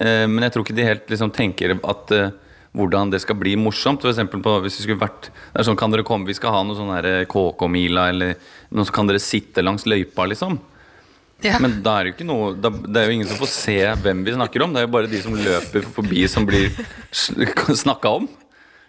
Eh, 0.02 0.24
men 0.26 0.42
jeg 0.42 0.54
tror 0.54 0.64
ikke 0.64 0.74
de 0.74 0.86
helt 0.88 1.12
liksom, 1.12 1.30
tenker 1.36 1.76
at 1.76 2.14
eh, 2.16 2.32
hvordan 2.72 3.10
det 3.12 3.20
skal 3.20 3.36
bli 3.36 3.52
morsomt. 3.60 4.00
For 4.00 4.08
eksempel 4.12 4.40
på, 4.44 4.54
hvis 4.64 4.78
vi 4.80 4.86
skulle 4.86 5.02
vært 5.02 5.28
det 5.30 5.60
er 5.60 5.66
sånn, 5.68 5.76
Kan 5.76 5.92
dere 5.92 6.04
komme, 6.08 6.26
vi 6.28 6.36
skal 6.38 6.54
ha 6.54 6.62
noe 6.64 6.76
sånn 6.78 6.92
her 6.94 7.24
KK-mila, 7.28 8.08
eller 8.14 8.36
noe, 8.72 8.84
så 8.88 8.94
kan 8.96 9.06
dere 9.10 9.20
sitte 9.20 9.60
langs 9.64 9.84
løypa, 9.84 10.24
liksom. 10.32 10.58
ja. 11.44 11.58
Men 11.60 11.80
da 11.84 11.98
er 12.00 12.08
det 12.12 12.22
jo 12.22 12.28
noe 12.30 12.52
Det 12.54 12.96
er 13.02 13.08
jo 13.10 13.16
ingen 13.18 13.28
som 13.28 13.36
får 13.40 13.50
se 13.50 13.78
hvem 14.04 14.22
vi 14.24 14.36
snakker 14.38 14.62
om. 14.64 14.72
Det 14.72 14.80
er 14.82 14.86
jo 14.86 14.92
bare 14.94 15.10
de 15.10 15.20
som 15.24 15.34
løper 15.36 15.84
forbi, 15.98 16.22
som 16.30 16.46
blir 16.48 16.70
snakka 17.84 18.08
om. 18.20 18.28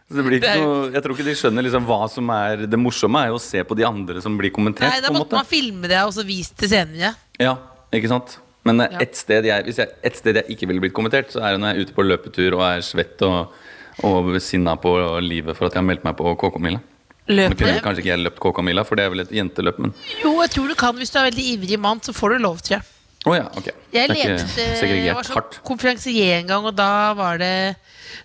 Så 0.07 0.19
det 0.19 0.23
blir 0.27 0.37
ikke 0.41 0.55
noe, 0.59 0.79
jeg 0.93 1.01
tror 1.03 1.15
ikke 1.15 1.25
de 1.25 1.35
skjønner 1.39 1.63
liksom 1.65 1.85
hva 1.87 1.99
som 2.11 2.27
er 2.35 2.65
det 2.69 2.77
morsomme, 2.79 3.21
er 3.23 3.31
jo 3.31 3.37
å 3.39 3.41
se 3.41 3.63
på 3.65 3.75
de 3.79 3.85
andre 3.87 4.21
som 4.21 4.35
blir 4.37 4.51
kommentert. 4.53 4.91
Nei, 4.91 5.01
da 5.01 5.11
måtte 5.15 5.35
man 5.39 5.47
filme 5.47 5.89
det 5.89 6.01
og 6.03 6.11
så 6.13 6.25
vist 6.27 6.55
til 6.59 6.69
scenen. 6.69 7.15
Ja, 7.41 7.55
ikke 7.95 8.11
sant? 8.11 8.37
Men 8.67 8.79
eh, 8.83 8.91
Ja. 8.93 8.99
et 9.03 9.15
sted 9.19 9.47
jeg, 9.47 9.63
hvis 9.67 9.79
jeg, 9.81 9.89
et 10.03 10.15
sted 10.19 10.37
jeg 10.39 10.45
ikke 10.53 10.67
ville 10.69 10.83
blitt 10.83 10.93
kommentert, 10.95 11.31
så 11.33 11.41
er 11.43 11.55
det 11.55 11.63
når 11.63 11.71
jeg 11.73 11.79
er 11.79 11.87
ute 11.87 11.95
på 11.97 12.05
løpetur 12.05 12.55
og 12.59 12.63
er 12.67 12.83
svett 12.85 13.23
og, 13.25 13.55
og 14.01 14.33
sinna 14.41 14.75
på 14.79 14.95
livet 15.21 15.57
for 15.57 15.67
at 15.67 15.75
jeg 15.75 15.83
har 15.83 15.87
meldt 15.87 16.05
meg 16.07 16.17
på 16.17 16.33
KK-mila. 16.41 16.81
Løper 17.31 17.55
kunne 17.55 17.83
kanskje 17.83 18.03
ikke 18.03 18.11
jeg 18.11 18.19
løpt 18.19 18.41
KK-mila, 18.43 18.83
for 18.83 18.99
det 18.99 19.05
er 19.05 19.13
vel 19.13 19.23
et 19.23 19.31
jenteløp, 19.31 19.77
men 19.79 19.93
Jo, 20.19 20.33
jeg 20.41 20.51
tror 20.55 20.67
du 20.67 20.75
kan 20.75 20.97
hvis 20.99 21.13
du 21.13 21.19
er 21.21 21.29
veldig 21.29 21.45
ivrig 21.53 21.79
mann, 21.79 22.01
så 22.03 22.15
får 22.15 22.35
du 22.35 22.43
lov, 22.43 22.59
tror 22.59 22.79
jeg. 22.79 22.87
Oh, 23.23 23.35
ja, 23.37 23.45
okay. 23.55 23.71
Jeg 23.93 24.09
leste 24.11 24.63
Jeg 24.83 25.15
var 25.15 25.23
sånn 25.23 25.61
konferansier 25.63 26.41
en 26.41 26.49
gang, 26.49 26.65
og 26.67 26.75
da 26.75 27.13
var 27.15 27.37
det 27.39 27.77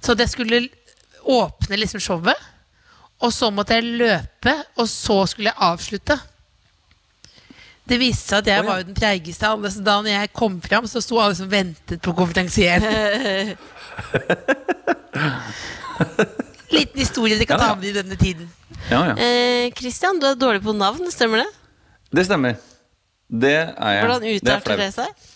Så 0.03 0.17
jeg 0.19 0.33
skulle 0.33 0.65
åpne 1.29 1.79
liksom 1.79 2.03
showet, 2.03 2.49
og 3.23 3.31
så 3.35 3.53
måtte 3.55 3.77
jeg 3.77 3.99
løpe, 4.01 4.55
og 4.79 4.87
så 4.89 5.21
skulle 5.29 5.51
jeg 5.51 5.61
avslutte. 5.67 6.17
Det 7.89 7.99
viste 8.01 8.31
seg 8.31 8.43
at 8.43 8.51
jeg 8.51 8.63
oh, 8.63 8.65
ja. 8.65 8.69
var 8.71 8.81
jo 8.81 8.87
den 8.89 8.97
treigeste 8.97 9.47
av 9.47 9.59
alle, 9.59 9.71
så 9.75 9.83
da 9.85 9.99
når 10.01 10.15
jeg 10.15 10.33
kom 10.41 10.57
fram, 10.65 10.87
så 10.89 11.03
sto 11.05 11.19
alle 11.21 11.37
som 11.37 11.51
ventet 11.53 12.01
på 12.03 12.15
konferansieren. 12.17 13.55
Liten 16.75 17.01
historie 17.01 17.39
dere 17.39 17.49
kan 17.49 17.61
ta 17.61 17.75
med 17.75 17.89
i 17.91 17.97
denne 17.97 18.17
tiden. 18.21 18.49
Ja, 18.91 19.01
ja. 19.11 19.15
Eh, 19.17 19.73
Christian, 19.77 20.21
du 20.21 20.27
er 20.29 20.39
dårlig 20.39 20.63
på 20.65 20.73
navn, 20.77 21.11
stemmer 21.13 21.43
det? 21.43 21.51
Det 22.15 22.25
stemmer. 22.29 22.55
Det 23.29 23.57
er 23.57 23.97
jeg. 23.97 24.05
Hvordan 24.05 24.29
utarter 24.37 24.81
det 24.81 24.93
seg? 24.97 25.27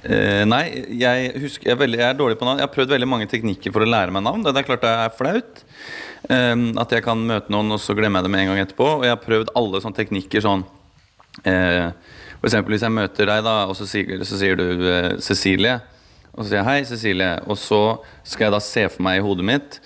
Eh, 0.00 0.42
nei, 0.48 0.62
jeg 0.96 1.32
husker 1.42 1.68
jeg 1.68 1.74
er, 1.74 1.80
veldig, 1.82 1.98
jeg 2.00 2.08
er 2.08 2.16
dårlig 2.16 2.38
på 2.40 2.46
navn. 2.48 2.60
Jeg 2.62 2.68
har 2.68 2.72
prøvd 2.72 2.94
veldig 2.94 3.08
mange 3.08 3.28
teknikker 3.28 3.74
for 3.74 3.84
å 3.84 3.88
lære 3.88 4.14
meg 4.14 4.24
navn. 4.24 4.44
Det 4.46 4.54
er 4.56 4.68
klart 4.68 4.84
det 4.84 4.92
er 4.92 5.16
flaut. 5.16 5.64
Eh, 6.32 6.54
at 6.80 6.94
jeg 6.96 7.04
kan 7.04 7.24
møte 7.28 7.52
noen, 7.52 7.74
og 7.76 7.82
så 7.82 7.96
glemmer 7.98 8.20
jeg 8.20 8.28
det 8.28 8.34
med 8.34 8.44
en 8.44 8.52
gang 8.52 8.62
etterpå. 8.64 8.88
Og 8.98 9.06
jeg 9.06 9.14
har 9.14 9.24
prøvd 9.24 9.52
alle 9.58 9.82
sånne 9.84 10.00
teknikker 10.00 10.44
sånn 10.44 10.64
eh, 11.48 11.88
For 12.38 12.48
eksempel 12.48 12.76
hvis 12.76 12.86
jeg 12.86 12.96
møter 12.96 13.28
deg, 13.28 13.44
da, 13.48 13.56
og 13.68 13.76
så 13.78 13.88
sier, 13.88 14.24
så 14.28 14.40
sier 14.40 14.60
du 14.60 14.88
eh, 14.88 15.10
Cecilie. 15.24 15.76
Og 16.32 16.44
så 16.44 16.48
sier 16.48 16.60
jeg 16.62 16.68
hei, 16.70 16.84
Cecilie. 16.88 17.30
Og 17.46 17.58
så 17.60 17.80
skal 18.24 18.46
jeg 18.48 18.54
da 18.56 18.60
se 18.64 18.86
for 18.94 19.04
meg 19.04 19.20
i 19.20 19.24
hodet 19.24 19.44
mitt 19.48 19.80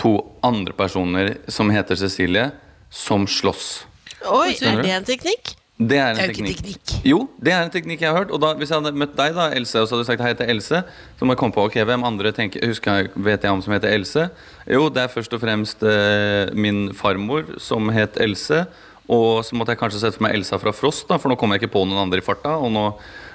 to 0.00 0.16
andre 0.42 0.74
personer 0.74 1.36
som 1.52 1.70
heter 1.70 1.98
Cecilie, 2.00 2.48
som 2.90 3.28
slåss. 3.30 3.84
Oi, 4.26 4.54
Skjønner 4.58 4.80
er 4.80 4.88
det 4.88 4.96
en 4.96 5.06
teknikk? 5.06 5.52
Det 5.74 5.98
er 5.98 6.12
en 6.12 6.16
Det 6.16 6.24
er 6.24 6.30
teknikk. 6.32 6.58
teknikk. 6.62 6.92
Jo, 7.06 7.18
det 7.42 7.52
er 7.52 7.64
en 7.64 7.70
teknikk 7.74 8.02
jeg 8.02 8.10
har 8.10 8.18
hørt. 8.20 8.30
Og 8.34 8.40
da, 8.42 8.52
hvis 8.58 8.70
jeg 8.70 8.78
hadde 8.78 8.94
møtt 8.98 9.14
deg, 9.18 9.34
da, 9.34 9.48
Else, 9.54 9.80
og 9.82 9.88
så 9.88 9.94
hadde 9.96 10.04
du 10.06 10.10
sagt 10.10 10.22
hei 10.22 10.32
til 10.38 10.50
Else, 10.54 10.80
så 11.18 11.26
må 11.26 11.34
jeg 11.34 11.40
komme 11.42 11.54
på 11.54 11.64
ok, 11.66 11.78
hvem 11.86 12.06
andre 12.06 12.30
tenker, 12.34 12.62
husker 12.70 13.00
jeg, 13.02 13.10
vet 13.26 13.42
jeg 13.46 13.54
om 13.54 13.62
som 13.62 13.74
heter 13.74 13.90
Else. 13.94 14.28
Jo, 14.70 14.86
det 14.88 15.02
er 15.02 15.10
først 15.14 15.34
og 15.34 15.42
fremst 15.42 15.82
eh, 15.82 16.50
min 16.54 16.88
farmor 16.94 17.56
som 17.62 17.90
het 17.94 18.18
Else. 18.22 18.64
Og 19.10 19.42
så 19.44 19.52
måtte 19.58 19.74
jeg 19.74 19.82
kanskje 19.82 20.00
sette 20.00 20.16
for 20.16 20.24
meg 20.24 20.38
Elsa 20.38 20.56
fra 20.62 20.72
Frost, 20.72 21.04
da, 21.10 21.18
for 21.20 21.28
nå 21.28 21.36
kommer 21.36 21.58
jeg 21.58 21.66
ikke 21.66 21.74
på 21.74 21.82
noen 21.84 22.06
andre 22.06 22.22
i 22.22 22.24
farta. 22.24 22.54
Og 22.56 22.70
nå, 22.72 22.86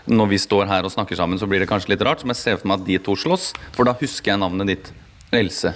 når 0.07 0.29
vi 0.29 0.37
står 0.37 0.67
her 0.67 0.83
og 0.87 0.91
snakker 0.91 1.15
sammen, 1.19 1.39
så 1.39 1.47
blir 1.49 1.59
det 1.59 1.69
kanskje 1.69 1.89
litt 1.95 2.01
rart. 2.05 2.21
Så 2.21 2.27
jeg 2.27 2.35
ser 2.35 2.57
for 2.57 2.67
meg 2.71 2.79
at 2.81 2.85
de 2.87 2.97
to 2.99 3.15
slåss, 3.15 3.53
for 3.75 3.83
da 3.89 3.93
husker 3.99 4.31
jeg 4.33 4.39
navnet 4.39 4.67
ditt. 4.67 4.91
Else. 5.31 5.75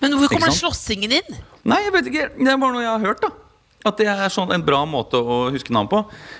Men 0.00 0.12
hvor 0.16 0.28
kommer 0.32 0.52
slåssingen 0.52 1.12
inn? 1.12 1.40
Nei, 1.64 1.82
jeg 1.84 1.92
vet 1.92 2.06
ikke. 2.08 2.28
Det 2.38 2.48
er 2.48 2.56
bare 2.60 2.72
noe 2.72 2.84
jeg 2.84 2.92
har 2.92 3.02
hørt, 3.04 3.20
da. 3.20 3.30
At 3.84 3.98
det 4.00 4.06
er 4.08 4.30
sånn 4.32 4.48
en 4.54 4.62
bra 4.64 4.78
måte 4.88 5.18
å 5.20 5.50
huske 5.52 5.72
navn 5.76 5.90
på. 5.92 5.98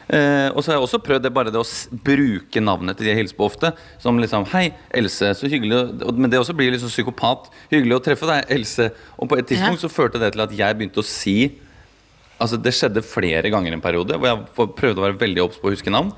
Eh, 0.08 0.48
og 0.48 0.62
så 0.64 0.70
har 0.72 0.78
jeg 0.78 0.86
også 0.86 1.00
prøvd 1.04 1.26
det 1.26 1.32
bare 1.36 1.52
det 1.52 1.60
å 1.60 1.66
bruke 1.92 2.62
navnet 2.64 2.96
til 2.96 3.04
de 3.04 3.10
jeg 3.12 3.18
hilser 3.20 3.36
på 3.36 3.44
ofte. 3.50 3.70
Som 4.00 4.16
liksom 4.16 4.46
Hei, 4.48 4.70
Else. 4.96 5.34
Så 5.36 5.50
hyggelig 5.52 5.76
og- 6.06 6.16
Men 6.16 6.30
det 6.30 6.40
også 6.40 6.56
blir 6.56 6.72
sånn 6.72 6.88
psykopat. 6.88 7.50
Hyggelig 7.70 8.00
å 8.00 8.02
treffe 8.02 8.26
deg, 8.26 8.46
Else. 8.48 8.90
Og 9.18 9.28
på 9.28 9.36
et 9.36 9.46
tidspunkt 9.46 9.82
Ja. 9.82 9.88
så 9.88 9.92
førte 9.92 10.18
det 10.18 10.32
til 10.32 10.40
at 10.40 10.50
jeg 10.56 10.78
begynte 10.78 10.96
å 10.96 11.04
si 11.04 11.52
Altså 12.40 12.60
Det 12.60 12.72
skjedde 12.72 13.02
flere 13.04 13.48
ganger 13.48 13.72
en 13.74 13.80
periode 13.80 14.18
hvor 14.18 14.26
jeg 14.26 14.74
prøvde 14.74 14.98
å 14.98 15.06
være 15.06 15.18
veldig 15.18 15.44
obs 15.44 15.56
på 15.56 15.68
å 15.68 15.70
huske 15.76 15.90
navn. 15.92 16.12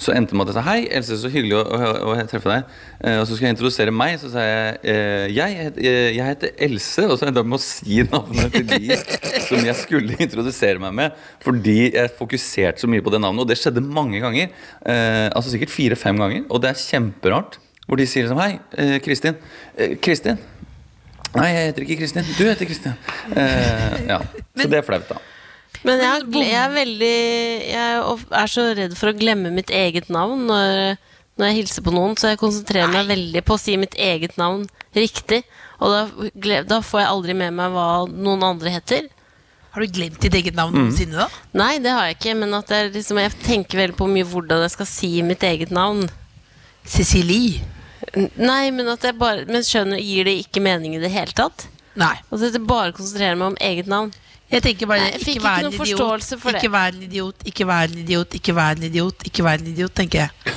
Så 0.00 0.14
endte 0.16 0.32
det 0.32 0.38
med 0.40 0.48
at 0.48 0.54
jeg 0.54 0.56
sa 0.56 0.62
hei, 0.64 0.86
Else, 0.96 1.16
så 1.20 1.28
hyggelig 1.28 1.58
å, 1.58 1.62
å, 1.76 1.88
å 2.08 2.12
treffe 2.30 2.48
deg. 2.48 2.68
Eh, 3.04 3.18
og 3.20 3.26
så 3.28 3.34
skulle 3.36 3.50
jeg 3.50 3.56
introdusere 3.58 3.92
meg, 3.92 4.14
så 4.22 4.30
sa 4.32 4.44
jeg 4.46 4.78
eh, 4.88 5.26
jeg, 5.36 5.56
het- 5.58 5.80
eh, 5.82 6.06
jeg 6.16 6.24
heter 6.30 6.54
Else. 6.66 7.04
Og 7.04 7.18
så 7.20 7.26
endte 7.28 7.42
jeg 7.42 7.50
med 7.52 7.58
å 7.58 7.64
si 7.66 7.98
navnet 8.08 8.54
til 8.56 8.64
de 8.70 8.96
som 9.44 9.60
jeg 9.68 9.76
skulle 9.82 10.16
introdusere 10.24 10.80
meg 10.80 10.94
med. 10.96 11.18
Fordi 11.44 11.76
jeg 11.90 12.14
fokuserte 12.16 12.80
så 12.80 12.88
mye 12.88 13.04
på 13.04 13.12
det 13.12 13.20
navnet, 13.20 13.44
og 13.44 13.50
det 13.52 13.58
skjedde 13.60 13.84
mange 13.84 14.22
ganger. 14.24 14.48
Eh, 14.88 15.26
altså 15.36 15.52
sikkert 15.52 15.74
fire-fem 15.74 16.16
ganger. 16.24 16.46
Og 16.48 16.64
det 16.64 16.72
er 16.72 16.80
kjemperart. 16.80 17.60
Hvor 17.84 18.00
de 18.00 18.06
sier 18.08 18.24
liksom 18.24 18.40
hei, 18.40 18.54
eh, 18.80 18.96
Kristin. 19.04 19.36
Eh, 19.76 19.98
Kristin? 20.00 20.40
Nei, 21.36 21.50
jeg 21.52 21.68
heter 21.68 21.84
ikke 21.84 22.00
Kristin. 22.00 22.24
Du 22.38 22.46
heter 22.48 22.66
Kristin. 22.72 22.96
Eh, 23.36 24.00
ja. 24.08 24.22
Så 24.56 24.66
det 24.72 24.80
er 24.80 24.86
flaut, 24.88 25.04
da. 25.12 25.20
Men 25.86 26.02
jeg, 26.04 26.24
jeg 26.44 26.56
er 26.60 26.72
veldig 26.74 27.14
Jeg 27.70 28.18
er 28.42 28.50
så 28.52 28.64
redd 28.76 28.96
for 28.98 29.12
å 29.12 29.16
glemme 29.16 29.52
mitt 29.54 29.70
eget 29.72 30.10
navn 30.12 30.42
når, 30.50 30.98
når 31.40 31.48
jeg 31.50 31.56
hilser 31.62 31.86
på 31.86 31.94
noen, 31.94 32.16
så 32.20 32.32
jeg 32.34 32.40
konsentrerer 32.42 32.90
meg 32.92 33.08
veldig 33.08 33.42
på 33.48 33.56
å 33.56 33.60
si 33.62 33.76
mitt 33.80 33.96
eget 33.96 34.36
navn 34.40 34.66
riktig. 34.96 35.42
Og 35.80 35.94
da, 35.94 36.60
da 36.68 36.80
får 36.84 37.00
jeg 37.00 37.08
aldri 37.14 37.36
med 37.38 37.56
meg 37.56 37.72
hva 37.72 37.86
noen 38.10 38.44
andre 38.44 38.74
heter. 38.74 39.08
Har 39.70 39.84
du 39.86 39.92
glemt 39.94 40.18
ditt 40.20 40.34
eget 40.34 40.52
Mm. 40.52 40.58
navn 40.58 40.74
noensinne, 40.74 41.14
da? 41.16 41.28
Nei, 41.54 41.78
det 41.78 41.92
har 41.94 42.08
jeg 42.08 42.16
ikke, 42.18 42.36
men 42.40 42.54
at 42.58 42.68
jeg, 42.74 42.90
liksom, 42.92 43.20
jeg 43.22 43.36
tenker 43.46 43.78
veldig 43.78 43.96
på 43.96 44.08
mye 44.10 44.26
hvordan 44.26 44.64
jeg 44.66 44.72
skal 44.74 44.88
si 44.90 45.10
mitt 45.22 45.44
eget 45.46 45.70
navn. 45.70 46.08
Cecilie? 46.84 47.60
Nei, 48.36 48.70
men 48.74 48.88
at 48.88 49.04
jeg 49.04 49.14
bare 49.20 49.44
Men 49.46 49.62
skjønner, 49.62 50.00
gir 50.00 50.24
det 50.26 50.32
ikke 50.46 50.62
mening 50.64 50.96
i 50.96 51.02
det 51.02 51.10
hele 51.12 51.32
tatt? 51.36 51.68
Nei. 52.00 52.16
Altså, 52.32 52.48
at 52.48 52.56
jeg 52.56 52.66
bare 52.66 52.94
konsentrerer 52.96 53.36
meg 53.38 53.52
om 53.52 53.58
eget 53.60 53.86
navn. 53.90 54.10
Jeg 54.50 54.62
tenker 54.64 54.88
bare 54.90 55.04
Nei, 55.04 55.10
jeg 55.14 55.20
fikk 55.22 55.36
ikke 55.36 55.44
vær 55.46 55.66
en 55.66 55.74
idiot, 55.76 56.24
for 56.42 56.50
det. 56.50 56.60
ikke 56.60 56.72
vær 56.74 56.94
en 56.96 57.02
idiot, 57.06 57.44
ikke 57.46 57.66
vær 57.68 57.92
en 57.92 58.00
idiot, 58.00 58.34
ikke 58.34 58.54
vær 58.56 58.80
en 58.80 58.86
idiot, 58.88 59.26
ikke 59.28 59.44
vær 59.46 59.62
en 59.62 59.68
idiot, 59.70 59.94
tenker 59.94 60.24
jeg. 60.24 60.56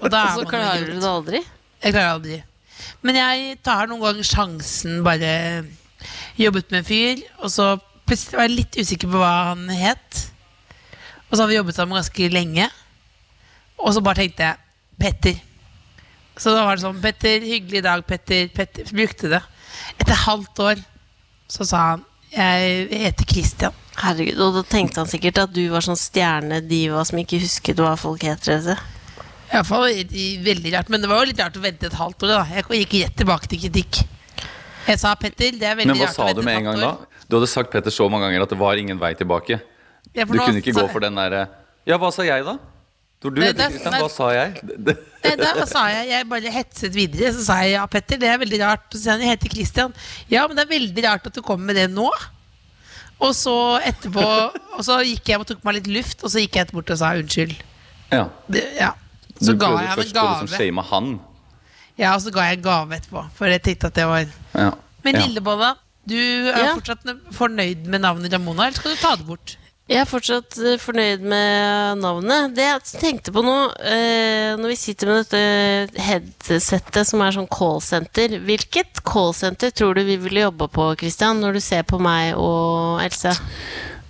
Og 0.00 0.08
da 0.10 0.22
er 0.24 0.32
Og 0.32 0.40
så 0.40 0.48
klarer 0.50 0.88
du 0.88 0.96
det 0.96 1.12
aldri. 1.12 1.42
Jeg 1.82 1.94
klarer 1.94 2.16
aldri. 2.16 2.40
Men 3.06 3.18
jeg 3.20 3.54
tar 3.62 3.86
noen 3.90 4.02
ganger 4.02 4.26
sjansen, 4.26 4.98
bare 5.06 5.30
jobbet 6.38 6.70
med 6.74 6.82
en 6.82 6.88
fyr, 6.88 7.22
og 7.38 7.50
så 7.54 7.68
plutselig 8.08 8.38
var 8.40 8.48
jeg 8.48 8.56
litt 8.56 8.78
usikker 8.82 9.10
på 9.12 9.22
hva 9.22 9.32
han 9.52 9.68
het. 9.70 10.24
Og 11.30 11.36
så 11.36 11.44
har 11.44 11.50
vi 11.52 11.60
jobbet 11.60 11.78
sammen 11.78 11.96
ganske 11.98 12.28
lenge. 12.34 12.68
Og 13.78 13.94
så 13.94 14.02
bare 14.04 14.24
tenkte 14.24 14.50
jeg 14.50 14.58
Petter. 15.02 15.38
Så 16.38 16.52
da 16.54 16.64
var 16.66 16.76
det 16.76 16.84
sånn 16.84 17.00
Petter, 17.02 17.44
hyggelig 17.46 17.82
dag, 17.86 18.02
Petter. 18.06 18.50
Petter. 18.54 18.90
Brukte 18.90 19.30
det. 19.32 19.40
Etter 19.96 20.18
halvt 20.26 20.62
år 20.66 20.82
så 21.52 21.66
sa 21.68 21.84
han 21.92 22.04
jeg 22.32 22.88
heter 23.04 23.28
Christian. 23.28 23.78
Herregud, 24.02 24.40
Og 24.40 24.54
da 24.56 24.62
tenkte 24.64 25.02
han 25.02 25.10
sikkert 25.10 25.38
at 25.42 25.52
du 25.52 25.62
var 25.70 25.84
sånn 25.84 25.98
stjernediva 26.00 27.02
som 27.04 27.20
ikke 27.20 27.40
husket 27.42 27.80
hva 27.82 27.92
folk 28.00 28.24
het. 28.24 28.48
Reze. 28.48 28.76
Iallfall 29.52 29.92
veldig 30.46 30.72
rart. 30.72 30.88
Men 30.88 31.04
det 31.04 31.10
var 31.10 31.20
jo 31.20 31.28
litt 31.28 31.42
rart 31.42 31.58
å 31.60 31.62
vente 31.64 31.86
et 31.90 31.98
halvt 31.98 32.24
år. 32.24 32.32
da 32.32 32.40
Jeg 32.56 32.86
gikk 32.86 32.96
rett 33.02 33.16
tilbake 33.20 33.50
til 33.52 33.60
kritikk. 33.66 34.02
Jeg 34.88 34.98
sa 34.98 35.12
Petter, 35.14 35.52
det 35.60 35.68
er 35.68 35.76
veldig 35.78 35.92
rart 35.92 36.00
Men 36.00 36.06
hva 36.08 36.12
sa 36.14 36.32
du 36.32 36.42
med 36.42 36.56
en 36.56 36.70
gang 36.70 36.80
da? 36.80 36.92
Du 37.28 37.36
hadde 37.36 37.50
sagt 37.52 37.70
Petter 37.70 37.92
så 37.94 38.08
mange 38.10 38.26
ganger 38.26 38.46
at 38.46 38.50
det 38.50 38.58
var 38.58 38.80
ingen 38.80 38.98
vei 38.98 39.12
tilbake. 39.14 39.60
Ja, 40.12 40.24
Du 40.24 40.34
kunne 40.38 40.58
ikke 40.58 40.74
så... 40.74 40.86
gå 40.86 40.92
for 40.92 41.04
den 41.04 41.14
derre 41.16 41.46
Ja, 41.86 41.96
hva 41.98 42.10
sa 42.12 42.24
jeg, 42.26 42.44
da? 42.44 42.56
For 43.22 43.30
du 43.30 43.40
det- 43.40 43.54
Kristian, 43.56 43.94
hva 44.02 44.10
sa 44.10 44.28
jeg? 44.34 44.60
Det- 44.62 44.96
det- 45.22 45.38
da 45.38 45.64
sa 45.70 45.86
jeg, 45.88 46.08
jeg 46.10 46.28
bare 46.28 46.50
hetset 46.50 46.92
videre. 46.94 47.32
Så 47.32 47.44
sa 47.46 47.60
jeg 47.62 47.76
ja, 47.76 47.86
Petter, 47.86 48.18
det 48.18 48.28
er 48.28 48.38
veldig 48.42 48.58
rart. 48.60 48.88
Så 48.90 49.02
sa 49.04 49.10
han, 49.12 49.20
jeg 49.22 49.30
heter 49.38 49.48
Christian. 49.54 49.94
Ja, 50.28 50.46
men 50.48 50.56
det 50.56 50.64
er 50.66 50.72
veldig 50.74 51.04
rart 51.06 51.26
at 51.26 51.32
du 51.34 51.40
kommer 51.42 51.66
med 51.70 51.76
det 51.76 51.88
nå. 51.94 52.10
Og 53.22 53.30
så 53.38 53.54
etterpå 53.86 54.24
Og 54.76 54.82
så 54.82 54.96
gikk 55.06 55.28
jeg 55.30 55.38
og 55.38 55.46
tok 55.46 55.62
meg 55.64 55.74
litt 55.78 55.86
luft, 55.86 56.24
og 56.24 56.30
så 56.32 56.40
gikk 56.42 56.56
jeg 56.58 56.72
bort 56.72 56.90
og 56.90 56.98
sa 56.98 57.12
unnskyld. 57.14 57.54
Ja. 58.10 58.24
Det, 58.50 58.64
ja. 58.80 58.90
Du 59.38 59.46
Så 59.46 59.54
ga 59.58 59.68
jeg 59.78 59.88
ham 59.92 60.00
en 60.00 60.12
gave. 60.12 60.46
Du 60.46 60.52
liksom 60.56 60.82
han. 60.90 61.20
Ja, 61.98 62.14
og 62.16 62.20
så 62.24 62.32
ga 62.34 62.40
jeg 62.50 62.58
en 62.58 62.64
gave 62.66 62.96
etterpå. 62.98 63.22
For 63.36 63.46
jeg 63.46 63.62
tenkte 63.62 63.86
at 63.92 63.94
det 63.94 64.06
var 64.10 64.26
Ja. 64.58 64.70
Men 65.04 65.14
ja. 65.14 65.26
Lillebolla, 65.26 65.76
du 66.08 66.16
er 66.16 66.58
Ja. 66.58 66.74
fortsatt 66.74 67.06
fornøyd 67.32 67.86
med 67.86 68.00
navnet 68.02 68.32
Ramona, 68.32 68.66
eller 68.66 68.78
skal 68.78 68.90
du 68.96 68.96
ta 69.00 69.14
det 69.16 69.26
bort? 69.26 69.56
Jeg 69.92 70.00
er 70.00 70.08
fortsatt 70.08 70.56
eh, 70.56 70.78
fornøyd 70.80 71.24
med 71.28 72.00
navnet. 72.00 72.54
Det 72.56 72.64
jeg 72.64 73.00
tenkte 73.02 73.34
på 73.34 73.42
nå, 73.44 73.56
eh, 73.84 74.54
når 74.56 74.72
vi 74.72 74.78
sitter 74.80 75.10
med 75.10 75.26
dette 75.26 76.00
headsettet 76.00 77.08
som 77.08 77.20
er 77.20 77.34
sånn 77.36 77.50
callsenter 77.52 78.38
Hvilket 78.46 79.02
callsenter 79.04 79.74
tror 79.76 79.98
du 79.98 80.06
vi 80.08 80.16
ville 80.22 80.46
jobba 80.46 80.70
på, 80.72 80.86
Christian, 81.02 81.42
når 81.44 81.58
du 81.58 81.64
ser 81.64 81.84
på 81.84 82.00
meg 82.00 82.32
og 82.40 83.02
Else? 83.04 83.34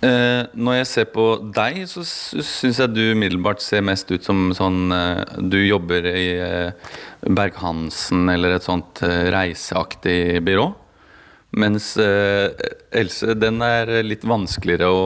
Eh, 0.03 0.43
når 0.55 0.79
jeg 0.81 0.87
ser 0.89 1.09
på 1.11 1.25
deg, 1.55 1.83
så 1.87 2.03
syns 2.03 2.79
jeg 2.79 2.91
du 2.91 3.03
umiddelbart 3.13 3.63
ser 3.63 3.83
mest 3.83 4.09
ut 4.11 4.23
som 4.23 4.49
sånn 4.55 4.91
eh, 4.91 5.35
Du 5.51 5.59
jobber 5.61 6.07
i 6.11 6.27
eh, 6.43 6.95
Berg-Hansen 7.23 8.31
eller 8.31 8.55
et 8.55 8.67
sånt 8.67 9.03
eh, 9.03 9.27
reiseaktig 9.35 10.39
byrå. 10.47 10.65
Mens 11.53 11.91
uh, 12.01 12.49
Else, 12.91 13.35
den 13.37 13.59
er 13.61 13.91
litt 14.05 14.23
vanskeligere 14.25 14.87
å 14.89 15.01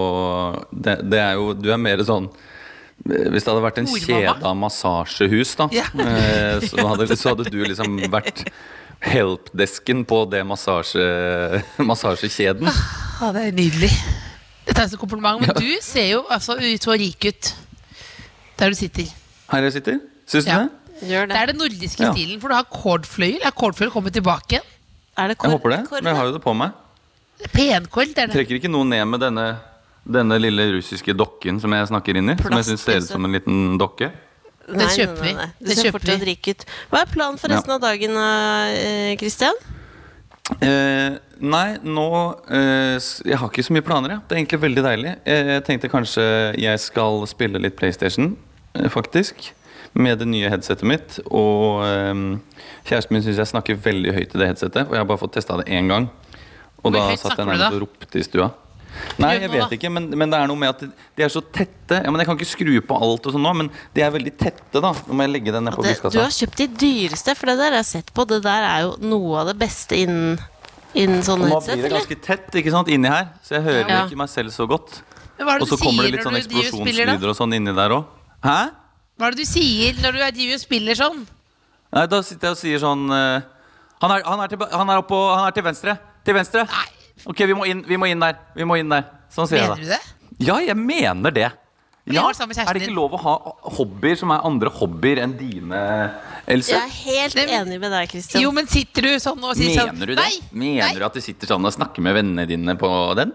det, 0.72 0.93
det 1.12 1.20
er 1.20 1.34
jo 1.36 1.50
Du 1.60 1.68
er 1.74 1.80
mer 1.82 2.00
sånn 2.08 2.30
eh, 2.32 3.26
Hvis 3.34 3.43
det 3.43 3.52
hadde 3.52 3.66
vært 3.66 3.82
en 3.82 3.89
kjede 3.91 4.36
av 4.48 4.56
massasjehus, 4.62 5.52
da, 5.60 5.68
Ja. 5.76 5.88
uh, 5.91 6.64
så, 6.70 6.80
hadde, 6.88 7.10
så 7.20 7.34
hadde 7.34 7.50
du 7.52 7.60
liksom 7.68 8.00
vært 8.14 8.45
helpdesken 9.04 10.06
på 10.10 10.24
det 10.32 10.39
massasje, 10.50 11.04
massasjekjeden. 11.89 12.66
Ja, 13.22 13.28
det 13.36 13.43
er 13.50 13.54
nydelig. 13.60 13.91
Dette 14.66 14.84
er 14.84 14.89
så 14.89 14.98
kompliment, 15.00 15.43
men 15.43 15.54
du 15.54 15.68
ser 15.86 16.08
jo 16.16 16.24
altså 16.34 16.56
ut 16.58 16.88
så 16.88 16.95
rik 16.98 17.28
ut 17.30 17.52
der 18.58 18.74
du 18.74 18.80
sitter. 18.80 19.12
Her 19.52 19.68
jeg 19.68 19.76
sitter. 19.78 20.00
Syns 20.28 20.48
du 20.48 20.52
Ja. 20.52 20.64
det? 20.66 20.74
Gjør 21.12 21.28
Det 21.30 21.36
det. 21.36 21.38
er 21.43 21.52
den 21.52 21.60
nordiske 21.62 22.04
Ja. 22.08 22.10
stilen, 22.16 22.39
for 22.41 22.50
du 22.50 22.56
har 22.58 22.66
kordfløyel. 22.74 23.38
Er 23.45 23.54
kordfløyel 23.54 23.93
kommet 23.93 24.16
tilbake 24.18 24.58
igjen? 24.58 24.66
Er 25.18 25.32
det 25.34 25.38
Jeg 25.41 25.51
håper 25.51 25.74
det, 25.74 25.80
men 25.91 26.11
jeg 26.11 26.15
har 26.20 26.30
jo 26.30 26.36
det 26.36 26.41
på 26.43 26.53
meg. 26.57 26.72
Penkord, 27.53 28.13
det 28.13 28.24
er 28.24 28.30
det. 28.30 28.36
Trekker 28.36 28.59
ikke 28.59 28.70
noe 28.72 28.86
ned 28.86 29.05
med 29.09 29.22
denne, 29.22 29.47
denne 30.05 30.38
lille 30.41 30.70
russiske 30.76 31.13
dokken 31.18 31.59
som 31.61 31.74
jeg 31.74 31.89
snakker 31.89 32.18
inn 32.18 32.34
i. 32.34 32.38
Som 32.41 32.55
jeg 32.57 32.68
syns 32.72 32.86
ser 32.86 33.01
ut 33.03 33.09
som 33.09 33.26
en 33.26 33.34
liten 33.38 33.78
dokke. 33.82 34.11
Det 34.68 34.88
kjøper 34.97 35.24
vi. 35.24 35.34
Du 35.34 35.65
Det 35.70 35.78
ser 35.78 35.89
kjøper 35.89 36.05
vi. 36.05 36.15
rik 36.32 36.47
ut. 36.51 36.65
Hva 36.91 37.01
er 37.05 37.11
planen 37.13 37.38
for 37.39 37.53
resten 37.53 37.72
av 37.78 37.82
dagen, 37.82 38.18
Kristian? 39.22 39.55
Eh, 40.63 41.18
nei, 41.43 41.65
nå 41.84 42.05
eh, 42.47 42.95
Jeg 43.28 43.36
har 43.36 43.49
ikke 43.51 43.65
så 43.68 43.74
mye 43.76 43.84
planer, 43.84 44.13
jeg. 44.15 44.22
Det 44.28 44.36
er 44.36 44.39
egentlig 44.41 44.59
veldig 44.63 44.84
deilig. 44.86 45.13
Jeg, 45.28 45.47
jeg 45.51 45.63
tenkte 45.68 45.89
kanskje 45.91 46.26
jeg 46.55 46.80
skal 46.84 47.26
spille 47.28 47.59
litt 47.59 47.76
PlayStation, 47.80 48.30
eh, 48.78 48.88
faktisk. 48.91 49.49
Med 49.98 50.20
det 50.22 50.28
nye 50.30 50.50
headsetet 50.54 50.86
mitt. 50.88 51.18
Og 51.34 51.82
eh, 51.88 52.14
kjæresten 52.86 53.18
min 53.18 53.26
syns 53.26 53.41
jeg 53.41 53.50
snakker 53.54 53.80
veldig 53.82 54.14
høyt 54.14 54.36
i 54.36 54.41
det 54.43 54.52
headsetet. 54.52 54.86
Og 54.88 54.93
jeg 54.95 55.02
har 55.02 55.10
bare 55.10 55.22
fått 55.24 55.36
testa 55.39 55.58
det 55.62 55.68
én 55.74 55.89
gang. 55.89 56.10
Og 56.84 56.91
Hvor 56.91 56.95
da 56.95 57.10
høyt 57.10 57.24
satt 57.24 57.38
jeg 57.39 57.50
nærmest 57.50 57.78
og 57.80 57.86
ropte 57.88 58.22
i 58.22 58.26
stua. 58.26 58.52
Nei, 59.22 59.34
jeg 59.41 59.50
vet 59.52 59.74
ikke, 59.78 59.89
men, 59.93 60.08
men 60.18 60.32
det 60.32 60.38
er 60.39 60.50
noe 60.50 60.60
med 60.60 60.72
at 60.72 60.82
de 61.18 61.26
er 61.26 61.32
så 61.34 61.41
tette. 61.54 62.00
Ja, 62.02 62.10
men 62.12 62.22
Jeg 62.22 62.30
kan 62.30 62.38
ikke 62.39 62.50
skru 62.50 62.74
på 62.86 62.98
alt 62.98 63.28
og 63.30 63.36
sånn 63.36 63.43
nå, 63.45 63.54
men 63.60 63.70
de 63.95 64.04
er 64.06 64.14
veldig 64.14 64.34
tette, 64.39 64.82
da. 64.84 64.91
Nå 65.08 65.18
må 65.18 65.26
jeg 65.26 65.34
legge 65.36 65.54
den 65.56 65.68
ned 65.68 65.78
på 65.78 65.86
Det, 65.86 65.95
du 66.14 66.20
har 66.22 66.34
kjøpt 66.34 66.62
de 66.64 66.68
dyreste, 66.84 67.36
for 67.38 67.52
det 67.52 67.58
der 67.62 67.78
jeg 67.78 67.84
har 67.84 67.89
sett 67.91 68.14
på. 68.16 68.26
Det 68.30 68.41
der 68.45 68.68
er 68.70 68.86
jo 68.88 68.95
noe 69.06 69.43
av 69.43 69.52
det 69.52 69.58
beste 69.62 70.00
innen, 70.00 70.38
innen 70.98 71.22
sånne 71.26 71.50
Og 71.50 71.58
nå 71.58 71.62
blir 71.68 71.86
det 71.86 71.93
ganske 71.93 72.20
tett 72.26 72.58
ikke 72.62 72.74
sant, 72.74 72.89
inni 72.93 73.12
her, 73.12 73.32
så 73.45 73.58
jeg 73.60 73.68
hører 73.68 73.86
Ja. 73.93 74.02
ikke 74.06 74.20
meg 74.24 74.32
selv 74.34 74.54
så 74.56 74.68
godt. 74.70 75.02
Hva 75.38 75.56
er 75.58 75.62
Og 75.62 75.70
så 75.70 75.78
kommer 75.78 76.08
det 76.08 76.18
litt 76.18 76.26
sånn 76.26 76.39
eksplosjonslyder 76.39 77.30
og 77.30 77.38
sånn 77.38 77.54
inni 77.58 77.74
der 77.78 77.93
òg. 78.00 78.06
Hæ? 78.45 78.60
Hva 79.18 79.28
er 79.28 79.36
det 79.36 79.43
du 79.43 79.49
sier 79.49 79.93
når 80.03 80.13
du 80.13 80.20
er- 80.22 80.32
driver 80.36 80.53
og 80.59 80.61
spiller 80.61 80.95
sånn? 80.99 81.24
Nei, 81.93 82.05
da 82.11 82.22
sitter 82.22 82.49
jeg 82.49 82.51
og 82.57 82.59
sier 82.61 82.80
sånn 82.84 83.05
eh, 83.11 83.41
han, 84.01 84.11
er, 84.13 84.24
han, 84.28 84.39
er 84.43 84.47
til, 84.51 84.59
han, 84.72 84.89
er 84.93 85.01
oppå, 85.01 85.18
han 85.36 85.47
er 85.47 85.55
til 85.55 85.63
venstre. 85.65 85.97
Til 86.28 86.36
venstre. 86.38 86.65
Nei. 86.70 86.88
Ok, 87.26 87.39
vi 87.49 87.53
må 87.57 87.65
inn, 87.65 87.82
vi 87.88 87.97
må 87.97 88.05
inn 88.11 88.20
der. 88.22 88.36
Vi 88.53 88.63
må 88.68 88.76
inn 88.78 88.89
der. 88.93 89.07
Sånn 89.34 89.47
sier 89.49 89.63
Mener 89.63 89.82
jeg 89.82 89.88
du 89.88 89.93
det? 89.95 90.45
Ja, 90.45 90.59
jeg 90.61 90.78
mener 90.78 91.34
det. 91.34 91.47
Ja, 92.07 92.22
var 92.24 92.36
sammen 92.38 92.53
med 92.53 92.55
kjæresten 92.55 92.70
Er 92.70 92.78
det 92.78 92.86
ikke 92.86 92.95
lov 92.95 93.15
å 93.18 93.20
ha 93.20 93.34
hobbyer 93.76 94.15
som 94.15 94.32
er 94.32 94.45
andre 94.47 94.70
hobbyer 94.72 95.20
enn 95.26 95.34
dine, 95.36 95.80
Else? 96.47 96.72
Jeg 96.72 96.80
er 96.86 96.93
helt 97.01 97.36
enig 97.41 97.80
med 97.82 97.91
deg, 97.91 98.07
Christian. 98.13 98.43
Jo, 98.45 98.51
men 98.55 98.70
sitter 98.72 99.01
du 99.09 99.09
sånn 99.20 99.41
og 99.43 99.57
sier 99.59 99.74
sånn 99.76 99.91
Mener 99.97 100.13
du 100.13 100.15
det? 100.15 100.24
Nei! 100.24 100.38
Mener 100.61 101.01
du 101.01 101.05
at 101.09 101.18
du 101.18 101.20
sitter 101.26 101.49
sånn 101.51 101.68
og 101.68 101.74
snakker 101.76 102.05
med 102.05 102.15
vennene 102.15 102.45
dine 102.47 102.78
på 102.80 102.91
den? 103.20 103.34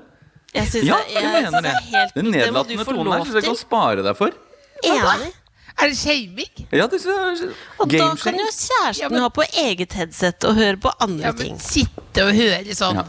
jeg 0.55 0.69
synes 0.71 0.87
Ja, 0.89 0.97
det, 1.03 1.13
jeg 1.13 1.23
jeg, 1.27 1.33
mener 1.51 1.63
det. 1.67 1.75
helt 1.91 2.15
Den 2.17 2.25
Det 2.33 2.33
må 2.33 2.33
du 2.33 2.39
nedlatende 2.39 2.85
få 2.87 2.95
tonen 2.97 3.13
her 3.13 3.19
lov 3.19 3.27
syns 3.27 3.35
jeg 3.35 3.45
kan 3.45 3.55
til. 3.57 3.61
spare 3.67 4.03
deg 4.09 4.17
for. 4.17 4.41
Enig. 4.89 5.33
Er 5.81 5.89
det 5.89 5.97
shaming? 5.99 6.67
Ja, 6.71 6.87
det 6.87 7.01
er 7.07 7.55
Og 7.81 7.89
da 7.91 8.15
kan 8.21 8.35
jo 8.39 8.47
kjæresten 8.51 9.01
Ja, 9.01 9.09
men- 9.09 9.23
ha 9.23 9.29
på 9.29 9.43
eget 9.57 9.93
headset 9.93 10.45
og 10.45 10.55
høre 10.55 10.77
på 10.77 10.93
andre 11.01 11.25
Ja, 11.27 11.33
ting. 11.33 11.59
sitte 11.59 12.27
og 12.27 12.35
høre 12.35 12.75
sånn. 12.77 12.95
Ja. 13.01 13.05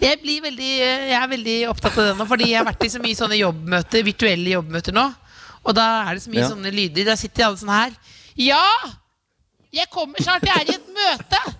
Jeg, 0.00 0.20
blir 0.22 0.40
veldig, 0.42 0.78
jeg 0.78 1.12
er 1.22 1.28
veldig 1.28 1.68
opptatt 1.70 1.96
av 1.98 2.04
det 2.10 2.16
nå, 2.18 2.26
fordi 2.26 2.48
jeg 2.50 2.58
har 2.58 2.66
vært 2.66 2.84
i 2.84 2.88
så 2.88 3.00
mye 3.00 3.14
sånne 3.16 3.38
jobbmøter, 3.38 4.02
virtuelle 4.04 4.50
jobbmøter 4.56 4.92
nå. 4.92 5.14
Og 5.64 5.74
da 5.74 6.04
er 6.10 6.14
det 6.14 6.22
så 6.22 6.30
mye 6.30 6.42
Ja. 6.42 6.48
sånne 6.50 6.72
lyder. 6.74 7.04
Da 7.04 7.14
sitter 7.16 7.44
alle 7.46 7.56
sånn 7.56 7.70
her. 7.70 7.92
Ja! 8.36 8.64
Jeg 9.72 9.88
kommer 9.90 10.16
snart, 10.20 10.42
jeg 10.42 10.54
er 10.56 10.72
i 10.72 10.74
et 10.74 10.88
møte! 10.92 11.54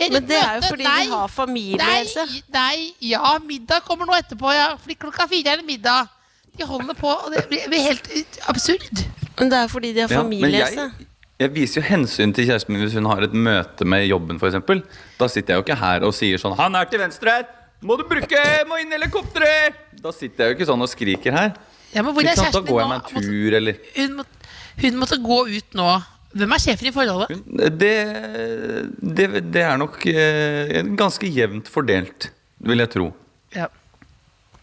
Er 0.00 0.08
Men 0.10 0.22
det 0.22 0.28
det 0.28 0.36
er 0.44 0.54
jo 0.60 0.68
fordi 0.68 0.84
Nei, 0.84 1.04
de 1.04 1.10
har 1.10 1.28
familie, 1.28 1.76
Nei, 1.76 2.04
nei, 2.52 2.94
ja, 3.00 3.38
middag 3.38 3.82
kommer 3.84 4.06
nå 4.06 4.14
etterpå. 4.16 4.52
Ja. 4.54 4.76
Fordi 4.76 4.94
klokka 4.96 5.28
fire 5.28 5.52
er 5.52 5.56
det 5.56 5.66
middag. 5.66 6.08
De 6.56 6.64
holder 6.64 6.94
på, 6.94 7.08
og 7.08 7.30
det 7.32 7.48
blir, 7.48 7.68
helt 7.82 8.38
absurd. 8.48 9.04
Men 9.40 9.50
det 9.52 9.58
er 9.64 9.70
fordi 9.72 9.94
de 9.96 10.04
har 10.04 10.12
Ja, 10.12 10.20
familie. 10.20 10.50
jeg, 10.52 10.68
Else. 10.68 11.06
jeg 11.40 11.54
viser 11.54 11.80
jo 11.80 11.86
hensyn 11.88 12.34
til 12.36 12.46
kjæresten 12.50 12.74
min 12.76 12.84
hvis 12.84 12.94
hun 12.98 13.08
har 13.08 13.24
et 13.24 13.32
møte 13.32 13.86
med 13.88 14.04
jobben, 14.06 14.38
f.eks. 14.40 14.60
Da 15.18 15.28
sitter 15.32 15.54
jeg 15.54 15.62
jo 15.62 15.64
ikke 15.64 15.78
her 15.80 16.04
og 16.04 16.14
sier 16.14 16.36
sånn 16.38 16.56
'Han 16.56 16.76
er 16.76 16.84
til 16.84 17.00
venstre 17.00 17.30
her! 17.30 17.44
Må 17.82 17.96
du 17.96 18.04
bruke 18.04 18.36
Må 18.68 18.76
inn 18.80 18.92
helikopteret!' 18.92 19.74
Da 20.02 20.12
sitter 20.12 20.44
jeg 20.44 20.52
jo 20.52 20.58
ikke 20.58 20.68
sånn 20.68 20.82
og 20.82 20.88
skriker 20.88 21.32
her. 21.32 21.52
Ja, 21.94 22.02
men 22.02 22.12
hvor 22.14 22.22
er 22.22 22.34
kjæresten 22.36 22.66
jeg 22.66 22.66
din 22.66 22.88
meg 22.88 23.00
en 23.00 23.22
tur, 23.22 23.56
eller 23.56 23.74
Hun, 23.96 24.16
må, 24.16 24.24
hun 24.82 25.00
måtte 25.00 25.16
gå 25.18 25.38
ut 25.56 25.74
nå. 25.74 26.02
Hvem 26.30 26.52
er 26.52 26.58
sjefen 26.62 26.86
i 26.86 26.92
forholdet? 26.94 27.40
Det, 27.80 27.96
det, 29.02 29.26
det 29.50 29.62
er 29.66 29.76
nok 29.80 30.06
eh, 30.06 30.82
ganske 30.94 31.26
jevnt 31.26 31.66
fordelt, 31.68 32.30
vil 32.60 32.78
jeg 32.78 32.90
tro. 32.90 33.08
Ja. 33.56 33.66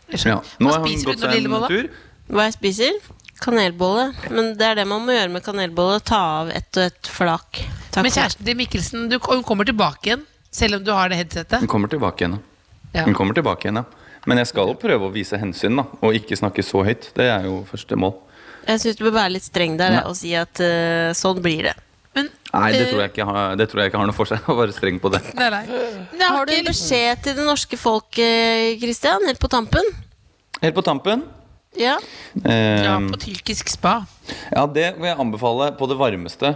Jeg 0.08 0.26
Ja. 0.26 0.40
Nå 0.60 0.72
har 0.72 0.80
hun 0.80 1.04
gått 1.04 1.20
seg 1.20 1.44
en 1.44 1.68
tur. 1.68 1.90
Hva 2.32 2.46
jeg 2.48 2.54
spiser? 2.56 2.96
Kanelbolle. 3.42 4.12
Men 4.34 4.54
det 4.58 4.66
er 4.66 4.80
det 4.80 4.88
man 4.90 5.06
må 5.06 5.16
gjøre 5.16 5.32
med 5.34 5.46
kanelbolle. 5.46 6.00
Ta 6.06 6.20
av 6.42 6.52
ett 6.54 6.78
og 6.78 6.90
ett 6.90 7.10
flak. 7.12 7.62
Takk 7.94 8.06
Men 8.06 8.14
kjæresten 8.14 8.46
til 8.48 8.58
Mikkelsen, 8.60 9.08
du, 9.12 9.18
hun 9.24 9.46
kommer 9.46 9.68
tilbake 9.68 10.12
igjen, 10.12 10.26
selv 10.54 10.80
om 10.80 10.86
du 10.86 10.92
har 10.96 11.12
det 11.12 11.20
headsetet? 11.22 11.62
Hun 11.62 11.72
kommer 11.72 11.92
tilbake 11.92 12.26
igjen. 12.26 12.40
ja. 12.94 13.06
Hun 13.06 13.18
kommer 13.18 13.38
tilbake 13.38 13.68
igjen, 13.68 13.82
ja. 13.84 14.06
Men 14.28 14.42
jeg 14.42 14.50
skal 14.50 14.74
prøve 14.76 15.08
å 15.08 15.14
vise 15.14 15.40
hensyn, 15.40 15.78
da. 15.80 15.86
Og 16.04 16.18
ikke 16.18 16.36
snakke 16.36 16.66
så 16.66 16.84
høyt. 16.84 17.12
Det 17.16 17.30
er 17.32 17.46
jo 17.48 17.62
første 17.70 17.96
mål. 17.96 18.18
Jeg 18.68 18.82
syns 18.84 18.98
du 19.00 19.06
bør 19.06 19.20
være 19.22 19.38
litt 19.38 19.46
streng 19.48 19.78
der 19.80 19.94
Nei. 19.96 20.02
og 20.10 20.18
si 20.20 20.34
at 20.36 20.60
uh, 20.60 21.14
sånn 21.16 21.40
blir 21.44 21.70
det. 21.70 21.76
Men, 22.18 22.28
Nei, 22.50 22.72
det 22.74 22.82
eh, 22.82 22.90
tror 22.90 23.04
jeg 23.06 23.14
ikke 23.14 23.28
har, 23.30 23.56
det 23.56 23.68
tror 23.70 23.82
jeg 23.84 23.92
ikke 23.92 24.02
har 24.02 24.10
noe 24.10 24.18
for 24.18 24.28
seg 24.28 24.48
å 24.52 24.58
være 24.58 24.76
streng 24.76 25.00
på 25.00 25.14
det. 25.14 25.22
Nei, 25.38 25.48
nei. 25.54 25.64
Har 26.26 26.50
du 26.50 26.52
en 26.58 26.68
beskjed 26.68 27.24
til 27.24 27.38
det 27.38 27.46
norske 27.48 27.80
folk, 27.80 28.20
eh, 28.20 28.76
Christian? 28.82 29.24
Helt 29.30 29.40
på 29.40 29.52
tampen? 29.54 29.96
Helt 30.60 30.76
på 30.76 30.84
tampen 30.84 31.24
Ja. 31.78 31.98
Dra 32.34 32.54
eh, 32.54 33.10
på 33.12 33.20
tyrkisk 33.22 33.70
spa. 33.72 34.00
Ja, 34.52 34.66
det 34.66 34.94
vil 34.98 35.10
jeg 35.10 35.20
anbefale 35.22 35.72
på 35.78 35.90
det 35.90 36.00
varmeste. 36.00 36.56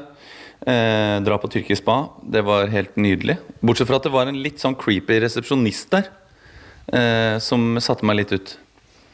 Eh, 0.62 1.18
dra 1.26 1.38
på 1.42 1.50
tyrkisk 1.52 1.82
spa. 1.84 2.00
Det 2.22 2.44
var 2.46 2.72
helt 2.74 2.98
nydelig. 2.98 3.38
Bortsett 3.62 3.90
fra 3.90 4.02
at 4.02 4.08
det 4.10 4.14
var 4.14 4.30
en 4.30 4.42
litt 4.42 4.62
sånn 4.62 4.78
creepy 4.78 5.22
resepsjonist 5.24 5.94
der. 5.94 6.12
Eh, 6.92 7.38
som 7.42 7.78
satte 7.82 8.06
meg 8.08 8.22
litt 8.22 8.36
ut. 8.36 8.58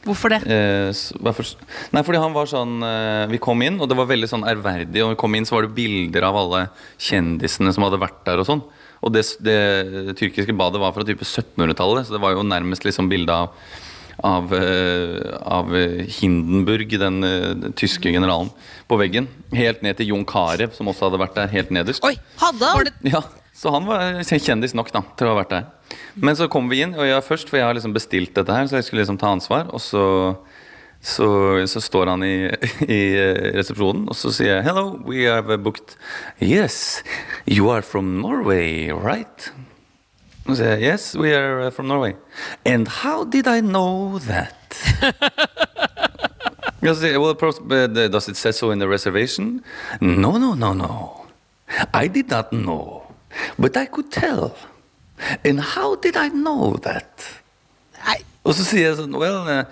Hvorfor 0.06 0.32
det? 0.32 0.38
Eh, 0.46 0.90
hvorfor, 1.20 1.48
nei, 1.92 2.02
fordi 2.06 2.20
han 2.22 2.32
var 2.32 2.46
sånn 2.48 2.78
eh, 2.86 3.24
Vi 3.32 3.40
kom 3.42 3.60
inn, 3.66 3.80
og 3.82 3.90
det 3.90 3.96
var 3.98 4.08
veldig 4.08 4.28
sånn 4.30 4.46
ærverdig. 4.48 5.02
Og 5.04 5.12
vi 5.12 5.20
kom 5.20 5.34
inn, 5.36 5.48
så 5.48 5.58
var 5.58 5.66
det 5.66 5.76
bilder 5.76 6.28
av 6.28 6.38
alle 6.38 6.62
kjendisene 7.02 7.74
som 7.74 7.84
hadde 7.86 8.00
vært 8.00 8.22
der 8.28 8.40
og 8.42 8.48
sånn. 8.48 8.64
Og 9.04 9.12
det, 9.14 9.24
det 9.44 10.16
tyrkiske 10.18 10.56
badet 10.58 10.80
var 10.82 10.94
fra 10.94 11.04
type 11.06 11.26
1700-tallet, 11.26 12.08
så 12.08 12.16
det 12.16 12.22
var 12.22 12.34
jo 12.34 12.46
nærmest 12.46 12.86
liksom 12.86 13.10
bilde 13.10 13.34
av 13.34 13.52
av, 14.24 14.54
eh, 14.54 15.36
av 15.42 15.70
Hindenburg, 16.20 16.98
den, 16.98 17.24
uh, 17.24 17.70
tyske 17.78 18.10
generalen, 18.10 18.50
på 18.88 18.98
veggen. 18.98 19.28
Helt 19.54 19.82
ned 19.82 19.96
til 19.96 20.10
Jon 20.12 20.24
Carew, 20.26 20.70
som 20.74 20.90
også 20.90 21.06
hadde 21.06 21.20
vært 21.22 21.36
der 21.38 21.52
helt 21.52 21.70
nederst. 21.70 22.04
Oi, 22.04 22.16
Hadde 22.40 22.72
han? 22.72 22.90
Ja, 23.06 23.22
så 23.54 23.72
han 23.74 23.86
var 23.86 24.22
kjendis 24.22 24.74
nok 24.74 24.90
da, 24.94 25.02
til 25.16 25.28
å 25.28 25.34
ha 25.34 25.40
vært 25.42 25.54
der. 25.54 25.68
Men 26.14 26.36
så 26.38 26.48
kom 26.50 26.68
vi 26.70 26.82
inn, 26.82 26.96
og 26.98 27.06
jeg 27.06 27.26
først, 27.26 27.50
for 27.50 27.60
jeg 27.60 27.66
har 27.68 27.76
liksom 27.78 27.94
bestilt 27.94 28.34
dette 28.34 28.54
her, 28.54 28.66
så 28.66 28.78
jeg 28.78 28.88
skulle 28.88 29.04
liksom 29.04 29.20
ta 29.20 29.30
ansvar. 29.34 29.70
Og 29.74 29.82
så, 29.82 30.04
så, 31.00 31.28
så 31.70 31.82
står 31.82 32.12
han 32.12 32.26
i, 32.26 32.34
i 32.98 33.00
eh, 33.14 33.54
resepsjonen, 33.58 34.08
og 34.10 34.18
så 34.18 34.34
sier 34.34 34.56
jeg 34.56 34.66
Hello, 34.66 34.98
we 35.06 35.26
have 35.30 35.62
booked 35.62 35.94
Yes, 36.42 37.04
you 37.46 37.70
are 37.70 37.82
from 37.82 38.18
Norway, 38.20 38.90
right? 38.90 39.50
Yes, 40.48 41.14
we 41.14 41.34
are 41.34 41.60
uh, 41.60 41.70
from 41.70 41.88
Norway. 41.88 42.16
And 42.64 42.88
how 42.88 43.24
did 43.24 43.46
I 43.46 43.60
know 43.60 44.18
that? 44.20 44.54
Jeg 46.80 46.94
sier, 46.96 47.18
well, 47.20 47.34
pros- 47.34 47.58
but, 47.58 47.90
uh, 47.98 48.08
does 48.08 48.28
it 48.28 48.36
say 48.36 48.52
so 48.52 48.70
in 48.70 48.78
the 48.78 48.86
reservation? 48.88 49.62
No, 50.00 50.38
no, 50.38 50.54
no, 50.54 50.72
no. 50.72 51.26
I 51.92 52.06
did 52.08 52.30
not 52.30 52.52
know, 52.52 53.02
but 53.58 53.76
I 53.76 53.86
could 53.86 54.10
tell. 54.10 54.54
And 55.44 55.60
how 55.60 55.96
did 55.96 56.16
I 56.16 56.28
know 56.28 56.76
that? 56.82 57.26
Nei, 58.06 58.22
Og 58.46 58.54
så 58.54 58.62
sier 58.64 58.86
jeg 58.86 58.96
sånn 59.00 59.16
Well, 59.18 59.42
uh, 59.50 59.64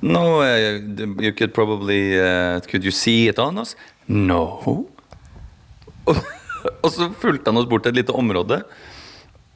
no, 0.00 0.38
uh, 0.40 0.78
you 1.20 1.32
could 1.34 1.50
probably 1.52 2.14
uh, 2.16 2.60
Could 2.70 2.86
you 2.86 2.92
see 2.94 3.26
it 3.28 3.40
on 3.42 3.58
us? 3.58 3.74
No. 4.06 4.86
Og, 6.06 6.16
og 6.86 6.88
så 6.94 7.10
fulgte 7.18 7.50
han 7.50 7.58
oss 7.60 7.66
bort 7.68 7.82
til 7.84 7.90
et 7.92 7.98
lite 8.04 8.14
område. 8.16 8.62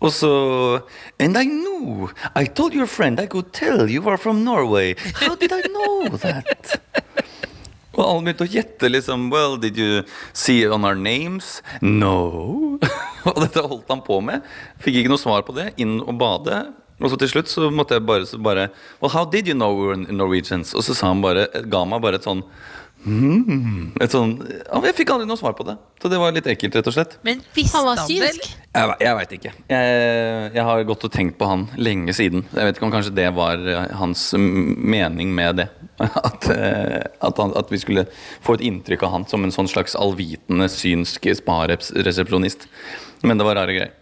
Og 0.00 0.12
så 0.12 0.30
And 1.18 1.38
I 1.38 1.44
knew! 1.44 2.10
I 2.34 2.44
told 2.44 2.74
your 2.74 2.86
friend 2.86 3.20
I 3.20 3.26
could 3.26 3.52
tell 3.52 3.90
you 3.90 4.06
are 4.08 4.18
from 4.18 4.44
Norway. 4.44 4.94
How 5.14 5.34
did 5.34 5.52
I 5.52 5.62
know 5.68 6.16
that? 6.18 6.80
Og 7.96 8.02
alle 8.04 8.24
begynte 8.26 8.44
å 8.44 8.52
gjette 8.52 8.90
liksom 8.92 9.30
Well, 9.32 9.56
did 9.56 9.78
you 9.80 10.02
see 10.36 10.62
it 10.62 10.72
on 10.72 10.84
our 10.84 10.96
names? 10.96 11.62
No. 11.80 12.76
og 13.28 13.38
dette 13.40 13.64
holdt 13.64 13.88
han 13.88 14.04
på 14.04 14.20
med. 14.24 14.44
Fikk 14.84 15.00
ikke 15.00 15.14
noe 15.14 15.22
svar 15.22 15.46
på 15.46 15.56
det. 15.56 15.70
Inn 15.80 15.98
og 16.04 16.18
bade. 16.20 16.60
Og 17.00 17.12
så 17.12 17.18
til 17.20 17.28
slutt 17.32 17.50
så 17.52 17.68
måtte 17.72 17.96
jeg 17.96 18.06
bare, 18.08 18.28
så 18.28 18.40
bare 18.40 18.68
Well, 19.00 19.12
how 19.12 19.24
did 19.24 19.48
you 19.48 19.56
know 19.56 19.72
we 19.76 19.88
were 19.88 19.96
Norwegians? 20.12 20.74
Og 20.76 20.84
så 20.84 20.96
sa 20.96 21.10
han 21.12 21.24
bare, 21.24 21.48
ga 21.68 21.84
meg 21.88 22.04
bare 22.04 22.20
et 22.20 22.28
sånn 22.28 22.44
hmm, 23.06 23.92
et 24.02 24.12
sånn, 24.12 24.34
Jeg 24.84 24.94
fikk 24.98 25.12
aldri 25.14 25.26
noe 25.28 25.38
svar 25.38 25.54
på 25.56 25.64
det. 25.68 25.76
Så 26.02 26.10
det 26.12 26.18
var 26.20 26.34
litt 26.34 26.46
ekkelt, 26.50 26.74
rett 26.76 26.90
og 26.90 26.94
slett. 26.96 27.16
men 27.26 27.40
visste 27.54 27.78
Han 27.78 27.86
var 27.86 28.02
synsk. 28.04 28.48
Jeg, 28.76 28.96
jeg 29.00 29.16
veit 29.16 29.34
ikke. 29.38 29.52
Jeg, 29.70 29.98
jeg 30.56 30.64
har 30.68 30.82
gått 30.90 31.06
og 31.08 31.12
tenkt 31.14 31.38
på 31.40 31.48
han 31.48 31.66
lenge 31.80 32.12
siden. 32.16 32.44
Jeg 32.52 32.68
vet 32.68 32.76
ikke 32.78 32.88
om 32.88 32.92
kanskje 32.92 33.14
det 33.16 33.28
var 33.36 33.62
eh, 33.72 33.86
hans 34.00 34.28
mm, 34.36 34.74
mening 34.96 35.32
med 35.34 35.62
det. 35.62 35.68
At, 36.28 36.48
eh, 36.52 37.00
at, 37.24 37.38
han, 37.40 37.54
at 37.56 37.70
vi 37.72 37.78
skulle 37.80 38.04
få 38.44 38.58
et 38.58 38.66
inntrykk 38.68 39.06
av 39.06 39.14
han 39.14 39.24
som 39.30 39.46
en 39.46 39.54
sånn 39.54 39.70
slags 39.70 39.94
allvitende, 39.96 40.68
synsk 40.68 41.30
spa-resepsjonist. 41.38 42.66
Men 43.24 43.40
det 43.40 43.46
var 43.48 43.56
rare 43.56 43.72
greier. 43.78 43.94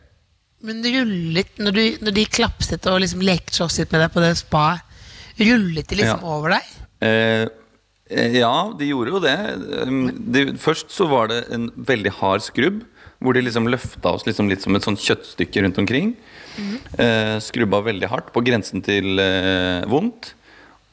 Men 0.64 0.80
det 0.82 0.94
rullet 0.96 1.58
når, 1.60 1.76
du, 1.76 2.04
når 2.08 2.16
de 2.16 2.24
klapset 2.32 2.86
og 2.90 3.02
liksom 3.04 3.22
lekte 3.22 3.54
slåsset 3.58 3.92
med 3.92 4.00
deg 4.00 4.14
på 4.14 4.22
det 4.24 4.32
spaet, 4.40 4.80
rullet 5.38 5.90
de 5.90 5.98
liksom 6.00 6.22
Ja. 6.24 6.30
over 6.34 6.54
deg? 6.56 6.72
Eh, 7.04 7.44
ja, 8.10 8.54
de 8.78 8.90
gjorde 8.90 9.14
jo 9.14 9.20
det. 9.24 9.36
Um, 9.86 10.02
de, 10.34 10.44
først 10.60 10.92
så 10.92 11.06
var 11.08 11.30
det 11.32 11.44
en 11.54 11.70
veldig 11.76 12.12
hard 12.20 12.44
skrubb, 12.44 12.82
hvor 13.24 13.32
de 13.36 13.44
liksom 13.46 13.70
løfta 13.70 14.12
oss 14.12 14.26
liksom 14.28 14.50
litt 14.50 14.60
som 14.64 14.76
et 14.76 14.84
sånt 14.84 15.00
kjøttstykke 15.00 15.62
rundt 15.64 15.78
omkring. 15.80 16.12
Eh, 17.00 17.36
skrubba 17.42 17.80
veldig 17.86 18.10
hardt, 18.12 18.28
på 18.34 18.42
grensen 18.44 18.82
til 18.84 19.18
eh, 19.22 19.86
vondt. 19.90 20.34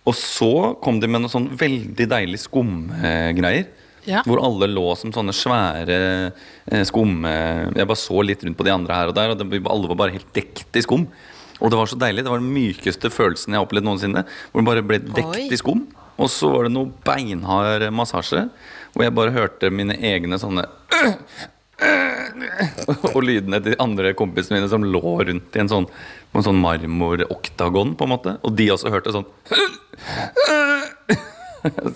Og 0.07 0.15
så 0.17 0.73
kom 0.81 0.97
de 1.01 1.09
med 1.11 1.21
noe 1.25 1.29
sånn 1.33 1.49
veldig 1.59 2.07
deilig 2.09 2.39
skumgreier. 2.47 3.67
Ja. 4.07 4.23
Hvor 4.25 4.39
alle 4.41 4.65
lå 4.71 4.87
som 4.97 5.11
sånne 5.13 5.33
svære 5.35 5.97
eh, 6.31 6.81
skum... 6.89 7.19
eh, 7.27 7.67
Jeg 7.77 7.85
bare 7.85 7.99
så 8.01 8.23
litt 8.25 8.41
rundt 8.47 8.57
på 8.57 8.65
de 8.65 8.73
andre 8.73 8.97
her 8.97 9.11
og 9.11 9.17
der, 9.19 9.33
og 9.35 9.37
det, 9.37 9.61
alle 9.61 9.91
var 9.91 9.99
bare 9.99 10.15
helt 10.15 10.31
dekt 10.33 10.79
i 10.79 10.81
skum. 10.81 11.05
Og 11.61 11.69
det 11.69 11.77
var 11.77 11.91
så 11.91 11.99
deilig. 12.01 12.23
Det 12.25 12.31
var 12.33 12.41
den 12.41 12.53
mykeste 12.55 13.11
følelsen 13.13 13.53
jeg 13.53 13.59
har 13.61 13.67
opplevd 13.67 13.85
noensinne. 13.85 14.23
Hvor 14.49 14.63
det 14.63 14.69
bare 14.71 14.87
ble 14.87 15.01
dekt 15.05 15.37
Oi. 15.37 15.49
i 15.53 15.59
skum. 15.59 15.83
Og 16.21 16.29
så 16.31 16.51
var 16.53 16.67
det 16.67 16.73
noe 16.75 16.91
beinhard 17.05 17.85
massasje, 17.95 18.45
hvor 18.93 19.05
jeg 19.05 19.15
bare 19.17 19.35
hørte 19.35 19.71
mine 19.73 19.95
egne 19.97 20.39
sånne 20.41 20.67
Og 23.15 23.21
lydene 23.25 23.57
til 23.61 23.73
de 23.73 23.79
andre 23.81 24.13
kompisene 24.17 24.59
mine 24.59 24.69
som 24.71 24.85
lå 24.85 25.01
rundt 25.01 25.57
i 25.57 25.61
en 25.63 25.71
sånn, 25.71 25.87
en 26.37 26.45
sånn 26.45 26.61
marmoroktagon, 26.61 27.95
på 27.97 28.05
en 28.05 28.13
måte. 28.13 28.35
Og 28.45 28.53
de 28.57 28.69
også 28.73 28.91
hørte 28.93 29.15
sånn 29.15 29.27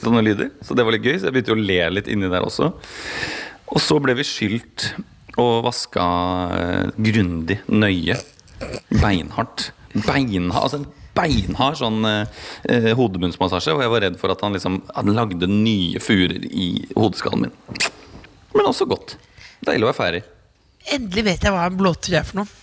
Sånne 0.01 0.21
lyder. 0.26 0.51
Så 0.61 0.78
det 0.78 0.86
var 0.86 0.93
litt 0.93 1.05
gøy. 1.05 1.17
Så 1.17 1.30
jeg 1.30 1.36
begynte 1.36 1.55
å 1.55 1.61
le 1.61 1.80
litt 1.95 2.09
inni 2.11 2.30
der 2.30 2.45
også. 2.45 2.71
Og 3.73 3.82
så 3.82 3.97
ble 4.03 4.13
vi 4.17 4.26
skylt 4.28 4.91
og 5.41 5.65
vaska 5.65 6.05
eh, 6.55 6.86
grundig, 7.09 7.57
nøye. 7.67 8.17
Beinhardt. 9.01 9.71
Beinhard, 10.03 10.63
altså 10.65 10.79
en 10.81 10.87
beinhard 11.15 11.77
sånn 11.79 12.01
eh, 12.09 12.91
hodebunnsmassasje. 12.97 13.75
Og 13.75 13.83
jeg 13.85 13.93
var 13.93 14.03
redd 14.03 14.17
for 14.19 14.33
at 14.33 14.41
han 14.43 14.55
liksom 14.55 14.81
Han 14.97 15.13
lagde 15.15 15.47
nye 15.47 16.01
furer 16.03 16.43
i 16.49 16.69
hodeskallen 16.95 17.47
min. 17.47 17.55
Men 18.55 18.69
også 18.71 18.87
godt. 18.89 19.15
Deilig 19.65 19.87
å 19.87 19.91
være 19.93 19.99
ferdig. 19.99 20.23
Endelig 20.95 21.23
vet 21.25 21.45
jeg 21.47 21.55
hva 21.55 21.65
en 21.69 21.79
blåtur 21.79 22.17
er 22.19 22.27
for 22.27 22.41
noe. 22.43 22.61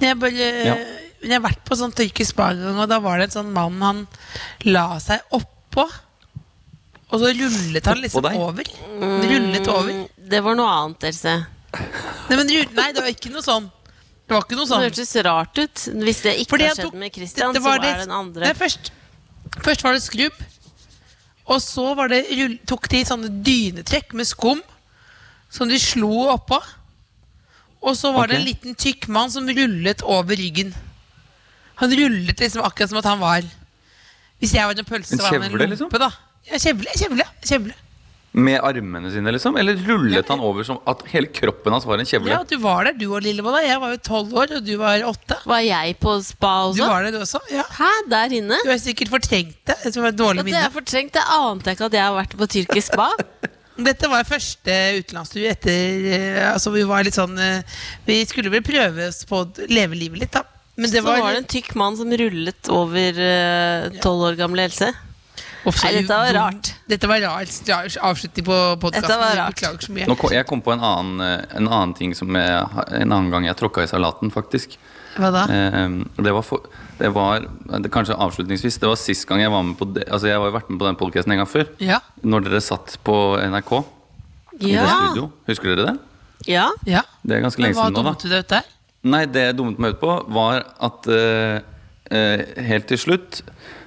Når 0.00 0.06
jeg, 0.08 0.18
bare, 0.22 0.50
Ja. 0.64 0.76
jeg 1.20 1.34
har 1.36 1.44
vært 1.44 1.64
på 1.68 1.76
sånn 1.76 1.92
tyrkisk 1.94 2.38
en 2.40 2.62
gang, 2.64 2.78
og 2.80 2.88
da 2.88 2.98
var 3.04 3.18
det 3.20 3.28
en 3.28 3.36
sånn 3.36 3.52
mann 3.52 3.80
han 3.84 4.06
la 4.64 4.98
seg 4.98 5.20
oppå. 5.36 5.84
Og 7.10 7.18
så 7.20 7.32
rullet 7.34 7.86
han 7.90 8.00
liksom 8.00 8.24
over. 8.24 8.64
Rullet 9.00 9.68
over. 9.68 10.06
Det 10.30 10.40
var 10.46 10.56
noe 10.58 10.70
annet, 10.70 11.04
Else. 11.10 11.34
Nei, 12.30 12.36
men, 12.38 12.46
nei, 12.74 12.88
det 12.94 13.02
var 13.02 13.10
ikke 13.12 13.32
noe 13.34 13.42
sånn. 13.44 13.68
Det 14.30 14.36
var 14.36 14.44
ikke 14.46 14.54
noe 14.60 14.66
Det 14.68 14.70
sånn. 14.70 14.84
hørtes 14.86 15.12
rart 15.26 15.58
ut. 15.58 15.80
Hvis 16.06 16.20
det 16.22 16.32
ikke 16.38 16.50
Fordi 16.54 16.66
har 16.68 16.74
skjedd 16.76 16.86
tok- 16.86 16.98
med 17.00 17.12
Christian, 17.16 17.52
det 17.52 17.60
så 17.60 17.66
var 17.66 17.74
er 17.74 17.80
det- 17.82 17.94
det 17.98 18.02
den 18.06 18.12
andre. 18.14 18.40
Nei, 18.46 18.52
først, 18.54 18.90
først 19.64 19.82
var 19.82 19.92
det 19.96 20.02
skrubb, 20.04 20.36
og 21.50 21.58
så 21.60 21.86
var 21.96 22.08
det, 22.08 22.20
rull, 22.30 22.58
tok 22.64 22.86
de 22.88 23.00
sånne 23.04 23.42
dynetrekk 23.42 24.14
med 24.14 24.26
skum 24.30 24.62
som 25.50 25.66
de 25.68 25.78
slo 25.82 26.28
oppå. 26.30 26.62
Og 27.82 27.96
så 27.96 28.12
var 28.14 28.28
det 28.28 28.36
en 28.38 28.46
liten 28.46 28.74
tykk 28.76 29.08
mann 29.08 29.30
som 29.30 29.48
rullet 29.48 30.00
over 30.04 30.36
ryggen. 30.36 30.72
Han 31.76 31.90
rullet 31.90 32.38
liksom 32.38 32.62
akkurat 32.62 32.88
som 32.90 32.98
at 32.98 33.04
han 33.04 33.18
var 33.18 33.42
Hvis 34.40 34.52
jeg 34.54 34.62
var 34.64 34.78
en 34.78 34.84
pølse, 34.84 35.16
så 35.16 35.22
var 35.22 35.40
han 35.40 35.42
en 35.42 35.52
lompe, 35.58 35.68
liksom? 35.70 35.90
da. 35.90 36.10
Ja, 36.46 36.56
kjevle, 36.56 36.86
kjevle, 36.96 37.24
kjevle. 37.44 37.74
Med 38.32 38.60
armene 38.62 39.10
sine, 39.10 39.32
liksom? 39.34 39.56
Eller 39.58 39.78
rullet 39.88 40.28
han 40.30 40.42
over 40.46 40.62
som 40.66 40.76
at 40.86 41.00
hele 41.10 41.26
kroppen 41.34 41.74
hans 41.74 41.86
var 41.88 41.98
en 41.98 42.06
kjevle? 42.06 42.30
Ja, 42.30 42.44
du 42.46 42.54
var 42.62 42.86
der, 42.86 42.94
du 42.94 43.08
og 43.08 43.24
Lillebolla. 43.24 43.58
Jeg 43.66 43.80
var 43.82 43.90
jo 43.90 43.98
tolv 44.06 44.36
år, 44.38 44.52
og 44.60 44.68
du 44.68 44.76
var 44.78 45.02
åtte. 45.08 45.38
Var 45.50 45.64
jeg 45.66 45.96
på 45.98 46.14
spa 46.22 46.52
også? 46.68 46.78
Du 46.78 46.84
var 46.86 47.08
der, 47.08 47.16
du 47.16 47.24
også. 47.24 47.40
Ja. 47.50 47.64
Hæ, 47.74 47.88
der 48.12 48.36
inne? 48.38 48.60
Du 48.62 48.70
har 48.70 48.78
sikkert 48.78 49.10
fortrengt 49.16 49.58
det. 49.66 49.76
Det 49.82 49.96
var 49.98 50.12
et 50.14 50.20
dårlig 50.20 50.44
At 50.44 50.52
det 50.52 50.62
er 50.62 50.76
fortrengt, 50.76 51.16
det 51.18 51.26
ante 51.40 51.72
jeg 51.72 51.80
ikke 51.80 51.90
at 51.90 51.98
jeg 51.98 52.06
har 52.06 52.14
vært 52.20 52.38
på 52.38 52.50
tyrkisk 52.54 52.92
spa. 52.94 53.10
Dette 53.90 54.12
var 54.12 54.26
første 54.28 54.78
utenlandstur 55.00 55.44
etter 55.48 56.08
eh, 56.12 56.40
Altså 56.50 56.68
vi 56.74 56.82
var 56.84 57.06
litt 57.06 57.16
sånn 57.16 57.38
eh, 57.40 57.62
Vi 58.04 58.18
skulle 58.28 58.50
vel 58.52 58.60
prøve 58.66 59.06
oss 59.08 59.22
på 59.24 59.38
å 59.40 59.46
leve 59.72 59.96
livet 59.96 60.20
litt, 60.26 60.34
da. 60.36 60.42
Men 60.76 60.90
det 60.92 61.00
Så 61.00 61.06
var, 61.06 61.22
var 61.24 61.32
det 61.32 61.46
en 61.46 61.48
tykk 61.48 61.72
mann 61.80 61.96
som 61.96 62.12
rullet 62.12 62.70
over 62.70 63.24
tolv 64.04 64.28
år 64.30 64.36
gamle 64.38 64.68
Else. 64.68 64.92
Uff, 65.68 65.82
Nei, 65.84 65.92
dette 65.98 66.16
var 66.16 66.32
rart. 66.32 66.70
Dette 66.88 67.08
var 67.10 67.20
rart 67.20 67.56
rar 67.68 67.96
avslutning 68.08 68.46
på 68.46 68.58
podkasten. 68.80 69.98
Jeg 70.32 70.46
kom 70.48 70.62
på 70.64 70.72
en 70.72 70.80
annen, 70.80 71.20
eh, 71.20 71.56
en 71.58 71.68
annen 71.68 71.92
ting 71.94 72.14
som 72.16 72.32
jeg, 72.34 72.86
En 72.96 73.12
annen 73.12 73.30
gang 73.30 73.44
jeg 73.44 73.56
tråkka 73.60 73.84
i 73.84 73.90
salaten, 73.90 74.32
faktisk. 74.32 74.78
Hva 75.18 75.30
da? 75.34 75.42
Eh, 75.52 75.88
det 76.22 76.32
var, 76.32 76.42
for, 76.46 76.64
det 76.98 77.10
var 77.12 77.40
det, 77.42 77.90
Kanskje 77.90 78.14
avslutningsvis 78.14 78.78
Det 78.78 78.86
var 78.86 78.94
sist 78.96 79.26
gang 79.26 79.40
jeg 79.42 79.50
var 79.50 79.64
med 79.66 79.74
på 79.76 79.88
det, 79.90 80.04
Altså 80.06 80.28
jeg 80.30 80.38
har 80.38 80.52
vært 80.54 80.68
med 80.70 80.78
på 80.78 80.86
den 80.86 80.98
podkasten 81.00 81.34
en 81.34 81.42
gang 81.42 81.50
før. 81.50 81.66
Ja. 81.82 81.98
Når 82.22 82.46
dere 82.46 82.60
satt 82.64 82.96
på 83.04 83.16
NRK 83.42 83.72
i 84.60 84.70
det 84.70 84.76
Ja. 84.76 84.86
studio. 84.86 85.30
Husker 85.50 85.74
dere 85.74 85.86
det? 85.90 85.98
ja. 86.48 86.70
ja. 86.86 87.02
Det 87.26 87.36
er 87.36 87.42
ganske 87.44 87.60
lenge 87.60 87.74
siden 87.76 87.92
nå, 87.92 87.96
da. 87.96 88.02
dummet 88.02 88.22
du 88.22 88.28
deg 88.28 88.44
ut 88.46 88.48
der? 88.54 88.70
Nei, 89.02 89.24
det 89.26 89.42
jeg 89.48 89.56
dummet 89.56 89.78
meg 89.80 89.94
ut 89.96 90.00
på, 90.00 90.14
var 90.32 90.64
at 90.80 91.06
eh, 91.08 91.60
eh, 92.12 92.42
helt 92.70 92.86
til 92.88 93.00
slutt 93.00 93.42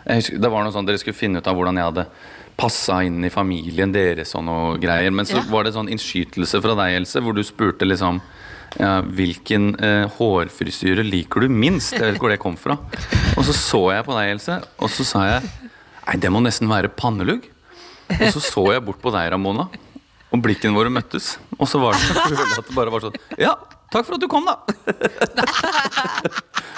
husker, 0.05 0.39
Det 0.41 0.51
var 0.51 0.63
noe 0.63 0.73
sånn 0.75 0.85
Dere 0.87 0.97
skulle 1.01 1.15
finne 1.17 1.39
ut 1.39 1.47
av 1.47 1.55
hvordan 1.55 1.77
jeg 1.79 1.87
hadde 1.91 2.05
passa 2.57 2.99
inn 3.05 3.23
i 3.25 3.29
familien 3.33 3.91
deres 3.95 4.35
og 4.37 4.43
noe 4.45 4.77
greier. 4.77 5.11
Men 5.11 5.25
så 5.25 5.37
Ja. 5.39 5.43
var 5.49 5.63
det 5.63 5.73
sånn 5.73 5.89
innskytelse 5.89 6.61
fra 6.61 6.75
deg, 6.75 6.95
Else, 7.01 7.21
hvor 7.21 7.33
du 7.33 7.41
spurte 7.43 7.87
liksom 7.87 8.21
ja, 8.79 9.01
hvilken 9.01 9.75
eh, 9.81 10.07
hårfrisyre 10.17 11.03
liker 11.05 11.41
du 11.41 11.49
minst? 11.49 11.93
Jeg 11.93 12.01
vet 12.01 12.15
ikke 12.15 12.25
hvor 12.25 12.33
det 12.33 12.39
kom 12.41 12.55
fra. 12.57 12.77
Og 13.37 13.43
så 13.45 13.53
så 13.53 13.81
jeg 13.93 14.05
på 14.05 14.15
deg, 14.17 14.31
Else, 14.33 14.59
og 14.79 14.89
så 14.89 15.03
sa 15.05 15.25
jeg 15.29 15.49
Nei, 16.07 16.15
det 16.19 16.29
må 16.33 16.41
nesten 16.43 16.67
være 16.67 16.89
pannelugg. 16.89 17.45
Og 18.11 18.27
så 18.33 18.41
så 18.43 18.63
jeg 18.73 18.83
bort 18.83 18.99
på 19.01 19.11
deg, 19.13 19.31
Ramona, 19.31 19.69
og 20.33 20.41
blikkene 20.43 20.75
våre 20.75 20.89
møttes. 20.91 21.37
Og 21.57 21.65
så 21.69 21.79
var 21.79 21.93
det 21.93 22.01
jeg 22.11 22.57
at 22.59 22.67
det 22.67 22.75
bare 22.75 22.91
var 22.91 22.99
sånn 23.05 23.15
Ja, 23.39 23.55
takk 23.93 24.05
for 24.07 24.13
at 24.17 24.23
du 24.23 24.27
kom, 24.31 24.45
da! 24.49 24.55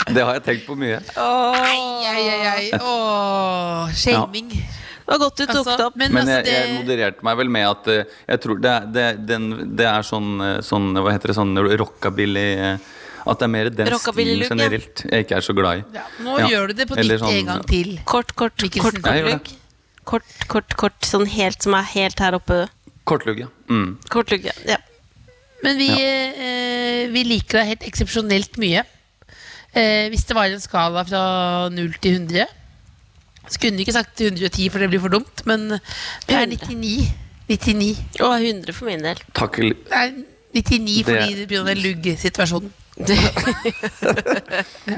Det 0.05 0.21
har 0.21 0.35
jeg 0.37 0.43
tenkt 0.45 0.65
på 0.67 0.75
mye. 0.77 0.99
Ai, 1.17 2.05
ai, 2.05 2.23
ai, 2.29 2.41
ai. 2.51 2.65
Åh, 2.77 3.89
shaming. 3.97 4.51
Det 4.53 5.07
var 5.13 5.17
godt 5.21 5.37
du 5.39 5.43
tok 5.45 5.55
Altså, 5.61 5.75
det 5.79 5.85
opp. 5.85 5.95
men 6.01 6.13
Men 6.13 6.27
altså, 6.29 6.51
jeg, 6.51 6.67
jeg 6.69 6.75
modererte 6.79 7.25
meg 7.25 7.37
vel 7.39 7.49
med 7.53 7.65
at 7.69 7.87
uh, 7.89 8.03
jeg 8.29 8.39
tror 8.43 8.55
det, 8.61 8.73
det, 8.93 9.05
den, 9.29 9.43
det 9.77 9.85
er 9.89 10.01
sånn, 10.05 10.29
eh, 10.41 10.59
sånn 10.65 10.87
Hva 10.97 11.11
heter 11.13 11.27
det? 11.29 11.35
Sånn 11.37 11.53
rockabilly 11.81 12.45
uh, 12.57 12.77
At 13.29 13.37
det 13.41 13.45
er 13.45 13.51
mer 13.53 13.69
den 13.69 13.91
stilen 14.01 14.41
ja. 14.41 14.47
generelt 14.49 15.03
jeg 15.05 15.25
ikke 15.27 15.37
er 15.37 15.45
så 15.45 15.53
glad 15.57 15.83
i. 15.83 15.85
ja, 15.99 16.05
nå 16.25 16.31
Ja. 16.41 16.47
gjør 16.53 16.67
du 16.73 16.77
det 16.81 16.87
på 16.89 16.95
ditt 16.97 17.19
sånn- 17.21 17.33
en 17.37 17.45
gang 17.51 17.63
til. 17.69 17.89
Kort, 18.05 18.33
kort, 18.37 18.57
Mikkelsen. 18.61 19.01
kort, 19.01 19.05
kort 19.05 19.29
kort. 19.29 19.53
Kort, 20.05 20.29
kort, 20.53 20.75
kort. 20.77 20.99
Sånn 21.05 21.25
helt 21.33 21.61
som 21.65 21.73
er 21.77 21.85
helt 21.95 22.19
her 22.21 22.33
oppe. 22.37 22.57
Kortlugg, 23.09 23.39
ja. 23.45 23.49
Mm. 23.69 23.95
Kortlugg, 24.13 24.43
ja. 24.45 24.53
ja. 24.69 24.77
Men 25.65 25.79
vi, 25.81 25.87
Ja. 25.89 26.29
eh, 26.45 27.07
vi 27.11 27.23
liker 27.25 27.59
deg 27.59 27.71
helt 27.73 27.85
eksepsjonelt 27.89 28.59
mye. 28.61 28.83
Eh, 29.75 30.07
hvis 30.13 30.23
det 30.29 30.35
var 30.37 30.47
en 30.47 30.61
skala 30.63 31.03
fra 31.03 31.23
0 31.73 31.93
til 31.99 32.19
100 32.21 32.45
Så 33.49 33.59
kunne 33.61 33.77
du 33.77 33.83
ikke 33.83 33.93
sagt 33.93 34.21
110, 34.21 34.69
for 34.71 34.79
det 34.81 34.87
blir 34.89 35.01
for 35.03 35.09
dumt. 35.13 35.43
Men 35.45 35.67
det 35.69 36.33
er 36.33 36.45
99. 36.49 37.11
99. 37.47 37.91
Og 38.21 38.39
100 38.41 38.73
for 38.73 38.85
min 38.89 39.03
del. 39.03 39.19
Takk. 39.37 39.59
Nei, 39.91 40.23
Det 40.55 40.63
er 40.71 40.79
99 40.79 41.03
fordi 41.03 41.35
det 41.35 41.47
blir 41.51 41.65
den 41.67 41.77
lugg-situasjonen. 41.83 42.71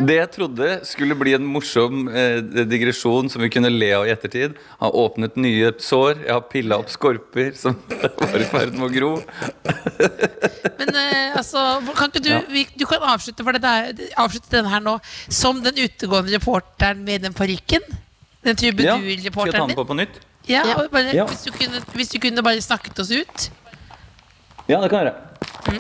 Det 0.08 0.16
jeg 0.20 0.30
trodde 0.36 0.66
skulle 0.86 1.16
bli 1.18 1.32
en 1.34 1.46
morsom 1.50 2.04
eh, 2.12 2.44
digresjon 2.70 3.26
som 3.32 3.42
vi 3.42 3.50
kunne 3.50 3.72
le 3.74 3.88
av 3.98 4.06
i 4.06 4.12
ettertid, 4.14 4.54
har 4.82 4.92
åpnet 5.02 5.34
nye 5.42 5.72
sår. 5.82 6.20
Jeg 6.28 6.34
har 6.36 6.44
pilla 6.52 6.78
opp 6.78 6.90
skorper 6.94 7.56
som 7.58 7.74
var 8.22 8.38
i 8.38 8.46
ferd 8.52 8.74
med 8.78 8.86
å 8.86 8.92
gro. 8.94 9.10
Men 10.80 10.90
eh, 10.94 11.34
altså, 11.40 11.64
kan 11.98 12.10
ikke 12.14 12.22
du 12.28 12.32
Ja. 12.36 12.42
vi, 12.52 12.68
Du 12.78 12.86
kan 12.86 13.02
avslutte, 13.02 13.42
for 13.48 13.52
dette 13.58 13.74
avslutte 14.20 14.54
den 14.60 14.70
her 14.70 14.82
nå 14.84 15.00
som 15.34 15.64
den 15.66 15.74
utegående 15.82 16.36
reporteren 16.38 17.02
med 17.08 17.22
den 17.26 17.34
parykken. 17.38 17.82
Den 18.46 18.54
Ja, 18.78 18.94
skal 19.02 19.18
jeg 19.18 19.34
ta 19.34 19.50
den 19.66 19.74
på 19.76 19.84
på 19.90 19.98
nytt? 19.98 20.16
Ja, 20.48 20.62
Ja. 20.64 20.86
bare, 20.92 21.12
Ja. 21.16 21.26
Hvis, 21.26 21.44
du 21.44 21.52
kunne, 21.52 21.82
hvis 21.98 22.10
du 22.14 22.20
kunne 22.24 22.44
bare 22.46 22.62
snakket 22.62 23.00
oss 23.00 23.10
ut. 23.12 23.50
Ja, 24.70 24.80
det 24.82 24.90
kan 24.92 25.00
jeg 25.02 25.08
gjøre. 25.10 25.16
Må 25.66 25.72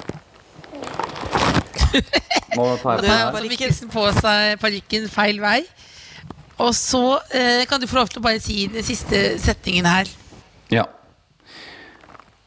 ta 1.94 2.98
Da 3.02 3.14
jeg 3.14 3.32
på 3.34 3.66
altså 3.68 3.90
på 3.94 4.06
seg 4.20 4.60
parykken 4.62 5.10
feil 5.12 5.42
vei. 5.44 5.62
Og 6.58 6.74
så 6.74 7.20
eh, 7.38 7.66
kan 7.70 7.82
du 7.82 7.88
få 7.90 8.00
lov 8.00 8.10
til 8.10 8.22
å 8.22 8.26
bare 8.26 8.42
si 8.42 8.66
den 8.72 8.86
siste 8.86 9.38
setningen 9.42 9.86
her. 9.86 10.10
Ja. 10.74 10.88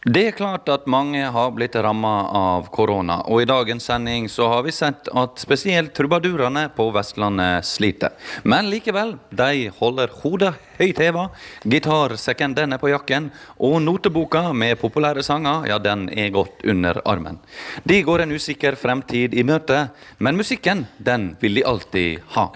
Det 0.01 0.21
er 0.25 0.33
klart 0.33 0.65
at 0.73 0.87
mange 0.89 1.21
har 1.29 1.51
blitt 1.53 1.75
ramma 1.77 2.23
av 2.33 2.71
korona, 2.73 3.19
og 3.29 3.43
i 3.43 3.49
dagens 3.49 3.85
sending 3.85 4.31
så 4.33 4.47
har 4.49 4.63
vi 4.65 4.73
sett 4.73 5.11
at 5.13 5.37
spesielt 5.43 5.93
trubadurene 5.93 6.63
på 6.73 6.87
Vestlandet 6.95 7.69
sliter. 7.69 8.15
Men 8.49 8.71
likevel, 8.73 9.19
de 9.29 9.69
holder 9.77 10.09
hodet 10.23 10.55
høyt 10.79 11.05
heva, 11.05 11.27
gitarsekken 11.69 12.57
den 12.57 12.73
er 12.73 12.81
på 12.81 12.89
jakken, 12.95 13.29
og 13.61 13.77
noteboka 13.85 14.47
med 14.57 14.81
populære 14.81 15.21
sanger, 15.21 15.69
ja, 15.69 15.77
den 15.77 16.09
er 16.17 16.33
godt 16.33 16.65
under 16.65 17.03
armen. 17.05 17.37
De 17.85 18.01
går 18.01 18.25
en 18.25 18.33
usikker 18.33 18.81
fremtid 18.81 19.37
i 19.37 19.45
møte, 19.45 19.91
men 20.17 20.41
musikken, 20.41 20.87
den 20.97 21.35
vil 21.45 21.61
de 21.61 21.69
alltid 21.69 22.25
ha. 22.39 22.49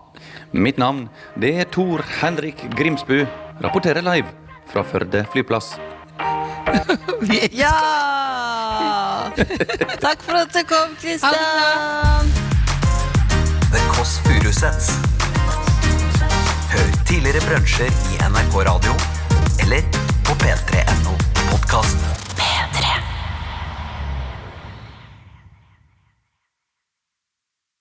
Mitt 0.57 0.81
navn, 0.81 1.11
det 1.37 1.59
er 1.61 1.69
Tor 1.69 2.09
Henrik 2.23 2.71
Grimsbu, 2.73 3.27
rapporterer 3.61 4.01
live 4.01 4.33
fra 4.73 4.81
Førde 4.81 5.29
flyplass. 5.35 5.75
Ja! 7.53 9.33
Takk 10.01 10.23
for 10.23 10.39
at 10.39 10.53
du 10.53 10.63
kom, 10.69 10.97
Kristian. 11.01 12.31
The 13.73 13.81
Kåss 13.91 14.19
Furuseths. 14.27 14.91
Hør 16.75 16.93
tidligere 17.07 17.41
brunsjer 17.49 17.91
i 18.13 18.21
NRK 18.29 18.55
Radio 18.71 18.95
eller 19.63 19.83
på 20.25 20.35
p3.no. 20.43 21.15